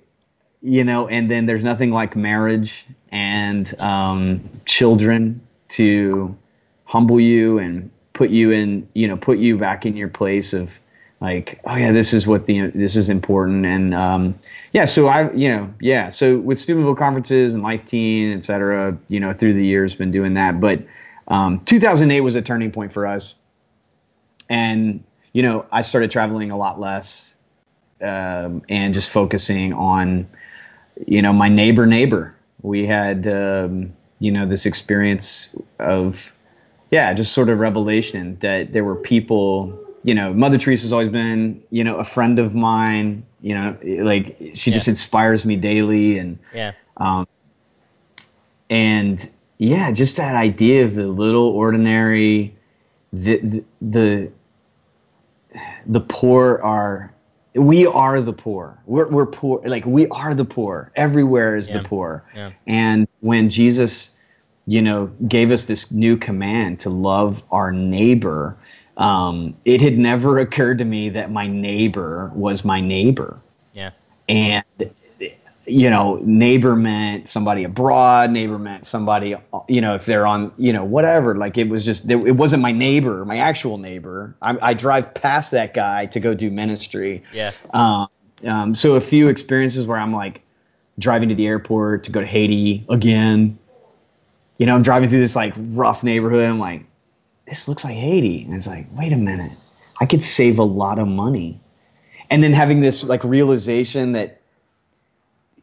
You 0.62 0.84
know, 0.84 1.08
and 1.08 1.32
then 1.32 1.46
there's 1.46 1.64
nothing 1.64 1.92
like 1.92 2.18
marriage 2.18 2.86
and 3.10 3.80
um, 3.80 4.50
children 4.66 5.48
to 5.70 6.38
humble 6.84 7.22
you 7.22 7.60
and 7.60 7.92
put 8.17 8.30
you 8.30 8.51
in 8.51 8.88
you 8.93 9.08
know 9.08 9.17
put 9.17 9.38
you 9.38 9.58
back 9.58 9.86
in 9.86 9.95
your 9.95 10.10
place 10.10 10.53
of 10.53 10.80
like 11.19 11.60
oh 11.65 11.75
yeah 11.75 11.91
this 11.91 12.13
is 12.13 12.27
what 12.27 12.45
the 12.45 12.67
this 12.71 12.95
is 12.95 13.10
important. 13.10 13.65
And 13.65 13.93
um, 13.93 14.39
yeah 14.73 14.86
so 14.86 15.08
I 15.08 15.32
you 15.34 15.49
know 15.49 15.73
yeah 15.80 16.10
so 16.10 16.38
with 16.38 16.58
Steubenville 16.58 16.95
conferences 16.95 17.53
and 17.53 17.63
Life 17.63 17.86
Teen 17.86 18.34
et 18.34 18.43
cetera 18.43 18.97
you 19.08 19.19
know 19.19 19.34
through 19.34 19.53
the 19.53 19.65
years 19.65 19.95
been 19.95 20.12
doing 20.12 20.34
that. 20.34 20.60
But 20.60 20.86
um, 21.27 21.62
2008 21.62 22.21
was 22.21 22.36
a 22.36 22.41
turning 22.41 22.71
point 22.71 22.93
for 22.93 23.06
us. 23.06 23.36
And 24.49 25.03
you 25.38 25.43
know, 25.43 25.67
I 25.71 25.84
started 25.84 26.10
traveling 26.10 26.49
a 26.49 26.58
lot 26.58 26.80
less 26.80 27.36
um, 28.01 28.63
and 28.69 28.93
just 28.93 29.12
focusing 29.12 29.73
on, 29.73 30.27
you 31.06 31.21
know, 31.21 31.32
my 31.32 31.49
neighbor 31.49 31.86
neighbor. 31.86 32.36
We 32.63 32.88
had, 32.88 33.27
um, 33.27 33.93
you 34.19 34.32
know, 34.32 34.47
this 34.47 34.65
experience 34.65 35.49
of, 35.77 36.34
yeah, 36.89 37.13
just 37.13 37.34
sort 37.34 37.50
of 37.50 37.60
revelation 37.60 38.38
that 38.39 38.71
there 38.71 38.84
were 38.84 38.95
people, 38.95 39.80
you 40.04 40.13
know, 40.15 40.34
Mother 40.34 40.58
Teresa's 40.58 40.93
always 40.93 41.10
been, 41.10 41.63
you 41.69 41.84
know, 41.84 41.97
a 41.97 42.04
friend 42.04 42.39
of 42.39 42.56
mine. 42.56 43.23
You 43.41 43.54
know, 43.54 43.78
like 44.04 44.38
she 44.56 44.71
yeah. 44.71 44.73
just 44.73 44.88
inspires 44.88 45.45
me 45.45 45.58
daily, 45.58 46.17
and 46.17 46.39
yeah, 46.54 46.71
um, 46.97 47.28
and 48.69 49.30
yeah, 49.58 49.91
just 49.91 50.17
that 50.17 50.36
idea 50.36 50.86
of 50.86 50.95
the 50.95 51.08
little 51.08 51.47
ordinary, 51.50 52.56
the 53.13 53.38
the 53.38 53.63
the, 53.82 54.32
the 55.86 56.00
poor 56.00 56.60
are 56.63 57.13
we 57.58 57.88
are 57.88 58.21
the 58.21 58.34
poor. 58.34 58.78
We're, 58.86 59.08
we're 59.10 59.26
poor. 59.26 59.62
Like 59.65 59.86
we 59.86 60.08
are 60.08 60.34
the 60.36 60.45
poor. 60.45 60.91
Everywhere 60.95 61.58
is 61.58 61.69
yeah. 61.69 61.80
the 61.80 61.84
poor. 61.84 62.23
Yeah. 62.36 62.52
And 62.65 63.08
when 63.19 63.50
Jesus, 63.50 64.15
you 64.67 64.82
know, 64.82 65.10
gave 65.27 65.51
us 65.51 65.65
this 65.65 65.91
new 65.91 66.17
command 66.17 66.82
to 66.82 66.89
love 66.89 67.41
our 67.51 67.71
neighbor, 67.71 68.58
um, 68.97 69.56
it 69.65 69.82
had 69.82 69.97
never 69.97 70.38
occurred 70.39 70.80
to 70.80 70.86
me 70.86 71.10
that 71.10 71.32
my 71.32 71.47
neighbor 71.47 72.32
was 72.36 72.65
my 72.65 72.82
neighbor. 72.82 73.39
Yeah. 73.73 73.91
And 74.27 74.63
you 75.67 75.89
know, 75.89 76.19
neighbor 76.23 76.75
meant 76.75 77.27
somebody 77.27 77.65
abroad, 77.65 78.32
neighbor 78.32 78.58
meant 78.58 78.86
somebody, 78.86 79.36
you 79.67 79.82
know, 79.82 79.95
if 79.95 80.06
they're 80.06 80.25
on, 80.25 80.51
you 80.58 80.71
know, 80.71 80.86
whatever. 80.86 81.36
Like 81.36 81.58
it 81.58 81.67
was 81.67 81.84
just, 81.84 82.10
it 82.10 82.36
wasn't 82.36 82.62
my 82.62 82.71
neighbor, 82.71 83.25
my 83.25 83.38
actual 83.38 83.77
neighbor. 83.77 84.34
I, 84.41 84.58
I 84.62 84.73
drive 84.73 85.13
past 85.13 85.51
that 85.51 85.73
guy 85.73 86.06
to 86.08 86.19
go 86.21 86.34
do 86.34 86.49
ministry. 86.49 87.23
Yeah. 87.34 87.51
Um, 87.73 88.08
um, 88.45 88.75
so 88.75 88.95
a 88.95 89.01
few 89.01 89.27
experiences 89.27 89.86
where 89.86 89.97
I'm 89.97 90.13
like 90.13 90.41
driving 90.97 91.30
to 91.30 91.36
the 91.36 91.47
airport 91.47 92.06
to 92.06 92.12
go 92.12 92.21
to 92.21 92.25
Haiti 92.25 92.86
again. 92.89 93.60
You 94.58 94.65
know, 94.65 94.76
I'm 94.76 94.82
driving 94.82 95.10
through 95.10 95.20
this 95.20 95.36
like 95.36 95.54
rough 95.58 96.04
neighborhood. 96.04 96.46
I'm 96.46 96.60
like, 96.60 96.86
this 97.46 97.67
looks 97.67 97.84
like 97.84 97.96
Haiti. 97.96 98.43
And 98.43 98.54
it's 98.54 98.67
like, 98.67 98.88
wait 98.91 99.13
a 99.13 99.17
minute, 99.17 99.54
I 100.00 100.06
could 100.06 100.22
save 100.22 100.60
a 100.60 100.63
lot 100.63 101.00
of 101.00 101.08
money. 101.08 101.60
And 102.30 102.43
then 102.43 102.54
having 102.54 102.82
this 102.82 103.04
like 103.04 103.24
realization 103.24 104.13
that 104.13 104.41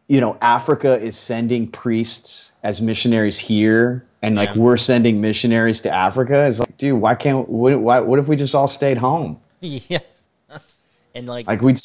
you 0.07 0.21
know, 0.21 0.37
Africa 0.41 0.99
is 1.01 1.17
sending 1.17 1.69
priests 1.69 2.53
as 2.63 2.83
missionaries 2.83 3.39
here, 3.39 4.07
and 4.21 4.37
like 4.37 4.51
yeah. 4.51 4.61
we're 4.61 4.77
sending 4.77 5.21
missionaries 5.21 5.83
to 5.83 5.91
Africa. 5.91 6.47
Is 6.47 6.61
like, 6.61 6.77
dude, 6.77 7.01
why 7.01 7.15
can't 7.15 7.49
what, 7.49 7.79
why, 7.81 8.01
what 8.01 8.19
if 8.19 8.29
we 8.29 8.37
just 8.37 8.55
all 8.55 8.69
stayed 8.69 8.99
home? 8.99 9.41
Yeah, 9.61 10.01
and 11.15 11.27
like 11.27 11.47
like 11.47 11.63
we'd 11.63 11.79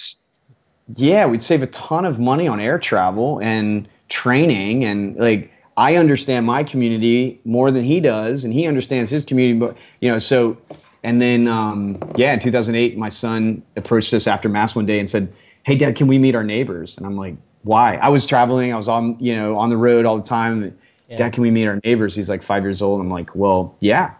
yeah 0.96 1.28
we'd 1.28 1.42
save 1.42 1.64
a 1.64 1.68
ton 1.68 2.06
of 2.06 2.20
money 2.20 2.48
on 2.48 2.60
air 2.60 2.78
travel 2.78 3.40
and 3.40 3.88
training 4.10 4.84
and 4.84 5.16
like 5.16 5.54
I 5.80 5.96
understand 5.96 6.46
my 6.46 6.64
community 6.64 7.40
more 7.46 7.72
than 7.72 7.84
he 7.84 8.00
does, 8.02 8.44
and 8.44 8.54
he 8.54 8.68
understands 8.68 9.10
his 9.10 9.24
community. 9.24 9.60
But 9.60 9.78
you 10.00 10.12
know, 10.12 10.20
so 10.20 10.58
and 11.04 11.22
then 11.22 11.48
um, 11.48 12.14
yeah, 12.16 12.34
in 12.34 12.40
2008, 12.40 12.98
my 12.98 13.10
son 13.10 13.64
approached 13.76 14.14
us 14.14 14.28
after 14.28 14.50
mass 14.50 14.76
one 14.76 14.86
day 14.86 15.00
and 15.00 15.10
said, 15.10 15.34
"Hey, 15.64 15.76
Dad, 15.76 15.96
can 15.96 16.08
we 16.08 16.20
meet 16.20 16.36
our 16.36 16.44
neighbors?" 16.44 16.98
And 16.98 17.06
I'm 17.06 17.16
like, 17.16 17.36
why? 17.64 17.96
I 17.96 18.10
was 18.10 18.26
traveling. 18.26 18.74
I 18.74 18.78
was 18.78 18.88
on, 18.88 19.18
you 19.20 19.36
know, 19.36 19.58
on 19.58 19.70
the 19.70 19.78
road 19.78 20.06
all 20.06 20.18
the 20.18 20.28
time. 20.28 20.78
Yeah. 21.08 21.18
Dad, 21.18 21.34
can 21.34 21.42
we 21.42 21.52
meet 21.52 21.68
our 21.68 21.80
neighbors? 21.84 22.16
He's 22.16 22.30
like 22.30 22.44
five 22.44 22.64
years 22.64 22.82
old. 22.82 23.02
I'm 23.02 23.10
like, 23.10 23.36
well, 23.36 23.76
yeah, 23.80 24.14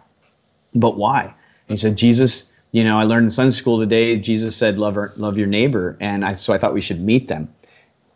but 0.74 0.96
why? 0.96 1.22
And 1.22 1.34
he 1.68 1.76
said, 1.76 1.96
Jesus, 1.96 2.52
you 2.72 2.84
know, 2.84 2.98
I 2.98 3.04
learned 3.04 3.24
in 3.24 3.30
Sunday 3.30 3.52
school 3.52 3.78
today, 3.78 4.16
Jesus 4.16 4.56
said, 4.56 4.78
love, 4.78 4.96
our, 4.96 5.12
love 5.16 5.38
your 5.38 5.46
neighbor. 5.46 5.96
And 6.00 6.24
I, 6.24 6.34
so 6.34 6.52
I 6.52 6.58
thought 6.58 6.74
we 6.74 6.80
should 6.80 7.00
meet 7.00 7.28
them. 7.28 7.52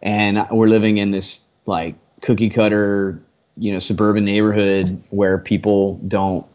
And 0.02 0.46
we're 0.50 0.66
living 0.66 0.98
in 0.98 1.10
this 1.10 1.42
like 1.66 1.94
cookie 2.20 2.50
cutter, 2.50 3.22
you 3.56 3.72
know, 3.72 3.78
suburban 3.78 4.24
neighborhood 4.24 4.88
where 5.10 5.38
people 5.38 5.94
don't 6.06 6.46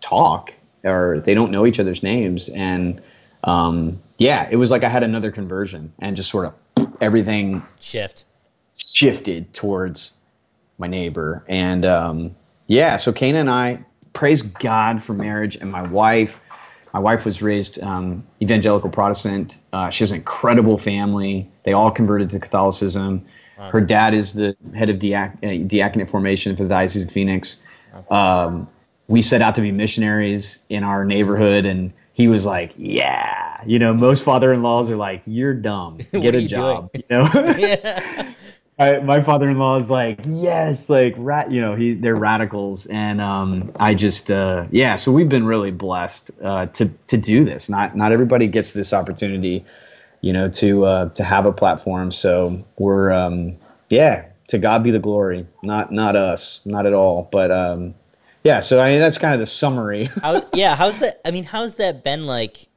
talk 0.00 0.52
or 0.84 1.20
they 1.20 1.34
don't 1.34 1.50
know 1.50 1.66
each 1.66 1.80
other's 1.80 2.02
names. 2.02 2.48
And, 2.48 3.00
um, 3.44 4.00
yeah, 4.18 4.48
it 4.50 4.56
was 4.56 4.70
like 4.70 4.82
I 4.82 4.88
had 4.88 5.02
another 5.02 5.30
conversion 5.30 5.92
and 5.98 6.16
just 6.16 6.30
sort 6.30 6.46
of 6.46 6.54
everything 7.00 7.62
shift 7.80 8.24
shifted 8.76 9.52
towards 9.52 10.12
my 10.78 10.86
neighbor. 10.86 11.44
And 11.48 11.84
um, 11.84 12.36
yeah, 12.66 12.96
so 12.96 13.12
Cana 13.12 13.38
and 13.38 13.50
I 13.50 13.84
praise 14.12 14.42
God 14.42 15.02
for 15.02 15.12
marriage 15.12 15.56
and 15.56 15.70
my 15.70 15.82
wife. 15.82 16.40
My 16.94 17.00
wife 17.00 17.24
was 17.24 17.42
raised 17.42 17.82
um, 17.82 18.24
evangelical 18.40 18.90
Protestant. 18.90 19.58
Uh, 19.72 19.90
she 19.90 20.02
has 20.02 20.12
an 20.12 20.18
incredible 20.18 20.78
family. 20.78 21.48
They 21.64 21.72
all 21.72 21.90
converted 21.90 22.30
to 22.30 22.40
Catholicism. 22.40 23.26
Wow. 23.58 23.70
Her 23.70 23.80
dad 23.80 24.14
is 24.14 24.34
the 24.34 24.56
head 24.74 24.88
of 24.90 24.98
diac- 24.98 25.42
uh, 25.42 25.66
diaconate 25.66 26.08
formation 26.08 26.56
for 26.56 26.62
the 26.62 26.68
Diocese 26.68 27.02
of 27.02 27.10
Phoenix. 27.10 27.60
Um, 28.10 28.68
we 29.08 29.22
set 29.22 29.42
out 29.42 29.56
to 29.56 29.60
be 29.62 29.72
missionaries 29.72 30.64
in 30.68 30.84
our 30.84 31.04
neighborhood, 31.04 31.64
and 31.64 31.92
he 32.12 32.28
was 32.28 32.46
like, 32.46 32.72
"Yeah, 32.76 33.62
you 33.66 33.78
know, 33.78 33.92
most 33.94 34.24
father-in-laws 34.24 34.90
are 34.90 34.96
like, 34.96 35.22
you're 35.26 35.54
dumb, 35.54 35.98
get 36.12 36.34
a 36.34 36.46
job." 36.46 36.92
Doing? 36.92 37.04
You 37.08 37.16
know, 37.16 37.54
yeah. 37.58 38.32
I, 38.78 38.98
my 38.98 39.20
father-in-law 39.22 39.78
is 39.78 39.90
like, 39.90 40.20
"Yes, 40.24 40.88
like 40.88 41.14
rat," 41.16 41.50
you 41.50 41.60
know, 41.60 41.74
he 41.74 41.94
they're 41.94 42.14
radicals, 42.14 42.86
and 42.86 43.20
um, 43.20 43.72
I 43.80 43.94
just, 43.94 44.30
uh, 44.30 44.66
yeah. 44.70 44.96
So 44.96 45.10
we've 45.10 45.28
been 45.28 45.46
really 45.46 45.72
blessed 45.72 46.30
uh, 46.40 46.66
to 46.66 46.90
to 47.08 47.16
do 47.16 47.44
this. 47.44 47.68
Not 47.68 47.96
not 47.96 48.12
everybody 48.12 48.46
gets 48.46 48.72
this 48.72 48.92
opportunity, 48.92 49.64
you 50.20 50.32
know, 50.32 50.48
to 50.48 50.84
uh, 50.84 51.08
to 51.10 51.24
have 51.24 51.46
a 51.46 51.52
platform. 51.52 52.10
So 52.10 52.64
we're, 52.78 53.10
um, 53.10 53.56
yeah, 53.88 54.26
to 54.48 54.58
God 54.58 54.82
be 54.82 54.90
the 54.90 54.98
glory, 54.98 55.46
not 55.62 55.92
not 55.92 56.16
us, 56.16 56.60
not 56.64 56.86
at 56.86 56.92
all, 56.92 57.28
but. 57.30 57.50
Um, 57.50 57.94
yeah, 58.44 58.60
so 58.60 58.80
I 58.80 58.90
mean 58.90 59.00
that's 59.00 59.18
kind 59.18 59.34
of 59.34 59.40
the 59.40 59.46
summary. 59.46 60.04
How, 60.22 60.42
yeah, 60.54 60.76
how's 60.76 60.98
that? 61.00 61.20
I 61.26 61.32
mean, 61.32 61.44
how's 61.44 61.74
that 61.74 62.04
been 62.04 62.24
like? 62.24 62.68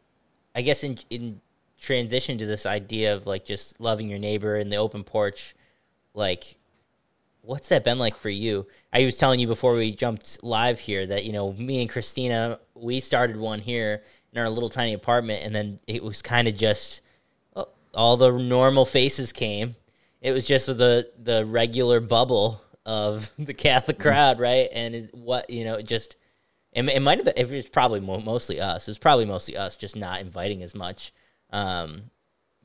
I 0.56 0.64
guess 0.64 0.84
in 0.84 0.98
in 1.10 1.40
transition 1.80 2.38
to 2.40 2.46
this 2.46 2.66
idea 2.66 3.16
of 3.16 3.26
like 3.26 3.46
just 3.46 3.80
loving 3.80 4.10
your 4.10 4.20
neighbor 4.20 4.56
and 4.56 4.72
the 4.72 4.78
open 4.78 5.04
porch, 5.04 5.56
like, 6.14 6.58
what's 7.42 7.70
that 7.70 7.84
been 7.84 8.00
like 8.00 8.16
for 8.16 8.30
you? 8.30 8.68
I 8.92 9.06
was 9.06 9.18
telling 9.18 9.40
you 9.40 9.48
before 9.48 9.76
we 9.76 9.92
jumped 9.92 10.44
live 10.44 10.80
here 10.80 11.06
that 11.06 11.26
you 11.26 11.32
know 11.32 11.54
me 11.54 11.82
and 11.82 11.90
Christina 11.90 12.60
we 12.74 13.00
started 13.00 13.38
one 13.38 13.60
here 13.60 14.04
in 14.34 14.42
our 14.42 14.50
little 14.50 14.70
tiny 14.70 14.94
apartment, 14.94 15.44
and 15.44 15.56
then 15.56 15.80
it 15.88 16.04
was 16.04 16.22
kind 16.22 16.48
of 16.48 16.56
just 16.56 17.02
all 17.94 18.18
the 18.18 18.32
normal 18.32 18.86
faces 18.86 19.32
came. 19.32 19.76
It 20.22 20.32
was 20.32 20.46
just 20.46 20.68
the 20.68 21.10
the 21.22 21.46
regular 21.46 22.00
bubble 22.00 22.62
of 22.86 23.32
the 23.40 23.54
Catholic 23.54 23.98
mm-hmm. 23.98 24.10
crowd, 24.10 24.40
right? 24.40 24.70
And 24.72 24.96
it, 24.96 25.14
what 25.14 25.50
you 25.50 25.66
know, 25.66 25.82
just 25.82 26.16
it, 26.74 26.88
it 26.90 27.02
might 27.02 27.18
have 27.18 27.26
been. 27.26 27.34
It 27.38 27.50
was 27.50 27.66
probably 27.66 28.00
mostly 28.00 28.60
us. 28.62 28.88
It 28.88 28.92
was 28.92 28.98
probably 28.98 29.26
mostly 29.26 29.58
us, 29.58 29.76
just 29.76 29.96
not 29.96 30.22
inviting 30.22 30.64
as 30.64 30.74
much. 30.74 31.14
Um, 31.52 32.04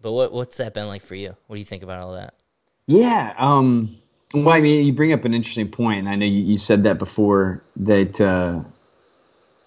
but 0.00 0.12
what 0.12 0.32
what's 0.32 0.58
that 0.58 0.74
been 0.74 0.86
like 0.86 1.02
for 1.02 1.14
you? 1.14 1.36
What 1.46 1.56
do 1.56 1.58
you 1.58 1.64
think 1.64 1.82
about 1.82 2.00
all 2.00 2.14
that? 2.14 2.34
Yeah. 2.86 3.34
Um, 3.36 3.96
well, 4.32 4.50
I 4.50 4.60
mean, 4.60 4.86
you 4.86 4.92
bring 4.92 5.12
up 5.12 5.24
an 5.24 5.34
interesting 5.34 5.70
point. 5.70 6.06
I 6.06 6.14
know 6.14 6.26
you, 6.26 6.40
you 6.40 6.58
said 6.58 6.84
that 6.84 6.98
before. 6.98 7.62
That 7.76 8.20
uh, 8.20 8.62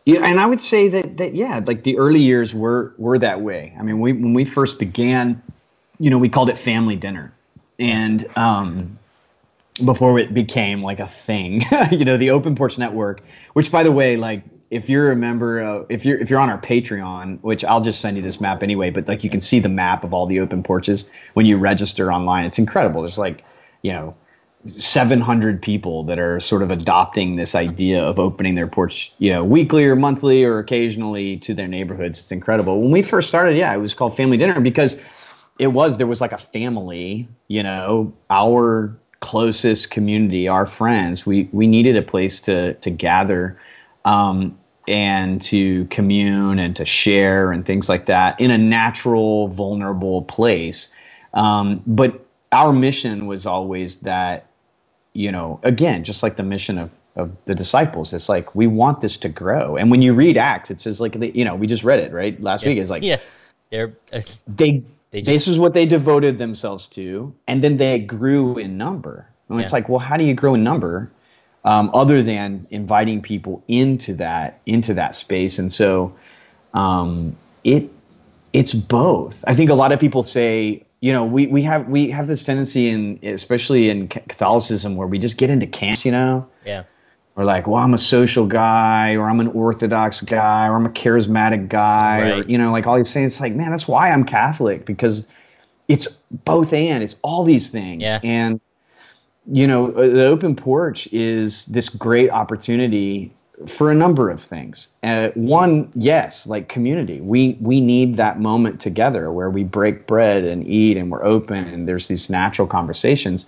yeah, 0.05 0.25
and 0.25 0.39
I 0.39 0.45
would 0.45 0.61
say 0.61 0.87
that 0.89 1.17
that 1.17 1.35
yeah, 1.35 1.61
like 1.65 1.83
the 1.83 1.97
early 1.97 2.21
years 2.21 2.53
were 2.53 2.93
were 2.97 3.19
that 3.19 3.41
way. 3.41 3.75
I 3.77 3.83
mean, 3.83 3.99
we 3.99 4.13
when 4.13 4.33
we 4.33 4.45
first 4.45 4.79
began, 4.79 5.41
you 5.99 6.09
know, 6.09 6.17
we 6.17 6.29
called 6.29 6.49
it 6.49 6.57
family 6.57 6.95
dinner, 6.95 7.33
and 7.77 8.25
um, 8.37 8.99
before 9.83 10.19
it 10.19 10.33
became 10.33 10.81
like 10.81 10.99
a 10.99 11.07
thing. 11.07 11.61
you 11.91 12.05
know, 12.05 12.17
the 12.17 12.31
Open 12.31 12.55
Porch 12.55 12.77
Network, 12.77 13.21
which 13.53 13.71
by 13.71 13.83
the 13.83 13.91
way, 13.91 14.17
like 14.17 14.43
if 14.69 14.89
you're 14.89 15.11
a 15.11 15.15
member, 15.15 15.61
uh, 15.61 15.85
if 15.89 16.05
you're 16.05 16.17
if 16.17 16.29
you're 16.29 16.39
on 16.39 16.49
our 16.49 16.59
Patreon, 16.59 17.41
which 17.41 17.63
I'll 17.63 17.81
just 17.81 18.01
send 18.01 18.17
you 18.17 18.23
this 18.23 18.39
map 18.39 18.63
anyway, 18.63 18.89
but 18.89 19.07
like 19.07 19.23
you 19.23 19.29
can 19.29 19.39
see 19.39 19.59
the 19.59 19.69
map 19.69 20.03
of 20.03 20.13
all 20.13 20.25
the 20.25 20.39
open 20.39 20.63
porches 20.63 21.05
when 21.33 21.45
you 21.45 21.57
register 21.57 22.11
online. 22.11 22.45
It's 22.45 22.59
incredible. 22.59 23.01
There's 23.01 23.17
like 23.17 23.43
you 23.81 23.93
know. 23.93 24.15
700 24.65 25.61
people 25.61 26.03
that 26.03 26.19
are 26.19 26.41
sort 26.41 26.63
of 26.63 26.69
adopting 26.69 27.37
this 27.37 27.55
idea 27.55 28.03
of 28.03 28.19
opening 28.19 28.55
their 28.55 28.67
porch, 28.67 29.13
you 29.17 29.29
know, 29.29 29.41
weekly 29.41 29.85
or 29.85 29.95
monthly 29.95 30.43
or 30.43 30.59
occasionally 30.59 31.37
to 31.37 31.53
their 31.53 31.69
neighborhoods. 31.69 32.19
It's 32.19 32.33
incredible. 32.33 32.81
When 32.81 32.91
we 32.91 33.01
first 33.01 33.29
started, 33.29 33.55
yeah, 33.55 33.73
it 33.73 33.77
was 33.77 33.93
called 33.93 34.17
Family 34.17 34.35
Dinner 34.35 34.59
because 34.59 34.99
it 35.59 35.67
was 35.67 35.97
there 35.97 36.07
was 36.07 36.21
like 36.21 36.31
a 36.31 36.37
family, 36.37 37.27
you 37.47 37.61
know, 37.61 38.13
our 38.29 38.97
closest 39.19 39.91
community, 39.91 40.47
our 40.47 40.65
friends, 40.65 41.25
we 41.25 41.49
we 41.51 41.67
needed 41.67 41.97
a 41.97 42.01
place 42.01 42.41
to 42.41 42.73
to 42.75 42.89
gather 42.89 43.59
um, 44.05 44.57
and 44.87 45.41
to 45.41 45.85
commune 45.85 46.57
and 46.59 46.77
to 46.77 46.85
share 46.85 47.51
and 47.51 47.65
things 47.65 47.89
like 47.89 48.05
that 48.07 48.39
in 48.39 48.49
a 48.49 48.57
natural, 48.57 49.49
vulnerable 49.49 50.23
place. 50.23 50.89
Um, 51.33 51.83
but 51.85 52.25
our 52.51 52.73
mission 52.73 53.27
was 53.27 53.45
always 53.45 53.97
that, 53.99 54.47
you 55.13 55.31
know, 55.31 55.59
again, 55.61 56.03
just 56.05 56.23
like 56.23 56.37
the 56.37 56.43
mission 56.43 56.77
of 56.77 56.89
of 57.17 57.35
the 57.45 57.53
disciples. 57.53 58.13
It's 58.13 58.29
like 58.29 58.55
we 58.55 58.65
want 58.65 59.01
this 59.01 59.17
to 59.17 59.29
grow. 59.29 59.75
And 59.75 59.91
when 59.91 60.01
you 60.01 60.13
read 60.13 60.37
Acts, 60.37 60.71
it 60.71 60.79
says 60.79 61.01
like 61.01 61.15
you 61.15 61.43
know 61.43 61.55
we 61.55 61.67
just 61.67 61.83
read 61.83 61.99
it 61.99 62.13
right 62.13 62.41
last 62.41 62.63
yeah. 62.63 62.69
week. 62.69 62.77
It's 62.77 62.89
like 62.89 63.03
yeah, 63.03 63.17
they're 63.69 63.93
uh, 64.13 64.21
they, 64.47 64.69
they 64.69 64.83
just, 65.13 65.25
this 65.25 65.47
is 65.47 65.59
what 65.59 65.73
they 65.73 65.85
devoted 65.85 66.37
themselves 66.37 66.89
to, 66.89 67.35
and 67.47 67.63
then 67.63 67.77
they 67.77 67.99
grew 67.99 68.57
in 68.57 68.77
number. 68.77 69.27
And 69.47 69.57
yeah. 69.57 69.63
it's 69.63 69.73
like, 69.73 69.89
well, 69.89 69.99
how 69.99 70.17
do 70.17 70.23
you 70.23 70.33
grow 70.33 70.53
in 70.53 70.63
number? 70.63 71.11
Um, 71.65 71.91
other 71.93 72.23
than 72.23 72.67
inviting 72.69 73.21
people 73.21 73.63
into 73.67 74.15
that 74.15 74.61
into 74.65 74.93
that 74.93 75.13
space, 75.13 75.59
and 75.59 75.71
so 75.71 76.15
um, 76.73 77.35
it 77.63 77.91
it's 78.53 78.73
both. 78.73 79.43
I 79.45 79.55
think 79.55 79.69
a 79.69 79.73
lot 79.73 79.91
of 79.91 79.99
people 79.99 80.23
say, 80.23 80.85
you 81.01 81.11
know, 81.11 81.25
we, 81.25 81.47
we 81.47 81.63
have 81.63 81.89
we 81.89 82.11
have 82.11 82.27
this 82.27 82.43
tendency 82.43 82.89
in 82.89 83.19
especially 83.23 83.89
in 83.89 84.07
Catholicism 84.07 84.95
where 84.95 85.07
we 85.07 85.19
just 85.19 85.37
get 85.37 85.49
into 85.49 85.67
camps, 85.67 86.05
you 86.05 86.11
know. 86.11 86.47
Yeah. 86.65 86.83
Or 87.39 87.45
like, 87.45 87.67
well, 87.67 87.77
I'm 87.77 87.93
a 87.93 87.97
social 87.97 88.45
guy, 88.45 89.15
or 89.15 89.29
I'm 89.29 89.39
an 89.39 89.47
Orthodox 89.47 90.19
guy, 90.19 90.67
or 90.67 90.75
I'm 90.75 90.85
a 90.85 90.89
charismatic 90.89 91.69
guy, 91.69 92.21
right. 92.21 92.45
or 92.45 92.49
you 92.49 92.57
know, 92.57 92.69
like 92.73 92.85
all 92.85 92.97
these 92.97 93.13
things. 93.13 93.31
It's 93.31 93.39
like, 93.39 93.53
man, 93.53 93.71
that's 93.71 93.87
why 93.87 94.11
I'm 94.11 94.25
Catholic 94.25 94.83
because 94.83 95.25
it's 95.87 96.07
both 96.29 96.73
and 96.73 97.01
it's 97.01 97.15
all 97.21 97.45
these 97.45 97.69
things. 97.69 98.03
Yeah. 98.03 98.19
And 98.25 98.59
you 99.49 99.67
know, 99.67 99.89
the 99.89 100.25
open 100.25 100.57
porch 100.57 101.07
is 101.13 101.65
this 101.67 101.87
great 101.87 102.29
opportunity 102.29 103.31
for 103.67 103.89
a 103.89 103.95
number 103.95 104.29
of 104.29 104.41
things. 104.41 104.89
Uh, 105.01 105.29
one, 105.29 105.93
yes, 105.95 106.45
like 106.45 106.67
community. 106.67 107.21
We 107.21 107.57
we 107.61 107.79
need 107.79 108.17
that 108.17 108.41
moment 108.41 108.81
together 108.81 109.31
where 109.31 109.49
we 109.49 109.63
break 109.63 110.07
bread 110.07 110.43
and 110.43 110.67
eat 110.67 110.97
and 110.97 111.09
we're 111.09 111.23
open 111.23 111.63
and 111.69 111.87
there's 111.87 112.09
these 112.09 112.29
natural 112.29 112.67
conversations. 112.67 113.45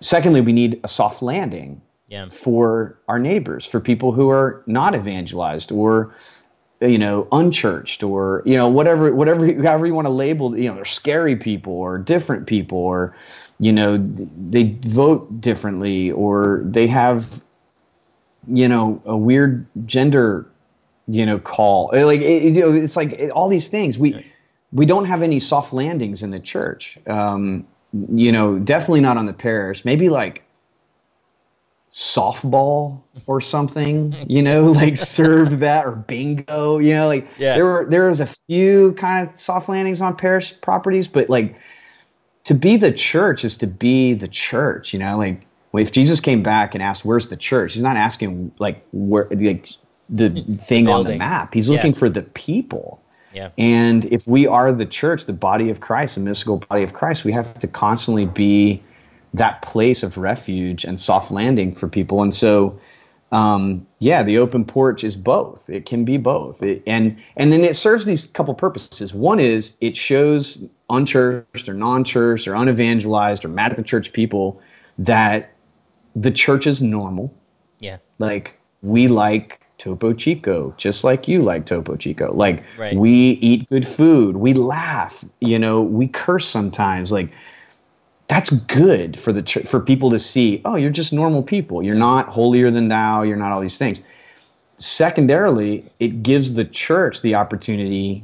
Secondly, 0.00 0.42
we 0.42 0.52
need 0.52 0.80
a 0.84 0.88
soft 0.88 1.22
landing 1.22 1.80
yeah. 2.10 2.28
for 2.28 2.98
our 3.08 3.18
neighbors, 3.18 3.64
for 3.64 3.80
people 3.80 4.12
who 4.12 4.28
are 4.28 4.62
not 4.66 4.94
evangelized 4.94 5.72
or 5.72 6.14
you 6.82 6.98
know 6.98 7.26
unchurched 7.32 8.02
or 8.02 8.42
you 8.44 8.56
know 8.56 8.68
whatever 8.68 9.14
whatever 9.14 9.46
however 9.62 9.86
you 9.86 9.94
want 9.94 10.06
to 10.06 10.12
label 10.12 10.56
you 10.56 10.66
know 10.66 10.74
they're 10.74 10.84
scary 10.86 11.36
people 11.36 11.74
or 11.74 11.98
different 11.98 12.46
people 12.46 12.78
or 12.78 13.14
you 13.58 13.70
know 13.70 13.98
they 13.98 14.78
vote 14.80 15.40
differently 15.40 16.10
or 16.10 16.62
they 16.64 16.86
have 16.86 17.42
you 18.48 18.68
know, 18.68 19.00
a 19.04 19.16
weird 19.16 19.66
gender, 19.86 20.46
you 21.06 21.26
know, 21.26 21.38
call. 21.38 21.90
Like 21.92 22.20
it, 22.20 22.54
you 22.54 22.60
know, 22.60 22.72
it's 22.72 22.96
like 22.96 23.12
it, 23.12 23.30
all 23.30 23.48
these 23.48 23.68
things. 23.68 23.98
We 23.98 24.26
we 24.72 24.86
don't 24.86 25.04
have 25.04 25.22
any 25.22 25.38
soft 25.38 25.72
landings 25.72 26.22
in 26.22 26.30
the 26.30 26.40
church. 26.40 26.98
Um, 27.06 27.66
you 27.92 28.32
know, 28.32 28.58
definitely 28.58 29.00
not 29.00 29.16
on 29.16 29.26
the 29.26 29.32
parish. 29.32 29.84
Maybe 29.84 30.08
like 30.08 30.42
softball 31.92 33.02
or 33.26 33.40
something, 33.40 34.14
you 34.28 34.42
know, 34.42 34.72
like 34.72 34.96
served 34.96 35.58
that 35.58 35.86
or 35.86 35.92
bingo, 35.92 36.78
you 36.78 36.94
know, 36.94 37.06
like 37.06 37.26
yeah. 37.38 37.54
there 37.54 37.64
were 37.64 37.86
there 37.88 38.08
was 38.08 38.20
a 38.20 38.26
few 38.48 38.92
kind 38.92 39.28
of 39.28 39.36
soft 39.36 39.68
landings 39.68 40.00
on 40.00 40.16
parish 40.16 40.60
properties, 40.60 41.08
but 41.08 41.28
like 41.28 41.56
to 42.44 42.54
be 42.54 42.76
the 42.76 42.92
church 42.92 43.44
is 43.44 43.58
to 43.58 43.66
be 43.66 44.14
the 44.14 44.28
church, 44.28 44.92
you 44.92 44.98
know, 44.98 45.18
like 45.18 45.46
if 45.72 45.92
Jesus 45.92 46.20
came 46.20 46.42
back 46.42 46.74
and 46.74 46.82
asked, 46.82 47.04
"Where's 47.04 47.28
the 47.28 47.36
church?" 47.36 47.74
He's 47.74 47.82
not 47.82 47.96
asking 47.96 48.52
like 48.58 48.84
where 48.92 49.28
like 49.30 49.68
the 50.08 50.30
thing 50.58 50.88
on 50.88 51.04
the 51.04 51.16
map. 51.16 51.54
He's 51.54 51.68
looking 51.68 51.92
yeah. 51.92 51.98
for 51.98 52.08
the 52.08 52.22
people. 52.22 53.00
Yeah. 53.32 53.50
And 53.56 54.04
if 54.06 54.26
we 54.26 54.48
are 54.48 54.72
the 54.72 54.86
church, 54.86 55.26
the 55.26 55.32
body 55.32 55.70
of 55.70 55.80
Christ, 55.80 56.16
the 56.16 56.22
mystical 56.22 56.58
body 56.58 56.82
of 56.82 56.92
Christ, 56.92 57.24
we 57.24 57.32
have 57.32 57.54
to 57.60 57.68
constantly 57.68 58.26
be 58.26 58.82
that 59.34 59.62
place 59.62 60.02
of 60.02 60.18
refuge 60.18 60.84
and 60.84 60.98
soft 60.98 61.30
landing 61.30 61.74
for 61.74 61.88
people. 61.88 62.22
And 62.22 62.34
so, 62.34 62.80
um, 63.30 63.86
yeah, 63.98 64.22
the 64.22 64.38
open 64.38 64.64
porch 64.64 65.04
is 65.04 65.14
both. 65.14 65.70
It 65.70 65.86
can 65.86 66.04
be 66.04 66.16
both. 66.16 66.62
It, 66.62 66.82
and 66.86 67.22
and 67.36 67.52
then 67.52 67.64
it 67.64 67.76
serves 67.76 68.04
these 68.04 68.26
couple 68.26 68.54
purposes. 68.54 69.14
One 69.14 69.38
is 69.38 69.76
it 69.80 69.96
shows 69.96 70.62
unchurched 70.88 71.68
or 71.68 71.74
non-churched 71.74 72.48
or 72.48 72.54
unevangelized 72.54 73.44
or 73.44 73.48
mad 73.48 73.70
at 73.70 73.76
the 73.76 73.84
church 73.84 74.12
people 74.12 74.60
that 74.98 75.52
the 76.16 76.32
church 76.32 76.66
is 76.66 76.82
normal. 76.82 77.32
Yeah. 77.78 77.98
Like 78.18 78.58
we 78.82 79.08
like 79.08 79.60
Topo 79.78 80.12
Chico, 80.12 80.74
just 80.76 81.04
like 81.04 81.28
you 81.28 81.42
like 81.42 81.66
Topo 81.66 81.96
Chico. 81.96 82.34
Like 82.34 82.64
right. 82.76 82.96
we 82.96 83.30
eat 83.30 83.68
good 83.68 83.86
food, 83.86 84.36
we 84.36 84.52
laugh, 84.54 85.24
you 85.40 85.58
know, 85.58 85.80
we 85.82 86.08
curse 86.08 86.46
sometimes. 86.46 87.10
Like 87.10 87.32
that's 88.30 88.50
good 88.50 89.18
for 89.18 89.32
the 89.32 89.42
for 89.66 89.80
people 89.80 90.12
to 90.12 90.20
see. 90.20 90.62
Oh, 90.64 90.76
you're 90.76 90.92
just 90.92 91.12
normal 91.12 91.42
people. 91.42 91.82
You're 91.82 91.96
not 91.96 92.28
holier 92.28 92.70
than 92.70 92.86
thou. 92.86 93.22
You're 93.22 93.36
not 93.36 93.50
all 93.50 93.60
these 93.60 93.76
things. 93.76 94.00
Secondarily, 94.78 95.90
it 95.98 96.22
gives 96.22 96.54
the 96.54 96.64
church 96.64 97.22
the 97.22 97.34
opportunity 97.34 98.22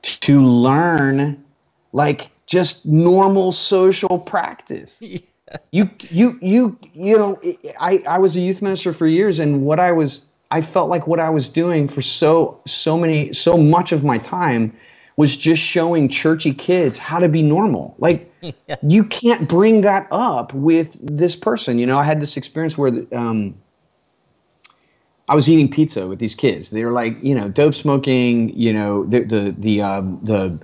to 0.00 0.42
learn, 0.42 1.44
like 1.92 2.30
just 2.46 2.86
normal 2.86 3.52
social 3.52 4.18
practice. 4.18 5.02
you 5.70 5.90
you 6.08 6.38
you 6.40 6.78
you 6.94 7.18
know 7.18 7.38
I 7.78 8.02
I 8.08 8.18
was 8.20 8.38
a 8.38 8.40
youth 8.40 8.62
minister 8.62 8.94
for 8.94 9.06
years 9.06 9.38
and 9.38 9.66
what 9.66 9.78
I 9.78 9.92
was 9.92 10.22
I 10.50 10.62
felt 10.62 10.88
like 10.88 11.06
what 11.06 11.20
I 11.20 11.28
was 11.28 11.50
doing 11.50 11.88
for 11.88 12.00
so 12.00 12.62
so 12.66 12.96
many 12.96 13.34
so 13.34 13.58
much 13.58 13.92
of 13.92 14.02
my 14.02 14.16
time 14.16 14.78
was 15.16 15.36
just 15.36 15.62
showing 15.62 16.08
churchy 16.08 16.52
kids 16.52 16.98
how 16.98 17.18
to 17.18 17.28
be 17.28 17.42
normal. 17.42 17.94
Like 17.98 18.32
yeah. 18.68 18.76
you 18.82 19.04
can't 19.04 19.48
bring 19.48 19.82
that 19.82 20.08
up 20.10 20.52
with 20.52 20.92
this 21.00 21.34
person. 21.34 21.78
You 21.78 21.86
know, 21.86 21.96
I 21.96 22.04
had 22.04 22.20
this 22.20 22.36
experience 22.36 22.76
where 22.76 22.92
um, 23.12 23.54
I 25.28 25.34
was 25.34 25.48
eating 25.48 25.70
pizza 25.70 26.06
with 26.06 26.18
these 26.18 26.34
kids. 26.34 26.70
They 26.70 26.84
were 26.84 26.92
like, 26.92 27.18
you 27.22 27.34
know, 27.34 27.48
dope 27.48 27.74
smoking. 27.74 28.56
You 28.56 28.72
know, 28.72 29.04
the 29.04 29.24
the 29.24 29.54
the 29.56 29.82
um, 29.82 30.20
the 30.22 30.58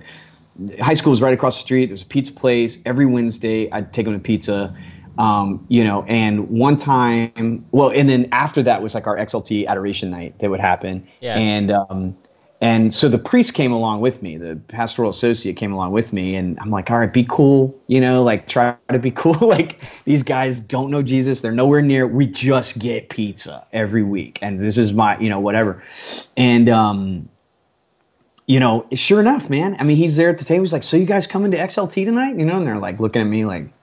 high 0.81 0.93
school 0.93 1.11
was 1.11 1.21
right 1.21 1.33
across 1.33 1.57
the 1.57 1.63
street. 1.63 1.87
There 1.87 1.93
was 1.93 2.03
a 2.03 2.07
pizza 2.07 2.31
place 2.31 2.79
every 2.85 3.07
Wednesday. 3.07 3.71
I'd 3.71 3.91
take 3.91 4.05
them 4.05 4.13
to 4.13 4.19
pizza. 4.19 4.75
Um, 5.17 5.65
you 5.69 5.83
know, 5.83 6.03
and 6.03 6.49
one 6.49 6.75
time, 6.75 7.65
well, 7.71 7.91
and 7.91 8.09
then 8.09 8.29
after 8.31 8.63
that 8.63 8.81
was 8.81 8.95
like 8.95 9.05
our 9.05 9.15
XLT 9.15 9.67
adoration 9.67 10.09
night 10.09 10.39
that 10.39 10.49
would 10.49 10.59
happen. 10.59 11.07
Yeah. 11.21 11.37
And 11.37 11.71
um, 11.71 12.17
and 12.63 12.93
so 12.93 13.09
the 13.09 13.17
priest 13.17 13.55
came 13.55 13.73
along 13.73 13.99
with 13.99 14.23
me. 14.23 14.37
The 14.37 14.55
pastoral 14.55 15.09
associate 15.09 15.57
came 15.57 15.73
along 15.73 15.91
with 15.91 16.13
me, 16.13 16.37
and 16.37 16.57
I'm 16.61 16.71
like, 16.71 16.89
all 16.89 16.97
right, 16.97 17.11
be 17.11 17.25
cool. 17.27 17.77
You 17.87 17.99
know, 17.99 18.23
like 18.23 18.47
try 18.47 18.77
to 18.89 18.99
be 18.99 19.11
cool. 19.15 19.33
like 19.33 19.81
these 20.05 20.23
guys 20.23 20.61
don't 20.61 20.89
know 20.89 21.03
Jesus. 21.03 21.41
They're 21.41 21.51
nowhere 21.51 21.81
near. 21.81 22.07
We 22.07 22.25
just 22.25 22.79
get 22.79 23.09
pizza 23.09 23.67
every 23.73 24.03
week, 24.03 24.39
and 24.41 24.57
this 24.57 24.77
is 24.77 24.93
my, 24.93 25.19
you 25.19 25.27
know, 25.27 25.41
whatever. 25.41 25.83
And 26.37 26.69
um, 26.69 27.27
you 28.45 28.61
know, 28.61 28.85
sure 28.93 29.19
enough, 29.19 29.49
man. 29.49 29.75
I 29.79 29.83
mean, 29.83 29.97
he's 29.97 30.15
there 30.15 30.29
at 30.29 30.37
the 30.37 30.45
table. 30.45 30.63
He's 30.63 30.71
like, 30.71 30.85
"So 30.85 30.95
you 30.95 31.05
guys 31.05 31.27
coming 31.27 31.51
to 31.51 31.57
XLT 31.57 32.05
tonight?" 32.05 32.37
You 32.37 32.45
know, 32.45 32.55
and 32.55 32.65
they're 32.65 32.77
like 32.79 33.01
looking 33.01 33.21
at 33.21 33.27
me 33.27 33.43
like, 33.43 33.73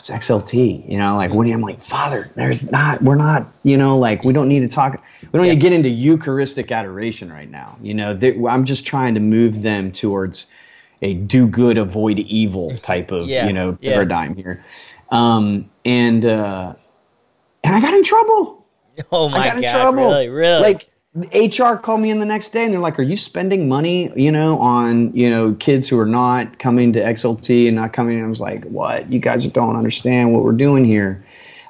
"What's 0.00 0.08
XLT?" 0.08 0.90
You 0.90 0.96
know, 0.96 1.16
like, 1.16 1.30
"What 1.34 1.44
do 1.44 1.50
you?" 1.50 1.54
I'm 1.54 1.60
like, 1.60 1.82
"Father, 1.82 2.30
there's 2.34 2.72
not. 2.72 3.02
We're 3.02 3.16
not. 3.16 3.52
You 3.64 3.76
know, 3.76 3.98
like, 3.98 4.24
we 4.24 4.32
don't 4.32 4.48
need 4.48 4.60
to 4.60 4.68
talk. 4.68 5.02
We 5.20 5.28
don't 5.38 5.44
yeah. 5.44 5.52
need 5.52 5.60
to 5.60 5.68
get 5.68 5.74
into 5.74 5.90
Eucharistic 5.90 6.72
adoration 6.72 7.30
right 7.30 7.50
now. 7.50 7.76
You 7.82 7.92
know, 7.92 8.18
I'm 8.48 8.64
just 8.64 8.86
trying 8.86 9.12
to 9.14 9.20
move 9.20 9.60
them 9.60 9.92
towards 9.92 10.46
a 11.02 11.12
do 11.12 11.46
good, 11.46 11.76
avoid 11.76 12.18
evil 12.18 12.74
type 12.82 13.10
of 13.10 13.28
yeah. 13.28 13.46
you 13.46 13.52
know 13.52 13.74
paradigm 13.74 14.36
yeah. 14.36 14.42
here. 14.42 14.64
Um, 15.10 15.70
and 15.84 16.24
uh, 16.24 16.72
and 17.62 17.74
I 17.74 17.80
got 17.82 17.92
in 17.92 18.02
trouble. 18.02 18.66
Oh 19.12 19.28
my 19.28 19.36
god. 19.36 19.42
I 19.42 19.48
got 19.48 19.56
in 19.56 19.62
god! 19.64 19.72
Trouble. 19.72 20.08
Really, 20.08 20.28
really? 20.30 20.62
Like 20.62 20.89
HR 21.14 21.74
called 21.74 22.00
me 22.00 22.10
in 22.10 22.20
the 22.20 22.26
next 22.26 22.50
day 22.50 22.64
and 22.64 22.72
they're 22.72 22.80
like, 22.80 22.98
"Are 23.00 23.02
you 23.02 23.16
spending 23.16 23.68
money, 23.68 24.12
you 24.14 24.30
know, 24.30 24.58
on 24.58 25.12
you 25.16 25.28
know 25.28 25.54
kids 25.54 25.88
who 25.88 25.98
are 25.98 26.06
not 26.06 26.58
coming 26.60 26.92
to 26.92 27.00
XLT 27.00 27.66
and 27.66 27.74
not 27.74 27.92
coming?" 27.92 28.18
And 28.18 28.26
I 28.26 28.28
was 28.28 28.40
like, 28.40 28.64
"What? 28.64 29.10
You 29.10 29.18
guys 29.18 29.44
don't 29.48 29.74
understand 29.74 30.32
what 30.32 30.44
we're 30.44 30.52
doing 30.52 30.84
here." 30.84 31.24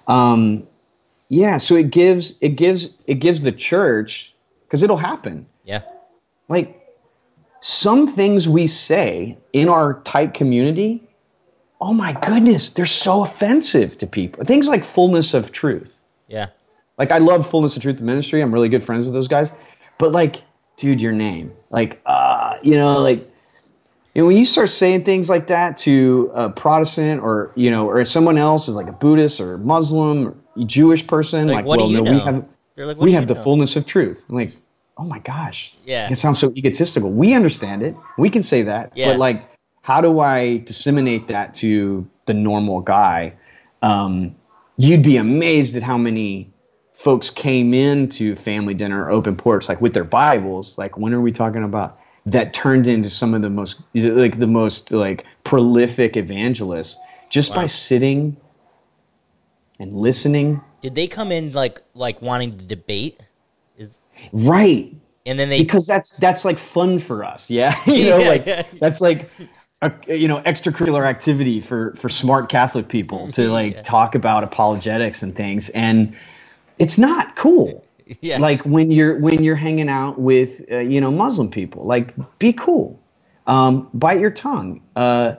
Um, 0.07 0.67
yeah, 1.29 1.57
so 1.57 1.77
it 1.77 1.91
gives 1.91 2.35
it 2.43 2.51
gives 2.51 2.91
it 3.07 3.15
gives 3.15 3.41
the 3.41 3.53
church 3.53 4.35
because 4.67 4.83
it'll 4.83 4.99
happen. 4.99 5.47
Yeah, 5.65 5.83
like 6.49 6.77
some 7.61 8.09
things 8.09 8.47
we 8.47 8.67
say 8.67 9.39
in 9.55 9.71
our 9.71 10.03
tight 10.03 10.35
community. 10.35 11.03
Oh 11.81 11.95
my 11.95 12.13
goodness, 12.13 12.71
they're 12.71 12.85
so 12.85 13.23
offensive 13.23 13.97
to 13.99 14.07
people. 14.07 14.45
Things 14.45 14.69
like 14.69 14.85
fullness 14.85 15.33
of 15.33 15.51
truth. 15.51 15.97
Yeah 16.29 16.49
like 17.01 17.13
I 17.13 17.19
love 17.19 17.49
Fullness 17.49 17.77
of 17.77 17.83
Truth 17.83 18.03
Ministry. 18.03 18.43
I'm 18.43 18.53
really 18.53 18.69
good 18.69 18.83
friends 18.83 19.07
with 19.07 19.15
those 19.15 19.27
guys. 19.27 19.51
But 19.97 20.13
like, 20.13 20.43
dude, 20.77 21.01
your 21.01 21.13
name, 21.13 21.53
like, 21.71 21.99
uh, 22.05 22.59
you 22.63 22.77
know, 22.77 23.01
like, 23.01 23.27
you 24.15 24.21
know, 24.21 24.27
when 24.27 24.37
you 24.37 24.45
start 24.45 24.69
saying 24.69 25.05
things 25.05 25.31
like 25.31 25.47
that 25.47 25.79
to 25.79 26.31
a 26.35 26.51
Protestant 26.51 27.23
or 27.23 27.53
you 27.55 27.71
know, 27.71 27.89
or 27.89 28.05
someone 28.05 28.37
else 28.37 28.69
is 28.69 28.77
like 28.77 28.89
a 28.89 28.93
Buddhist 28.93 29.41
or 29.41 29.57
Muslim 29.57 30.29
or 30.29 30.37
Jewish 30.67 31.07
person, 31.07 31.49
like, 31.49 31.65
like 31.65 31.79
well, 31.79 31.89
no, 31.89 32.03
know? 32.03 32.13
we 32.13 32.19
have 32.19 32.45
like, 32.77 32.97
we 32.99 33.13
have 33.13 33.27
the 33.27 33.35
know? 33.35 33.43
fullness 33.43 33.77
of 33.77 33.87
truth. 33.87 34.27
I'm 34.29 34.35
like, 34.35 34.53
oh 34.99 35.05
my 35.05 35.21
gosh, 35.21 35.73
yeah, 35.87 36.11
it 36.11 36.17
sounds 36.17 36.39
so 36.39 36.53
egotistical. 36.55 37.11
We 37.11 37.33
understand 37.33 37.83
it. 37.83 37.97
We 38.19 38.29
can 38.29 38.43
say 38.43 38.63
that, 38.63 38.93
yeah. 38.95 39.09
but 39.09 39.19
like, 39.19 39.49
how 39.81 40.03
do 40.03 40.21
I 40.21 40.59
disseminate 40.59 41.29
that 41.29 41.55
to 41.55 42.07
the 42.27 42.35
normal 42.35 42.83
guy? 42.83 43.37
Um, 43.81 44.35
you'd 44.77 45.03
be 45.03 45.17
amazed 45.17 45.77
at 45.77 45.83
how 45.83 45.97
many 45.97 46.53
folks 47.01 47.31
came 47.31 47.73
into 47.73 48.37
family 48.37 48.75
dinner 48.75 49.07
or 49.07 49.11
open 49.11 49.35
porch 49.35 49.71
like 49.71 49.81
with 49.81 49.95
their 49.95 50.05
Bibles. 50.05 50.77
Like 50.77 50.99
when 50.99 51.15
are 51.15 51.21
we 51.21 51.33
talking 51.33 51.65
about? 51.65 51.99
That 52.27 52.53
turned 52.53 52.87
into 52.87 53.09
some 53.09 53.33
of 53.33 53.41
the 53.41 53.49
most 53.49 53.81
like 53.95 54.39
the 54.39 54.47
most 54.47 54.93
like 54.93 55.25
prolific 55.43 56.19
evangelists 56.19 56.99
just 57.31 57.51
wow. 57.51 57.57
by 57.57 57.67
sitting 57.67 58.37
and 59.79 59.95
listening. 59.95 60.61
Did 60.83 60.95
they 60.95 61.07
come 61.07 61.33
in 61.33 61.53
like 61.53 61.81
like 61.95 62.21
wanting 62.21 62.59
to 62.59 62.65
debate? 62.67 63.19
Is 63.79 63.97
right. 64.33 64.95
And 65.25 65.39
then 65.39 65.49
they 65.49 65.63
because 65.63 65.87
that's 65.87 66.13
that's 66.17 66.45
like 66.45 66.59
fun 66.59 66.99
for 66.99 67.25
us, 67.25 67.49
yeah. 67.51 67.75
you 67.87 68.11
know, 68.11 68.19
like 68.19 68.45
that's 68.79 69.01
like 69.01 69.31
a, 69.81 69.93
you 70.09 70.29
know 70.29 70.43
extracurricular 70.43 71.07
activity 71.07 71.61
for 71.61 71.95
for 71.95 72.11
smart 72.11 72.51
Catholic 72.51 72.89
people 72.89 73.29
to 73.33 73.49
like 73.51 73.75
yeah. 73.75 73.83
talk 73.83 74.15
about 74.15 74.45
apologetics 74.45 75.23
and 75.23 75.35
things, 75.35 75.71
and 75.71 76.15
it's 76.81 76.99
not 76.99 77.37
cool. 77.37 77.85
Yeah. 78.21 78.39
Like 78.39 78.63
when 78.63 78.91
you're 78.91 79.21
when 79.21 79.45
you're 79.45 79.55
hanging 79.55 79.89
out 79.89 80.19
with 80.19 80.65
uh, 80.69 80.79
you 80.79 81.01
know 81.01 81.13
Muslim 81.13 81.49
people, 81.49 81.85
like 81.85 82.13
be 82.41 82.53
cool, 82.53 83.01
um, 83.47 83.89
bite 83.95 84.19
your 84.19 84.33
tongue. 84.33 84.83
Uh, 84.97 85.37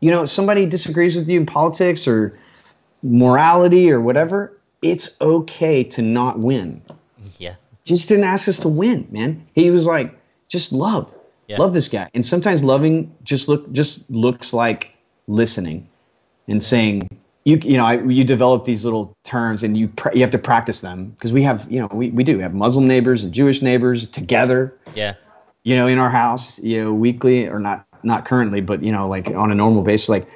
you 0.00 0.10
know, 0.10 0.24
somebody 0.26 0.66
disagrees 0.66 1.14
with 1.14 1.28
you 1.30 1.38
in 1.38 1.46
politics 1.46 2.08
or 2.08 2.36
morality 3.00 3.92
or 3.92 4.00
whatever. 4.00 4.58
It's 4.82 5.20
okay 5.20 5.84
to 5.84 6.02
not 6.02 6.36
win. 6.36 6.82
Yeah. 7.36 7.54
Just 7.84 8.08
didn't 8.08 8.24
ask 8.24 8.48
us 8.48 8.58
to 8.60 8.68
win, 8.68 9.06
man. 9.12 9.46
He 9.54 9.70
was 9.70 9.86
like, 9.86 10.18
just 10.48 10.72
love, 10.72 11.14
yeah. 11.46 11.58
love 11.58 11.72
this 11.72 11.88
guy. 11.88 12.10
And 12.12 12.26
sometimes 12.26 12.64
loving 12.64 13.14
just 13.22 13.48
look 13.48 13.70
just 13.70 14.10
looks 14.10 14.52
like 14.52 14.90
listening 15.28 15.88
and 16.48 16.60
saying, 16.60 17.08
you 17.44 17.56
you 17.62 17.76
know 17.76 17.84
I, 17.84 18.02
you 18.02 18.24
develop 18.24 18.64
these 18.64 18.84
little 18.84 19.16
terms 19.24 19.62
and 19.62 19.76
you 19.76 19.88
pr- 19.88 20.14
you 20.14 20.20
have 20.20 20.30
to 20.32 20.38
practice 20.38 20.80
them 20.80 21.10
because 21.10 21.32
we 21.32 21.42
have 21.42 21.70
you 21.70 21.80
know 21.80 21.88
we, 21.92 22.10
we 22.10 22.24
do 22.24 22.36
we 22.36 22.42
have 22.42 22.54
Muslim 22.54 22.86
neighbors 22.86 23.22
and 23.22 23.32
Jewish 23.32 23.62
neighbors 23.62 24.06
together. 24.06 24.76
Yeah. 24.94 25.14
You 25.62 25.76
know, 25.76 25.86
in 25.86 25.98
our 25.98 26.08
house, 26.08 26.58
you 26.58 26.82
know, 26.82 26.92
weekly 26.92 27.46
or 27.46 27.58
not 27.58 27.86
not 28.02 28.24
currently, 28.24 28.60
but 28.60 28.82
you 28.82 28.92
know, 28.92 29.08
like 29.08 29.28
on 29.28 29.50
a 29.50 29.54
normal 29.54 29.82
basis, 29.82 30.08
like 30.08 30.28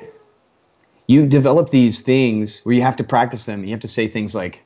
you 1.07 1.27
develop 1.27 1.71
these 1.71 2.03
things 2.03 2.61
where 2.65 2.75
you 2.75 2.83
have 2.83 2.97
to 2.97 3.05
practice 3.05 3.47
them. 3.47 3.65
You 3.65 3.71
have 3.71 3.81
to 3.81 3.89
say 3.89 4.09
things 4.09 4.35
like, 4.35 4.63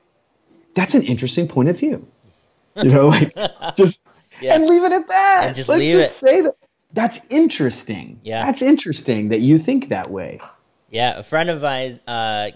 "That's 0.75 0.95
an 0.95 1.03
interesting 1.03 1.49
point 1.49 1.69
of 1.69 1.79
view," 1.79 2.07
you 2.77 2.91
know, 2.91 3.09
like 3.09 3.35
just 3.77 4.03
yeah. 4.41 4.55
and 4.55 4.67
leave 4.67 4.83
it 4.83 4.93
at 4.93 5.09
that. 5.09 5.41
And 5.47 5.57
just 5.57 5.69
Let's 5.69 5.79
leave 5.79 5.93
just 5.93 6.23
it. 6.23 6.29
Say 6.29 6.41
that. 6.43 6.57
That's 6.93 7.25
interesting. 7.31 8.21
Yeah, 8.25 8.47
that's 8.47 8.63
interesting 8.63 9.29
that 9.29 9.41
you 9.41 9.59
think 9.59 9.89
that 9.91 10.11
way. 10.11 10.41
Yeah, 10.91 11.19
a 11.19 11.23
friend 11.23 11.51
of 11.51 11.63
mine, 11.63 12.01
uh, 12.07 12.51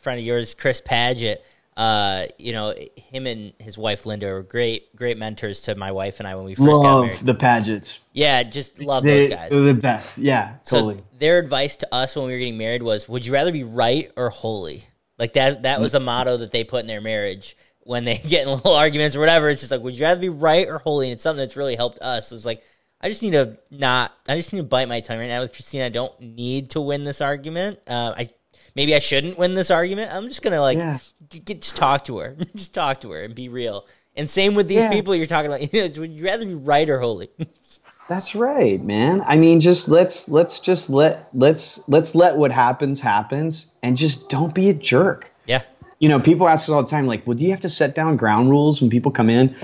friend 0.00 0.18
of 0.20 0.24
yours, 0.24 0.54
Chris 0.54 0.80
Padgett. 0.80 1.38
Uh, 1.76 2.26
you 2.38 2.52
know, 2.52 2.74
him 2.96 3.26
and 3.26 3.54
his 3.58 3.78
wife 3.78 4.04
Linda 4.04 4.26
were 4.26 4.42
great, 4.42 4.94
great 4.94 5.16
mentors 5.16 5.62
to 5.62 5.74
my 5.74 5.90
wife 5.90 6.20
and 6.20 6.28
I 6.28 6.34
when 6.34 6.44
we 6.44 6.54
first 6.54 6.68
love 6.68 6.82
got 6.82 7.00
married. 7.06 7.18
the 7.20 7.34
Padgetts. 7.34 8.00
Yeah, 8.12 8.42
just 8.42 8.78
love 8.78 9.04
they, 9.04 9.26
those 9.26 9.34
guys. 9.34 9.50
They're 9.50 9.60
the 9.60 9.74
best. 9.74 10.18
Yeah, 10.18 10.56
totally. 10.66 10.98
So 10.98 11.04
their 11.18 11.38
advice 11.38 11.78
to 11.78 11.94
us 11.94 12.14
when 12.14 12.26
we 12.26 12.32
were 12.32 12.38
getting 12.38 12.58
married 12.58 12.82
was, 12.82 13.08
"Would 13.08 13.24
you 13.24 13.32
rather 13.32 13.52
be 13.52 13.64
right 13.64 14.12
or 14.16 14.28
holy?" 14.28 14.84
Like 15.18 15.32
that. 15.32 15.62
That 15.62 15.80
was 15.80 15.94
a 15.94 16.00
motto 16.00 16.36
that 16.38 16.50
they 16.50 16.62
put 16.62 16.82
in 16.82 16.88
their 16.88 17.00
marriage 17.00 17.56
when 17.80 18.04
they 18.04 18.18
get 18.28 18.46
in 18.46 18.52
little 18.52 18.74
arguments 18.74 19.16
or 19.16 19.20
whatever. 19.20 19.48
It's 19.48 19.62
just 19.62 19.72
like, 19.72 19.80
"Would 19.80 19.96
you 19.96 20.04
rather 20.04 20.20
be 20.20 20.28
right 20.28 20.68
or 20.68 20.78
holy?" 20.78 21.06
And 21.06 21.14
it's 21.14 21.22
something 21.22 21.42
that's 21.42 21.56
really 21.56 21.76
helped 21.76 22.00
us. 22.00 22.32
It's 22.32 22.44
like, 22.44 22.62
I 23.02 23.08
just 23.08 23.22
need 23.22 23.32
to 23.32 23.58
not. 23.70 24.12
I 24.28 24.36
just 24.36 24.52
need 24.52 24.60
to 24.60 24.66
bite 24.66 24.88
my 24.88 25.00
tongue 25.00 25.18
right 25.18 25.28
now 25.28 25.40
with 25.40 25.52
Christina. 25.52 25.86
I 25.86 25.88
don't 25.88 26.18
need 26.20 26.70
to 26.70 26.80
win 26.80 27.02
this 27.02 27.20
argument. 27.20 27.80
Uh, 27.86 28.14
I 28.16 28.30
maybe 28.76 28.94
I 28.94 29.00
shouldn't 29.00 29.38
win 29.38 29.54
this 29.54 29.70
argument. 29.70 30.12
I'm 30.12 30.28
just 30.28 30.42
gonna 30.42 30.60
like 30.60 30.78
yeah. 30.78 30.98
get, 31.28 31.62
just 31.62 31.76
talk 31.76 32.04
to 32.04 32.18
her, 32.18 32.36
just 32.54 32.74
talk 32.74 33.00
to 33.00 33.10
her 33.10 33.22
and 33.22 33.34
be 33.34 33.48
real. 33.48 33.86
And 34.14 34.28
same 34.28 34.54
with 34.54 34.68
these 34.68 34.82
yeah. 34.82 34.90
people 34.90 35.14
you're 35.16 35.26
talking 35.26 35.50
about. 35.50 35.62
You 35.72 35.88
know, 35.88 36.00
would 36.00 36.12
you 36.12 36.24
rather 36.24 36.46
be 36.46 36.54
right 36.54 36.88
or 36.88 37.00
holy? 37.00 37.30
That's 38.08 38.34
right, 38.34 38.82
man. 38.82 39.22
I 39.26 39.36
mean, 39.36 39.60
just 39.60 39.88
let's 39.88 40.28
let's 40.28 40.60
just 40.60 40.90
let 40.90 41.28
let's 41.32 41.86
let's 41.88 42.14
let 42.14 42.36
what 42.36 42.52
happens 42.52 43.00
happens, 43.00 43.68
and 43.82 43.96
just 43.96 44.28
don't 44.28 44.54
be 44.54 44.68
a 44.68 44.74
jerk 44.74 45.32
you 46.02 46.08
know, 46.08 46.18
people 46.18 46.48
ask 46.48 46.64
us 46.64 46.68
all 46.70 46.82
the 46.82 46.90
time, 46.90 47.06
like, 47.06 47.24
well, 47.28 47.36
do 47.36 47.44
you 47.44 47.52
have 47.52 47.60
to 47.60 47.70
set 47.70 47.94
down 47.94 48.16
ground 48.16 48.50
rules 48.50 48.80
when 48.80 48.90
people 48.90 49.12
come 49.12 49.30
in? 49.30 49.54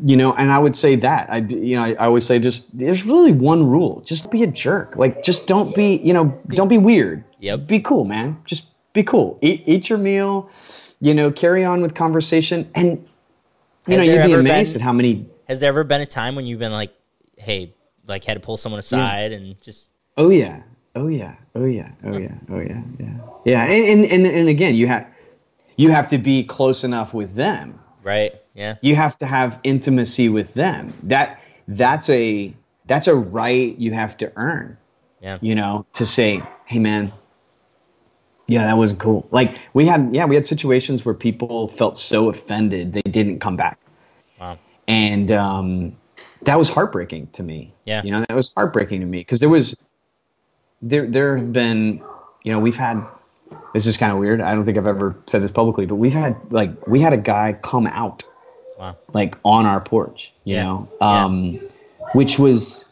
You 0.00 0.16
know, 0.16 0.32
and 0.32 0.52
I 0.52 0.56
would 0.56 0.76
say 0.76 0.94
that. 0.94 1.28
I, 1.28 1.38
you 1.38 1.74
know, 1.74 1.82
I, 1.82 1.88
I 1.94 2.06
always 2.06 2.24
say 2.24 2.38
just 2.38 2.66
there's 2.78 3.04
really 3.04 3.32
one 3.32 3.68
rule: 3.68 4.00
just 4.06 4.30
be 4.30 4.44
a 4.44 4.46
jerk. 4.46 4.94
Like, 4.94 5.24
just 5.24 5.48
don't 5.48 5.74
be, 5.74 5.96
you 5.96 6.12
know, 6.12 6.40
don't 6.50 6.68
be 6.68 6.78
weird. 6.78 7.24
Yep. 7.40 7.66
Be 7.66 7.80
cool, 7.80 8.04
man. 8.04 8.40
Just 8.44 8.68
be 8.92 9.02
cool. 9.02 9.40
Eat, 9.42 9.64
eat 9.66 9.88
your 9.88 9.98
meal. 9.98 10.48
You 11.00 11.14
know, 11.14 11.32
carry 11.32 11.64
on 11.64 11.82
with 11.82 11.96
conversation, 11.96 12.70
and 12.76 13.04
you 13.88 13.96
has 13.98 14.06
know, 14.06 14.14
you'd 14.14 14.26
be 14.26 14.34
amazed 14.34 14.74
been, 14.74 14.82
at 14.82 14.84
how 14.84 14.92
many. 14.92 15.28
Has 15.48 15.58
there 15.58 15.68
ever 15.68 15.82
been 15.82 16.00
a 16.00 16.06
time 16.06 16.36
when 16.36 16.46
you've 16.46 16.60
been 16.60 16.70
like, 16.70 16.94
hey, 17.36 17.74
like 18.06 18.22
had 18.22 18.34
to 18.34 18.40
pull 18.40 18.56
someone 18.56 18.78
aside 18.78 19.32
yeah. 19.32 19.38
and 19.38 19.60
just? 19.62 19.88
Oh 20.16 20.30
yeah. 20.30 20.62
Oh 20.94 21.08
yeah. 21.08 21.34
Oh 21.56 21.64
yeah. 21.64 21.90
Oh 22.04 22.16
yeah. 22.16 22.34
Oh 22.48 22.60
yeah. 22.60 22.82
Yeah. 23.00 23.14
Yeah. 23.44 23.64
And 23.64 24.04
and 24.04 24.12
and, 24.12 24.26
and 24.28 24.48
again, 24.48 24.76
you 24.76 24.86
have 24.86 25.08
you 25.78 25.90
have 25.92 26.08
to 26.08 26.18
be 26.18 26.42
close 26.42 26.84
enough 26.84 27.14
with 27.14 27.34
them. 27.34 27.78
Right. 28.02 28.34
Yeah. 28.52 28.74
You 28.82 28.96
have 28.96 29.16
to 29.18 29.26
have 29.26 29.60
intimacy 29.62 30.28
with 30.28 30.52
them. 30.52 30.92
That 31.04 31.40
that's 31.68 32.10
a 32.10 32.52
that's 32.86 33.06
a 33.06 33.14
right 33.14 33.78
you 33.78 33.92
have 33.92 34.18
to 34.18 34.32
earn. 34.36 34.76
Yeah. 35.22 35.38
You 35.40 35.54
know, 35.54 35.86
to 35.94 36.04
say, 36.04 36.42
"Hey 36.66 36.80
man, 36.80 37.12
yeah, 38.46 38.66
that 38.66 38.76
wasn't 38.76 38.98
cool." 38.98 39.28
Like 39.30 39.58
we 39.72 39.86
had 39.86 40.10
yeah, 40.12 40.26
we 40.26 40.34
had 40.34 40.46
situations 40.46 41.04
where 41.04 41.14
people 41.14 41.68
felt 41.68 41.96
so 41.96 42.28
offended 42.28 42.92
they 42.92 43.02
didn't 43.02 43.38
come 43.38 43.56
back. 43.56 43.78
Wow. 44.40 44.58
And 44.88 45.30
um 45.30 45.96
that 46.42 46.58
was 46.58 46.68
heartbreaking 46.68 47.28
to 47.34 47.42
me. 47.44 47.72
Yeah. 47.84 48.02
You 48.02 48.10
know, 48.10 48.24
that 48.28 48.34
was 48.34 48.52
heartbreaking 48.56 49.00
to 49.00 49.06
me 49.06 49.20
because 49.20 49.38
there 49.38 49.48
was 49.48 49.76
there 50.82 51.06
there 51.06 51.36
have 51.36 51.52
been, 51.52 52.02
you 52.42 52.52
know, 52.52 52.58
we've 52.58 52.76
had 52.76 53.06
this 53.74 53.86
is 53.86 53.96
kind 53.96 54.12
of 54.12 54.18
weird. 54.18 54.40
I 54.40 54.54
don't 54.54 54.64
think 54.64 54.78
I've 54.78 54.86
ever 54.86 55.16
said 55.26 55.42
this 55.42 55.50
publicly, 55.50 55.86
but 55.86 55.96
we've 55.96 56.14
had 56.14 56.36
like 56.50 56.86
we 56.86 57.00
had 57.00 57.12
a 57.12 57.18
guy 57.18 57.58
come 57.60 57.86
out, 57.86 58.24
wow. 58.78 58.96
like 59.12 59.36
on 59.44 59.66
our 59.66 59.80
porch, 59.80 60.32
you 60.44 60.56
yeah. 60.56 60.62
know, 60.62 60.88
um, 61.00 61.44
yeah. 61.44 61.60
which 62.12 62.38
was 62.38 62.84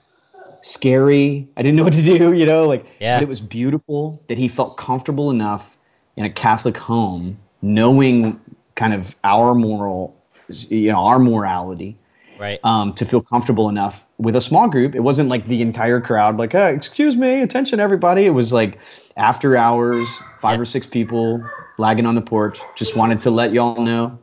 scary. 0.63 1.49
I 1.57 1.63
didn't 1.63 1.77
know 1.77 1.85
what 1.85 1.95
to 1.95 2.03
do, 2.03 2.33
you 2.35 2.47
know, 2.47 2.67
like 2.67 2.87
yeah. 3.01 3.17
but 3.17 3.23
it 3.23 3.29
was 3.29 3.41
beautiful 3.41 4.23
that 4.29 4.39
he 4.39 4.49
felt 4.49 4.77
comfortable 4.77 5.31
enough 5.31 5.77
in 6.17 6.25
a 6.25 6.31
Catholic 6.31 6.77
home, 6.77 7.39
knowing 7.63 8.41
kind 8.75 8.95
of 8.95 9.15
our 9.25 9.55
moral, 9.55 10.17
you 10.49 10.93
know, 10.93 11.05
our 11.05 11.19
morality, 11.19 11.97
right? 12.39 12.61
Um, 12.63 12.93
to 12.95 13.05
feel 13.05 13.23
comfortable 13.23 13.69
enough 13.69 14.07
with 14.19 14.37
a 14.37 14.41
small 14.41 14.69
group. 14.69 14.95
It 14.95 15.01
wasn't 15.01 15.29
like 15.29 15.47
the 15.47 15.63
entire 15.63 16.01
crowd, 16.01 16.37
like, 16.37 16.55
excuse 16.55 17.17
me, 17.17 17.43
attention, 17.43 17.81
everybody. 17.81 18.27
It 18.27 18.31
was 18.31 18.53
like 18.53 18.79
after 19.17 19.57
hours, 19.57 20.09
five 20.39 20.61
or 20.61 20.65
six 20.65 20.87
people 20.87 21.45
lagging 21.79 22.07
on 22.07 22.15
the 22.15 22.23
porch. 22.23 22.61
Just 22.75 22.97
wanted 22.97 23.21
to 23.21 23.31
let 23.31 23.53
y'all 23.53 23.83
know 23.83 24.19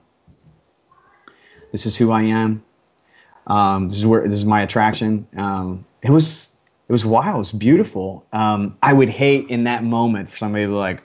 this 1.71 1.85
is 1.85 1.95
who 1.95 2.11
I 2.11 2.23
am. 2.23 2.63
Um, 3.47 3.89
this 3.89 3.97
is 3.97 4.05
where 4.05 4.23
this 4.27 4.37
is 4.37 4.45
my 4.45 4.61
attraction. 4.61 5.27
Um, 5.35 5.85
it 6.01 6.11
was 6.11 6.53
it 6.87 6.91
was 6.91 7.05
wild. 7.05 7.35
It 7.35 7.39
was 7.39 7.51
beautiful. 7.51 8.25
Um, 8.31 8.77
I 8.81 8.93
would 8.93 9.09
hate 9.09 9.49
in 9.49 9.65
that 9.65 9.83
moment 9.83 10.29
for 10.29 10.37
somebody 10.37 10.65
to 10.65 10.75
like, 10.75 11.01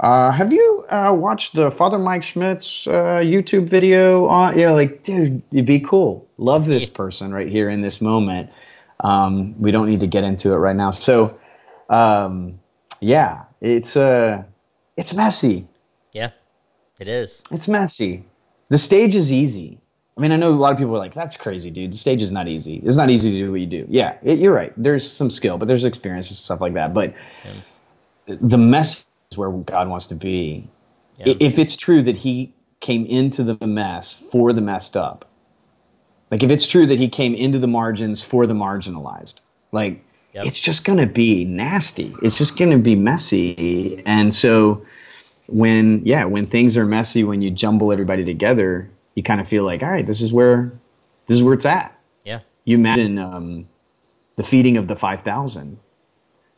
uh, 0.00 0.30
"Have 0.30 0.52
you 0.52 0.84
uh, 0.88 1.14
watched 1.18 1.54
the 1.54 1.70
Father 1.70 1.98
Mike 1.98 2.22
Schmitz 2.22 2.86
uh, 2.86 3.20
YouTube 3.22 3.64
video?" 3.64 4.26
On 4.26 4.58
you 4.58 4.66
know, 4.66 4.74
like, 4.74 5.02
dude, 5.02 5.42
it'd 5.52 5.66
be 5.66 5.80
cool. 5.80 6.28
Love 6.38 6.66
this 6.66 6.86
person 6.86 7.32
right 7.32 7.48
here 7.48 7.70
in 7.70 7.80
this 7.80 8.00
moment. 8.00 8.50
Um, 9.00 9.60
we 9.60 9.70
don't 9.70 9.88
need 9.88 10.00
to 10.00 10.06
get 10.06 10.24
into 10.24 10.52
it 10.52 10.56
right 10.56 10.76
now. 10.76 10.90
So, 10.90 11.38
um, 11.88 12.58
yeah, 13.00 13.44
it's 13.60 13.96
uh, 13.96 14.42
it's 14.96 15.14
messy. 15.14 15.66
Yeah, 16.12 16.30
it 16.98 17.08
is. 17.08 17.42
It's 17.50 17.68
messy. 17.68 18.24
The 18.68 18.78
stage 18.78 19.14
is 19.14 19.32
easy. 19.32 19.80
I 20.18 20.20
mean, 20.20 20.32
I 20.32 20.36
know 20.36 20.48
a 20.48 20.52
lot 20.52 20.72
of 20.72 20.78
people 20.78 20.94
are 20.94 20.98
like, 20.98 21.14
"That's 21.14 21.38
crazy, 21.38 21.70
dude. 21.70 21.94
The 21.94 21.98
stage 21.98 22.20
is 22.20 22.32
not 22.32 22.48
easy. 22.48 22.82
It's 22.84 22.96
not 22.96 23.08
easy 23.08 23.30
to 23.32 23.38
do 23.38 23.50
what 23.50 23.60
you 23.60 23.66
do." 23.66 23.86
Yeah, 23.88 24.16
it, 24.22 24.38
you're 24.38 24.54
right. 24.54 24.74
There's 24.76 25.10
some 25.10 25.30
skill, 25.30 25.56
but 25.56 25.68
there's 25.68 25.84
experience 25.84 26.28
and 26.28 26.36
stuff 26.36 26.60
like 26.60 26.74
that. 26.74 26.92
But 26.92 27.14
yeah. 28.26 28.36
the 28.40 28.58
mess 28.58 29.05
is 29.30 29.38
where 29.38 29.50
God 29.50 29.88
wants 29.88 30.08
to 30.08 30.14
be. 30.14 30.68
Yeah. 31.18 31.34
If 31.40 31.58
it's 31.58 31.76
true 31.76 32.02
that 32.02 32.16
He 32.16 32.52
came 32.80 33.06
into 33.06 33.42
the 33.42 33.66
mess 33.66 34.12
for 34.12 34.52
the 34.52 34.60
messed 34.60 34.96
up, 34.96 35.28
like 36.30 36.42
if 36.42 36.50
it's 36.50 36.66
true 36.66 36.86
that 36.86 36.98
He 36.98 37.08
came 37.08 37.34
into 37.34 37.58
the 37.58 37.68
margins 37.68 38.22
for 38.22 38.46
the 38.46 38.54
marginalized, 38.54 39.40
like 39.72 40.02
Yep. 40.36 40.44
It's 40.44 40.60
just 40.60 40.84
going 40.84 40.98
to 40.98 41.06
be 41.06 41.46
nasty. 41.46 42.14
It's 42.20 42.36
just 42.36 42.58
going 42.58 42.70
to 42.70 42.76
be 42.76 42.94
messy. 42.94 44.02
And 44.04 44.34
so 44.34 44.84
when 45.46 46.04
yeah, 46.04 46.26
when 46.26 46.44
things 46.44 46.76
are 46.76 46.84
messy, 46.84 47.24
when 47.24 47.40
you 47.40 47.50
jumble 47.50 47.90
everybody 47.90 48.22
together, 48.22 48.90
you 49.14 49.22
kind 49.22 49.40
of 49.40 49.48
feel 49.48 49.64
like, 49.64 49.82
all 49.82 49.88
right, 49.88 50.06
this 50.06 50.20
is 50.20 50.34
where 50.34 50.78
this 51.26 51.36
is 51.38 51.42
where 51.42 51.54
it's 51.54 51.64
at. 51.64 51.98
Yeah. 52.22 52.40
You 52.66 52.76
imagine 52.76 53.18
um, 53.18 53.66
the 54.36 54.42
feeding 54.42 54.76
of 54.76 54.88
the 54.88 54.94
five 54.94 55.22
thousand, 55.22 55.78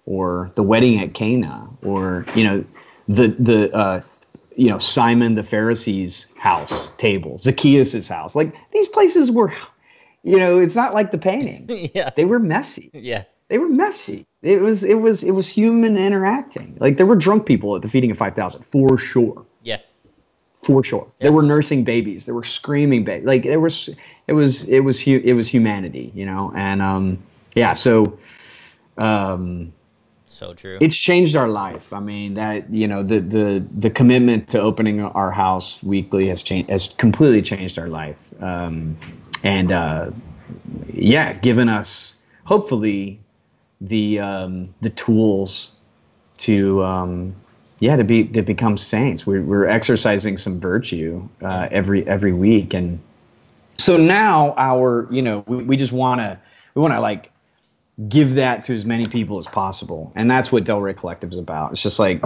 or 0.09 0.51
the 0.55 0.63
wedding 0.63 1.01
at 1.01 1.13
Cana, 1.13 1.69
or 1.83 2.25
you 2.35 2.45
know, 2.45 2.65
the 3.09 3.29
the 3.29 3.75
uh, 3.77 4.01
you 4.57 4.71
know 4.71 4.79
Simon 4.79 5.35
the 5.35 5.43
Pharisee's 5.43 6.27
house 6.37 6.91
table, 6.97 7.37
Zacchaeus' 7.39 8.09
house. 8.09 8.35
Like 8.35 8.55
these 8.73 8.89
places 8.89 9.31
were, 9.31 9.53
you 10.23 10.39
know, 10.39 10.59
it's 10.61 10.75
not 10.75 10.95
like 10.95 11.11
the 11.11 11.19
painting. 11.19 11.91
yeah. 11.95 12.11
They 12.17 12.25
were 12.25 12.39
messy. 12.39 12.91
Yeah. 12.95 13.25
They 13.49 13.59
were 13.59 13.69
messy. 13.69 14.27
It 14.43 14.61
was 14.61 14.83
it 14.85 14.95
was 15.01 15.23
it 15.25 15.33
was 15.33 15.49
human 15.49 15.97
interacting. 15.99 16.77
Like 16.81 16.97
there 16.97 17.07
were 17.07 17.17
drunk 17.17 17.45
people 17.47 17.77
at 17.77 17.83
the 17.83 17.89
feeding 17.89 18.11
of 18.11 18.17
five 18.19 18.35
thousand 18.35 18.63
for 18.65 18.99
sure, 18.99 19.45
Yeah. 19.63 19.79
for 20.63 20.83
sure. 20.85 21.11
There 21.21 21.33
were 21.33 21.43
nursing 21.43 21.85
babies. 21.85 22.25
There 22.25 22.35
were 22.35 22.45
screaming 22.45 23.05
babies. 23.05 23.27
Like 23.27 23.43
there 23.45 23.61
was 23.61 23.91
it 24.27 24.33
was 24.35 24.65
it 24.69 24.81
was 24.81 25.01
hu- 25.01 25.23
it 25.25 25.33
was 25.35 25.49
humanity, 25.49 26.13
you 26.15 26.25
know. 26.27 26.53
And 26.55 26.81
um, 26.83 27.19
yeah, 27.57 27.73
so 27.73 28.19
um, 28.97 29.73
So 30.31 30.53
true. 30.53 30.79
it's 30.81 30.97
changed 30.97 31.37
our 31.37 31.49
life. 31.49 31.93
I 31.93 32.01
mean 32.01 32.35
that 32.35 32.71
you 32.71 32.87
know 32.87 33.03
the 33.03 33.19
the 33.19 33.67
the 33.77 33.91
commitment 33.91 34.49
to 34.49 34.61
opening 34.61 35.01
our 35.01 35.31
house 35.31 35.83
weekly 35.83 36.29
has 36.29 36.43
changed 36.43 36.71
has 36.71 36.89
completely 36.89 37.43
changed 37.43 37.79
our 37.79 37.89
life, 37.89 38.31
um, 38.43 38.97
and 39.43 39.73
uh, 39.73 40.11
yeah, 40.93 41.33
given 41.33 41.69
us 41.69 42.15
hopefully 42.45 43.21
the 43.81 44.19
um, 44.21 44.75
the 44.81 44.91
tools 44.91 45.73
to 46.39 46.85
um, 46.85 47.35
yeah 47.81 47.97
to 47.97 48.05
be 48.05 48.25
to 48.25 48.43
become 48.43 48.77
saints. 48.77 49.27
We're, 49.27 49.43
we're 49.43 49.67
exercising 49.67 50.37
some 50.37 50.61
virtue 50.61 51.27
uh, 51.43 51.69
every 51.71 52.07
every 52.07 52.33
week, 52.33 52.75
and 52.75 53.01
so 53.79 53.97
now 53.97 54.55
our 54.57 55.09
you 55.11 55.23
know 55.23 55.43
we, 55.47 55.63
we 55.63 55.77
just 55.77 55.93
want 55.93 56.21
to 56.21 56.39
we 56.75 56.83
want 56.83 56.93
to 56.93 57.01
like 57.01 57.33
give 58.07 58.35
that 58.35 58.65
to 58.65 58.75
as 58.75 58.85
many 58.85 59.07
people 59.07 59.39
as 59.39 59.47
possible. 59.47 60.13
And 60.15 60.31
that's 60.31 60.53
what 60.53 60.65
Del 60.65 60.81
Rey 60.81 60.95
Collective 60.95 61.33
is 61.33 61.39
about. 61.39 61.73
It's 61.73 61.83
just 61.83 61.99
like 61.99 62.23